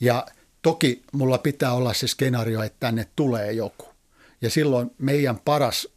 Ja 0.00 0.26
toki 0.62 1.02
mulla 1.12 1.38
pitää 1.38 1.72
olla 1.72 1.94
se 1.94 2.08
skenaario, 2.08 2.62
että 2.62 2.76
tänne 2.80 3.08
tulee 3.16 3.52
joku. 3.52 3.86
Ja 4.40 4.50
silloin 4.50 4.90
meidän 4.98 5.38
paras 5.38 5.88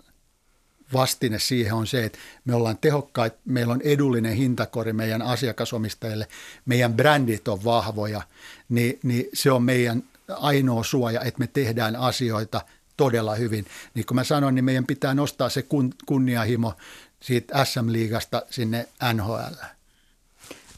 vastine 0.94 1.40
siihen 1.40 1.74
on 1.74 1.88
se, 1.88 2.04
että 2.04 2.20
me 2.46 2.56
ollaan 2.56 2.78
tehokkaita, 2.78 3.38
meillä 3.46 3.74
on 3.74 3.82
edullinen 3.82 4.34
hintakori 4.34 4.94
meidän 4.94 5.22
asiakasomistajille, 5.22 6.28
meidän 6.66 6.94
brändit 6.94 7.48
on 7.48 7.64
vahvoja, 7.64 8.22
niin, 8.70 9.00
niin 9.04 9.30
se 9.34 9.52
on 9.52 9.64
meidän 9.64 10.04
ainoa 10.30 10.84
suoja, 10.84 11.22
että 11.22 11.40
me 11.40 11.48
tehdään 11.48 11.96
asioita 11.96 12.62
todella 12.98 13.36
hyvin. 13.36 13.66
Niin 13.94 14.06
kuin 14.06 14.16
mä 14.16 14.24
sanoin, 14.24 14.56
niin 14.56 14.66
meidän 14.66 14.86
pitää 14.86 15.14
nostaa 15.14 15.50
se 15.50 15.62
kun, 15.62 15.94
kunnianhimo 16.06 16.74
siitä 17.20 17.66
SM-liigasta 17.66 18.42
sinne 18.50 18.88
NHL. 19.14 19.56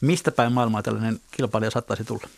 Mistä 0.00 0.32
päin 0.32 0.52
maailmaa 0.52 0.82
tällainen 0.82 1.20
kilpailija 1.30 1.70
saattaisi 1.70 2.04
tulla? 2.04 2.28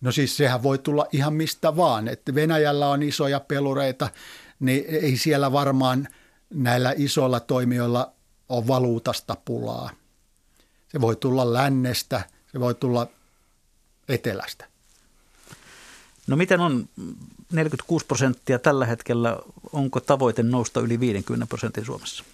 No 0.00 0.12
siis 0.12 0.36
sehän 0.36 0.62
voi 0.62 0.78
tulla 0.78 1.06
ihan 1.12 1.34
mistä 1.34 1.76
vaan. 1.76 2.08
Että 2.08 2.34
Venäjällä 2.34 2.88
on 2.88 3.02
isoja 3.02 3.40
pelureita, 3.40 4.08
niin 4.60 4.84
ei 4.88 5.16
siellä 5.16 5.52
varmaan 5.52 6.08
näillä 6.54 6.94
isoilla 6.96 7.40
toimijoilla 7.40 8.12
ole 8.48 8.66
valuutasta 8.66 9.36
pulaa. 9.44 9.90
Se 10.88 11.00
voi 11.00 11.16
tulla 11.16 11.52
lännestä, 11.52 12.22
se 12.52 12.60
voi 12.60 12.74
tulla 12.74 13.06
etelästä. 14.08 14.68
No 16.26 16.36
miten 16.36 16.60
on 16.60 16.88
46 17.52 18.06
prosenttia 18.06 18.58
tällä 18.58 18.86
hetkellä, 18.86 19.38
onko 19.72 20.00
tavoite 20.00 20.42
nousta 20.42 20.80
yli 20.80 21.00
50 21.00 21.46
prosentin 21.46 21.84
Suomessa? 21.84 22.24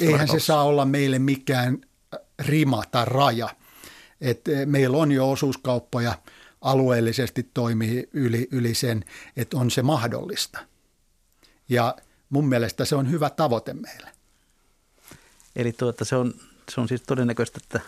Eihän 0.00 0.28
se 0.28 0.40
saa 0.40 0.62
olla 0.62 0.84
meille 0.84 1.18
mikään 1.18 1.78
rima 2.38 2.82
tai 2.90 3.04
raja. 3.04 3.48
Et 4.20 4.48
eh, 4.48 4.66
meillä 4.66 4.96
on 4.96 5.12
jo 5.12 5.30
osuuskauppoja 5.30 6.14
alueellisesti 6.60 7.50
toimii 7.54 8.08
yli, 8.12 8.48
yli 8.50 8.74
sen, 8.74 9.04
että 9.36 9.56
on 9.56 9.70
se 9.70 9.82
mahdollista. 9.82 10.58
Ja 11.68 11.96
mun 12.32 12.48
mielestä 12.48 12.84
se 12.84 12.96
on 12.96 13.10
hyvä 13.10 13.30
tavoite 13.30 13.72
meille. 13.72 14.10
Eli 15.56 15.72
tuota, 15.72 16.04
se, 16.04 16.16
on, 16.16 16.34
se 16.74 16.80
on 16.80 16.88
siis 16.88 17.02
todennäköistä, 17.02 17.60
että 17.62 17.80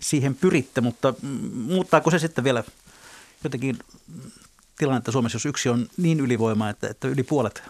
siihen 0.00 0.34
pyritte, 0.34 0.80
mutta 0.80 1.14
muuttaako 1.52 2.10
se 2.10 2.18
sitten 2.18 2.44
vielä 2.44 2.64
jotenkin 3.44 3.78
tilannetta 4.78 5.12
Suomessa, 5.12 5.36
jos 5.36 5.46
yksi 5.46 5.68
on 5.68 5.88
niin 5.96 6.20
ylivoima, 6.20 6.70
että, 6.70 6.88
että 6.88 7.08
yli 7.08 7.22
puolet 7.22 7.62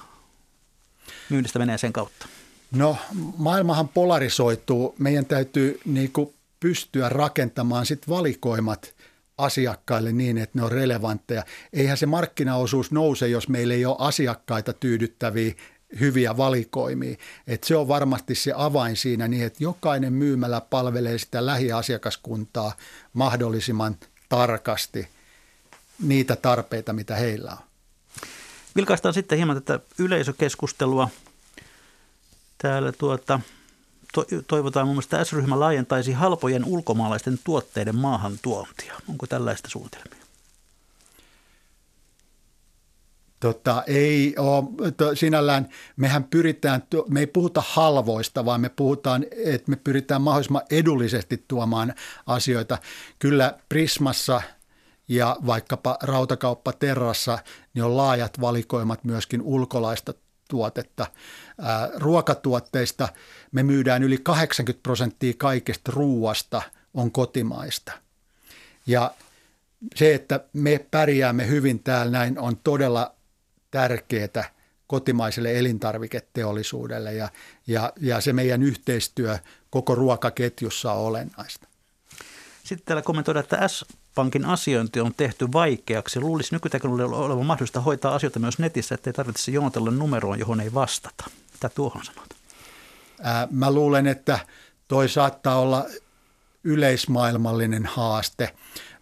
myynnistä 1.31 1.59
menee 1.59 1.79
sen 1.79 1.93
kautta? 1.93 2.27
No 2.73 2.97
maailmahan 3.37 3.89
polarisoituu. 3.89 4.95
Meidän 4.99 5.27
täytyy 5.27 5.81
niin 5.85 6.13
kuin 6.13 6.35
pystyä 6.61 7.09
rakentamaan 7.09 7.87
sit 7.87 8.09
valikoimat 8.09 8.95
asiakkaille 9.39 10.13
niin, 10.13 10.39
että 10.39 10.59
ne 10.59 10.65
on 10.65 10.73
relevantteja. 10.73 11.45
Eihän 11.73 11.97
se 11.97 12.07
markkinaosuus 12.07 12.91
nouse, 12.91 13.29
jos 13.29 13.49
meillä 13.49 13.75
ei 13.75 13.87
ole 13.87 13.97
asiakkaita 13.99 14.73
tyydyttäviä 14.73 15.55
hyviä 16.01 16.37
valikoimia. 16.37 17.17
Et 17.47 17.65
se 17.65 17.77
on 17.77 17.89
varmasti 17.89 18.35
se 18.35 18.53
avain 18.57 18.97
siinä 18.97 19.29
niin, 19.29 19.45
että 19.45 19.65
jokainen 19.65 20.13
myymällä 20.13 20.61
palvelee 20.61 21.19
sitä 21.19 21.47
lähiasiakaskuntaa 21.47 22.73
mahdollisimman 23.13 23.97
tarkasti 24.29 25.09
niitä 26.03 26.37
tarpeita, 26.37 26.93
mitä 26.93 27.15
heillä 27.15 27.53
on. 27.53 27.59
Vilkaistaan 28.77 29.15
sitten 29.15 29.39
hieman 29.39 29.63
tätä 29.63 29.85
yleisökeskustelua. 29.99 31.09
Täällä 32.59 32.93
tuota, 32.93 33.41
to, 34.15 34.27
toivotaan 34.47 34.87
muun 34.87 34.97
muassa, 34.97 35.17
että 35.17 35.25
S-ryhmä 35.25 35.61
laajentaisi 35.61 36.13
halpojen 36.13 36.65
ulkomaalaisten 36.65 37.39
tuotteiden 37.45 37.97
maahantuontia. 37.97 38.95
Onko 39.09 39.27
tällaista 39.27 39.69
suunnitelmia? 39.71 40.24
Tota, 43.45 43.83
ei 43.87 44.35
ole, 44.39 44.93
to, 44.93 45.15
sinällään 45.15 45.69
mehän 45.97 46.25
pyritään, 46.25 46.83
me 47.09 47.21
ei 47.21 47.27
puhuta 47.27 47.63
halvoista, 47.67 48.45
vaan 48.45 48.61
me 48.61 48.69
puhutaan, 48.69 49.27
että 49.45 49.71
me 49.71 49.77
pyritään 49.77 50.23
mahdollisimman 50.23 50.63
edullisesti 50.71 51.45
tuomaan 51.49 51.95
asioita. 52.27 52.79
Kyllä 53.19 53.59
Prismassa 53.69 54.43
ja 55.09 55.37
vaikkapa 55.47 55.99
rautakauppa 56.03 56.73
Terrassa, 56.73 57.39
niin 57.75 57.85
on 57.85 57.97
laajat 57.97 58.41
valikoimat 58.41 59.05
myöskin 59.05 59.43
ulkolaista 59.43 60.15
tuotetta. 60.49 61.07
Ää, 61.61 61.91
ruokatuotteista 61.95 63.09
me 63.53 63.63
myydään 63.63 64.03
yli 64.03 64.19
80 64.19 64.83
prosenttia 64.83 65.33
kaikesta 65.39 65.93
ruuasta 65.95 66.63
on 66.95 67.13
kotimaista. 67.13 67.93
Ja 68.87 69.15
se, 69.95 70.15
että 70.15 70.41
me 70.53 70.87
pärjäämme 70.91 71.49
hyvin 71.49 71.83
täällä 71.83 72.19
näin, 72.19 72.39
on 72.39 72.57
todella 72.57 73.15
tärkeää 73.75 74.51
kotimaiselle 74.87 75.59
elintarviketeollisuudelle 75.59 77.15
ja, 77.15 77.29
ja, 77.67 77.93
ja 78.01 78.21
se 78.21 78.33
meidän 78.33 78.63
yhteistyö 78.63 79.39
koko 79.71 79.95
ruokaketjussa 79.95 80.93
on 80.93 81.07
olennaista. 81.07 81.67
Sitten 82.65 82.87
täällä 82.87 83.03
kommentoidaan, 83.03 83.45
että 83.45 83.69
S-Pankin 83.69 84.45
asiointi 84.45 85.01
on 85.01 85.15
tehty 85.17 85.53
vaikeaksi. 85.53 86.21
Luulisi 86.21 86.55
nykyteknologialla 86.55 87.17
olevan 87.17 87.47
mahdollista 87.47 87.81
hoitaa 87.81 88.15
asioita 88.15 88.39
myös 88.39 88.59
netissä, 88.59 88.95
ettei 88.95 89.13
tarvitse 89.13 89.51
jonotella 89.51 89.91
numeroon, 89.91 90.39
johon 90.39 90.61
ei 90.61 90.75
vastata. 90.75 91.25
Mitä 91.53 91.69
tuohon 91.69 92.05
sanot? 92.05 92.35
Ää, 93.23 93.49
mä 93.51 93.71
luulen, 93.71 94.07
että 94.07 94.39
toi 94.89 95.09
saattaa 95.09 95.59
olla 95.59 95.87
yleismaailmallinen 96.65 97.87
haaste, 97.87 98.55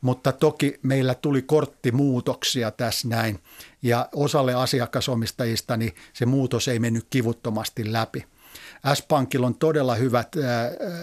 mutta 0.02 0.32
toki 0.32 0.78
meillä 0.82 1.14
tuli 1.14 1.42
korttimuutoksia 1.42 2.70
tässä 2.70 3.08
näin 3.08 3.38
ja 3.82 4.08
osalle 4.14 4.54
asiakasomistajista 4.54 5.76
niin 5.76 5.94
se 6.12 6.26
muutos 6.26 6.68
ei 6.68 6.78
mennyt 6.78 7.06
kivuttomasti 7.10 7.92
läpi. 7.92 8.24
S-Pankilla 8.94 9.46
on 9.46 9.54
todella 9.54 9.94
hyvät 9.94 10.36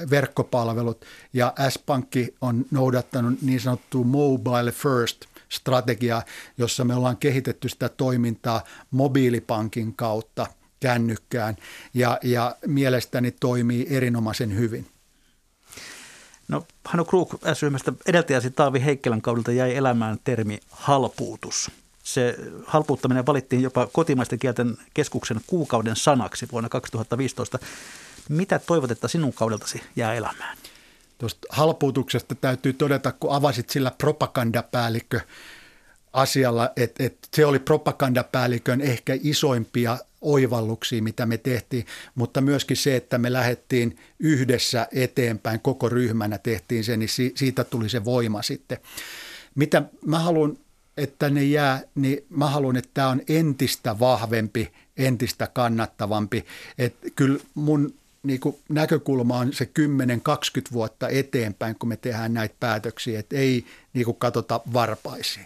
verkkopalvelut 0.10 1.06
ja 1.34 1.54
S-Pankki 1.70 2.36
on 2.42 2.66
noudattanut 2.72 3.42
niin 3.42 3.60
sanottua 3.60 4.04
mobile 4.04 4.72
first 4.72 5.26
strategiaa, 5.50 6.24
jossa 6.58 6.84
me 6.84 6.96
ollaan 6.96 7.18
kehitetty 7.18 7.70
sitä 7.70 7.90
toimintaa 7.90 8.64
mobiilipankin 8.92 9.96
kautta 9.96 10.48
kännykkään 10.80 11.56
ja, 11.94 12.20
ja 12.24 12.56
mielestäni 12.68 13.32
toimii 13.32 13.88
erinomaisen 13.90 14.58
hyvin. 14.58 14.99
No 16.50 16.66
Hannu 16.86 17.06
Krug 17.06 17.34
S-ryhmästä 17.54 17.94
edeltäjäsi 18.06 18.52
Taavi 18.52 18.86
Heikkelän 18.86 19.22
kaudelta 19.22 19.52
jäi 19.52 19.76
elämään 19.76 20.18
termi 20.24 20.60
halpuutus. 20.70 21.72
Se 22.04 22.36
halpuuttaminen 22.66 23.26
valittiin 23.26 23.62
jopa 23.62 23.88
kotimaisten 23.88 24.40
kielten 24.40 24.78
keskuksen 24.94 25.42
kuukauden 25.48 25.96
sanaksi 25.96 26.48
vuonna 26.52 26.70
2015. 26.70 27.60
Mitä 28.30 28.60
toivot, 28.60 28.92
että 28.92 29.08
sinun 29.08 29.34
kaudeltasi 29.34 29.82
jää 29.96 30.14
elämään? 30.14 30.58
Tuosta 31.18 31.48
halpuutuksesta 31.50 32.36
täytyy 32.36 32.74
todeta, 32.74 33.12
kun 33.12 33.32
avasit 33.32 33.70
sillä 33.70 33.92
propagandapäällikkö 33.98 35.20
asialla, 36.14 36.72
että, 36.76 37.04
että 37.04 37.28
se 37.34 37.46
oli 37.46 37.60
propagandapäällikön 37.60 38.82
ehkä 38.82 39.18
isoimpia 39.24 39.98
oivalluksia, 40.22 41.04
mitä 41.04 41.26
me 41.26 41.38
tehtiin, 41.38 41.86
mutta 42.16 42.42
myöskin 42.42 42.78
se, 42.78 42.96
että 42.96 43.18
me 43.18 43.34
lähdettiin 43.34 44.00
yhdessä 44.20 44.88
eteenpäin, 44.92 45.60
koko 45.60 45.90
ryhmänä 45.90 46.38
tehtiin 46.38 46.84
se, 46.84 46.98
niin 46.98 47.10
siitä 47.36 47.64
tuli 47.64 47.90
se 47.90 48.06
voima 48.06 48.42
sitten. 48.42 48.78
Mitä 49.56 49.84
mä 50.06 50.20
haluan, 50.20 50.58
että 50.98 51.30
ne 51.30 51.44
jää, 51.44 51.82
niin 51.96 52.26
mä 52.30 52.50
haluan, 52.50 52.78
että 52.78 52.92
tämä 52.94 53.08
on 53.08 53.22
entistä 53.30 54.00
vahvempi, 54.00 54.72
entistä 54.98 55.48
kannattavampi. 55.48 56.46
Että 56.78 57.08
kyllä 57.16 57.40
mun 57.56 57.94
niin 58.24 58.40
kuin 58.40 58.56
näkökulma 58.70 59.38
on 59.38 59.54
se 59.54 59.70
10-20 59.80 60.72
vuotta 60.72 61.10
eteenpäin, 61.10 61.76
kun 61.80 61.90
me 61.90 61.98
tehdään 61.98 62.34
näitä 62.34 62.56
päätöksiä, 62.60 63.20
että 63.20 63.36
ei 63.36 63.66
niin 63.94 64.06
kuin 64.06 64.18
katsota 64.18 64.62
varpaisiin. 64.74 65.46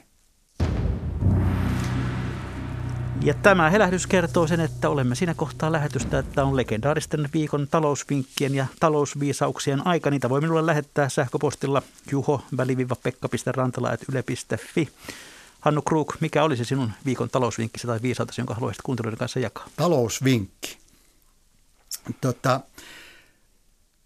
Ja 3.23 3.33
tämä 3.33 3.69
helähdys 3.69 4.07
kertoo 4.07 4.47
sen, 4.47 4.59
että 4.59 4.89
olemme 4.89 5.15
siinä 5.15 5.33
kohtaa 5.33 5.71
lähetystä, 5.71 6.19
että 6.19 6.43
on 6.43 6.55
legendaaristen 6.55 7.29
viikon 7.33 7.67
talousvinkkien 7.71 8.55
ja 8.55 8.65
talousviisauksien 8.79 9.87
aika. 9.87 10.09
Niitä 10.09 10.29
voi 10.29 10.41
minulle 10.41 10.65
lähettää 10.65 11.09
sähköpostilla 11.09 11.81
juho 12.11 12.43
pekka.rantala.yle.fi. 13.03 14.89
Hannu 15.59 15.81
Krug, 15.81 16.13
mikä 16.19 16.43
olisi 16.43 16.65
sinun 16.65 16.91
viikon 17.05 17.29
talousvinkkisi 17.29 17.87
tai 17.87 17.99
viisautesi, 18.01 18.41
jonka 18.41 18.53
haluaisit 18.53 18.81
kuuntelijoiden 18.81 19.19
kanssa 19.19 19.39
jakaa? 19.39 19.67
Talousvinkki. 19.75 20.77
Tota, 22.21 22.59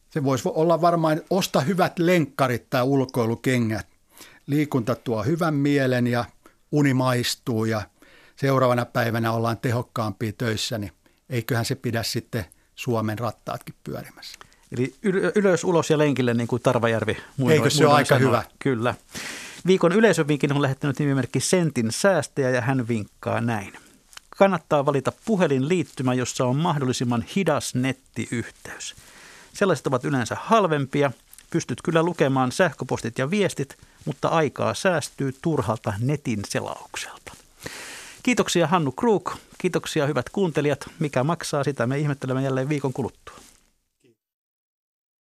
se 0.10 0.24
voisi 0.24 0.50
olla 0.54 0.82
varmaan, 0.82 1.22
osta 1.30 1.62
hyvät 1.62 2.00
lenkkarit 2.00 2.70
tai 2.70 2.84
ulkoilukengät. 2.84 3.88
Liikunta 4.48 4.96
tuo 4.96 5.24
hyvän 5.24 5.54
mielen 5.54 6.08
ja 6.08 6.26
uni 6.72 6.94
maistuu 6.94 7.66
ja– 7.66 7.82
seuraavana 8.38 8.86
päivänä 8.86 9.32
ollaan 9.32 9.58
tehokkaampia 9.58 10.32
töissä, 10.38 10.78
niin 10.78 10.92
eiköhän 11.30 11.66
se 11.66 11.76
pidä 11.76 12.04
sitten 12.04 12.46
Suomen 12.76 13.20
rattaatkin 13.20 13.76
pyörimässä. 13.84 14.40
Eli 14.72 14.96
ylös, 15.36 15.64
ulos 15.64 15.90
ja 15.90 15.98
lenkille, 15.98 16.34
niin 16.34 16.48
kuin 16.48 16.62
Tarvajärvi 16.62 17.18
muinoin, 17.38 17.58
Eikö 17.58 17.70
se 17.70 17.86
ole 17.88 17.94
aika 17.94 18.16
sanoo. 18.16 18.28
hyvä? 18.28 18.44
Kyllä. 18.60 18.96
Viikon 19.68 19.92
yleisövinkin 19.92 20.54
on 20.54 20.62
lähettänyt 20.62 21.00
nimimerkki 21.00 21.40
Sentin 21.40 21.92
säästäjä 21.92 22.50
ja 22.50 22.62
hän 22.62 22.88
vinkkaa 22.88 23.42
näin. 23.42 23.74
Kannattaa 24.38 24.86
valita 24.86 25.12
puhelinliittymä, 25.26 26.14
jossa 26.14 26.46
on 26.46 26.56
mahdollisimman 26.56 27.26
hidas 27.36 27.76
nettiyhteys. 27.76 28.96
Sellaiset 29.54 29.88
ovat 29.88 30.06
yleensä 30.06 30.38
halvempia. 30.42 31.12
Pystyt 31.50 31.82
kyllä 31.82 32.04
lukemaan 32.04 32.52
sähköpostit 32.52 33.18
ja 33.18 33.30
viestit, 33.30 33.78
mutta 34.06 34.28
aikaa 34.28 34.74
säästyy 34.74 35.36
turhalta 35.42 35.94
netin 36.00 36.40
selaukselta. 36.48 37.37
Kiitoksia 38.28 38.68
Hannu 38.68 38.92
Krug, 38.92 39.32
kiitoksia 39.58 40.08
hyvät 40.08 40.30
kuuntelijat. 40.30 40.90
Mikä 41.00 41.24
maksaa, 41.24 41.64
sitä 41.64 41.88
me 41.88 41.98
ihmettelemme 41.98 42.42
jälleen 42.44 42.70
viikon 42.70 42.94
kuluttua. 42.94 43.36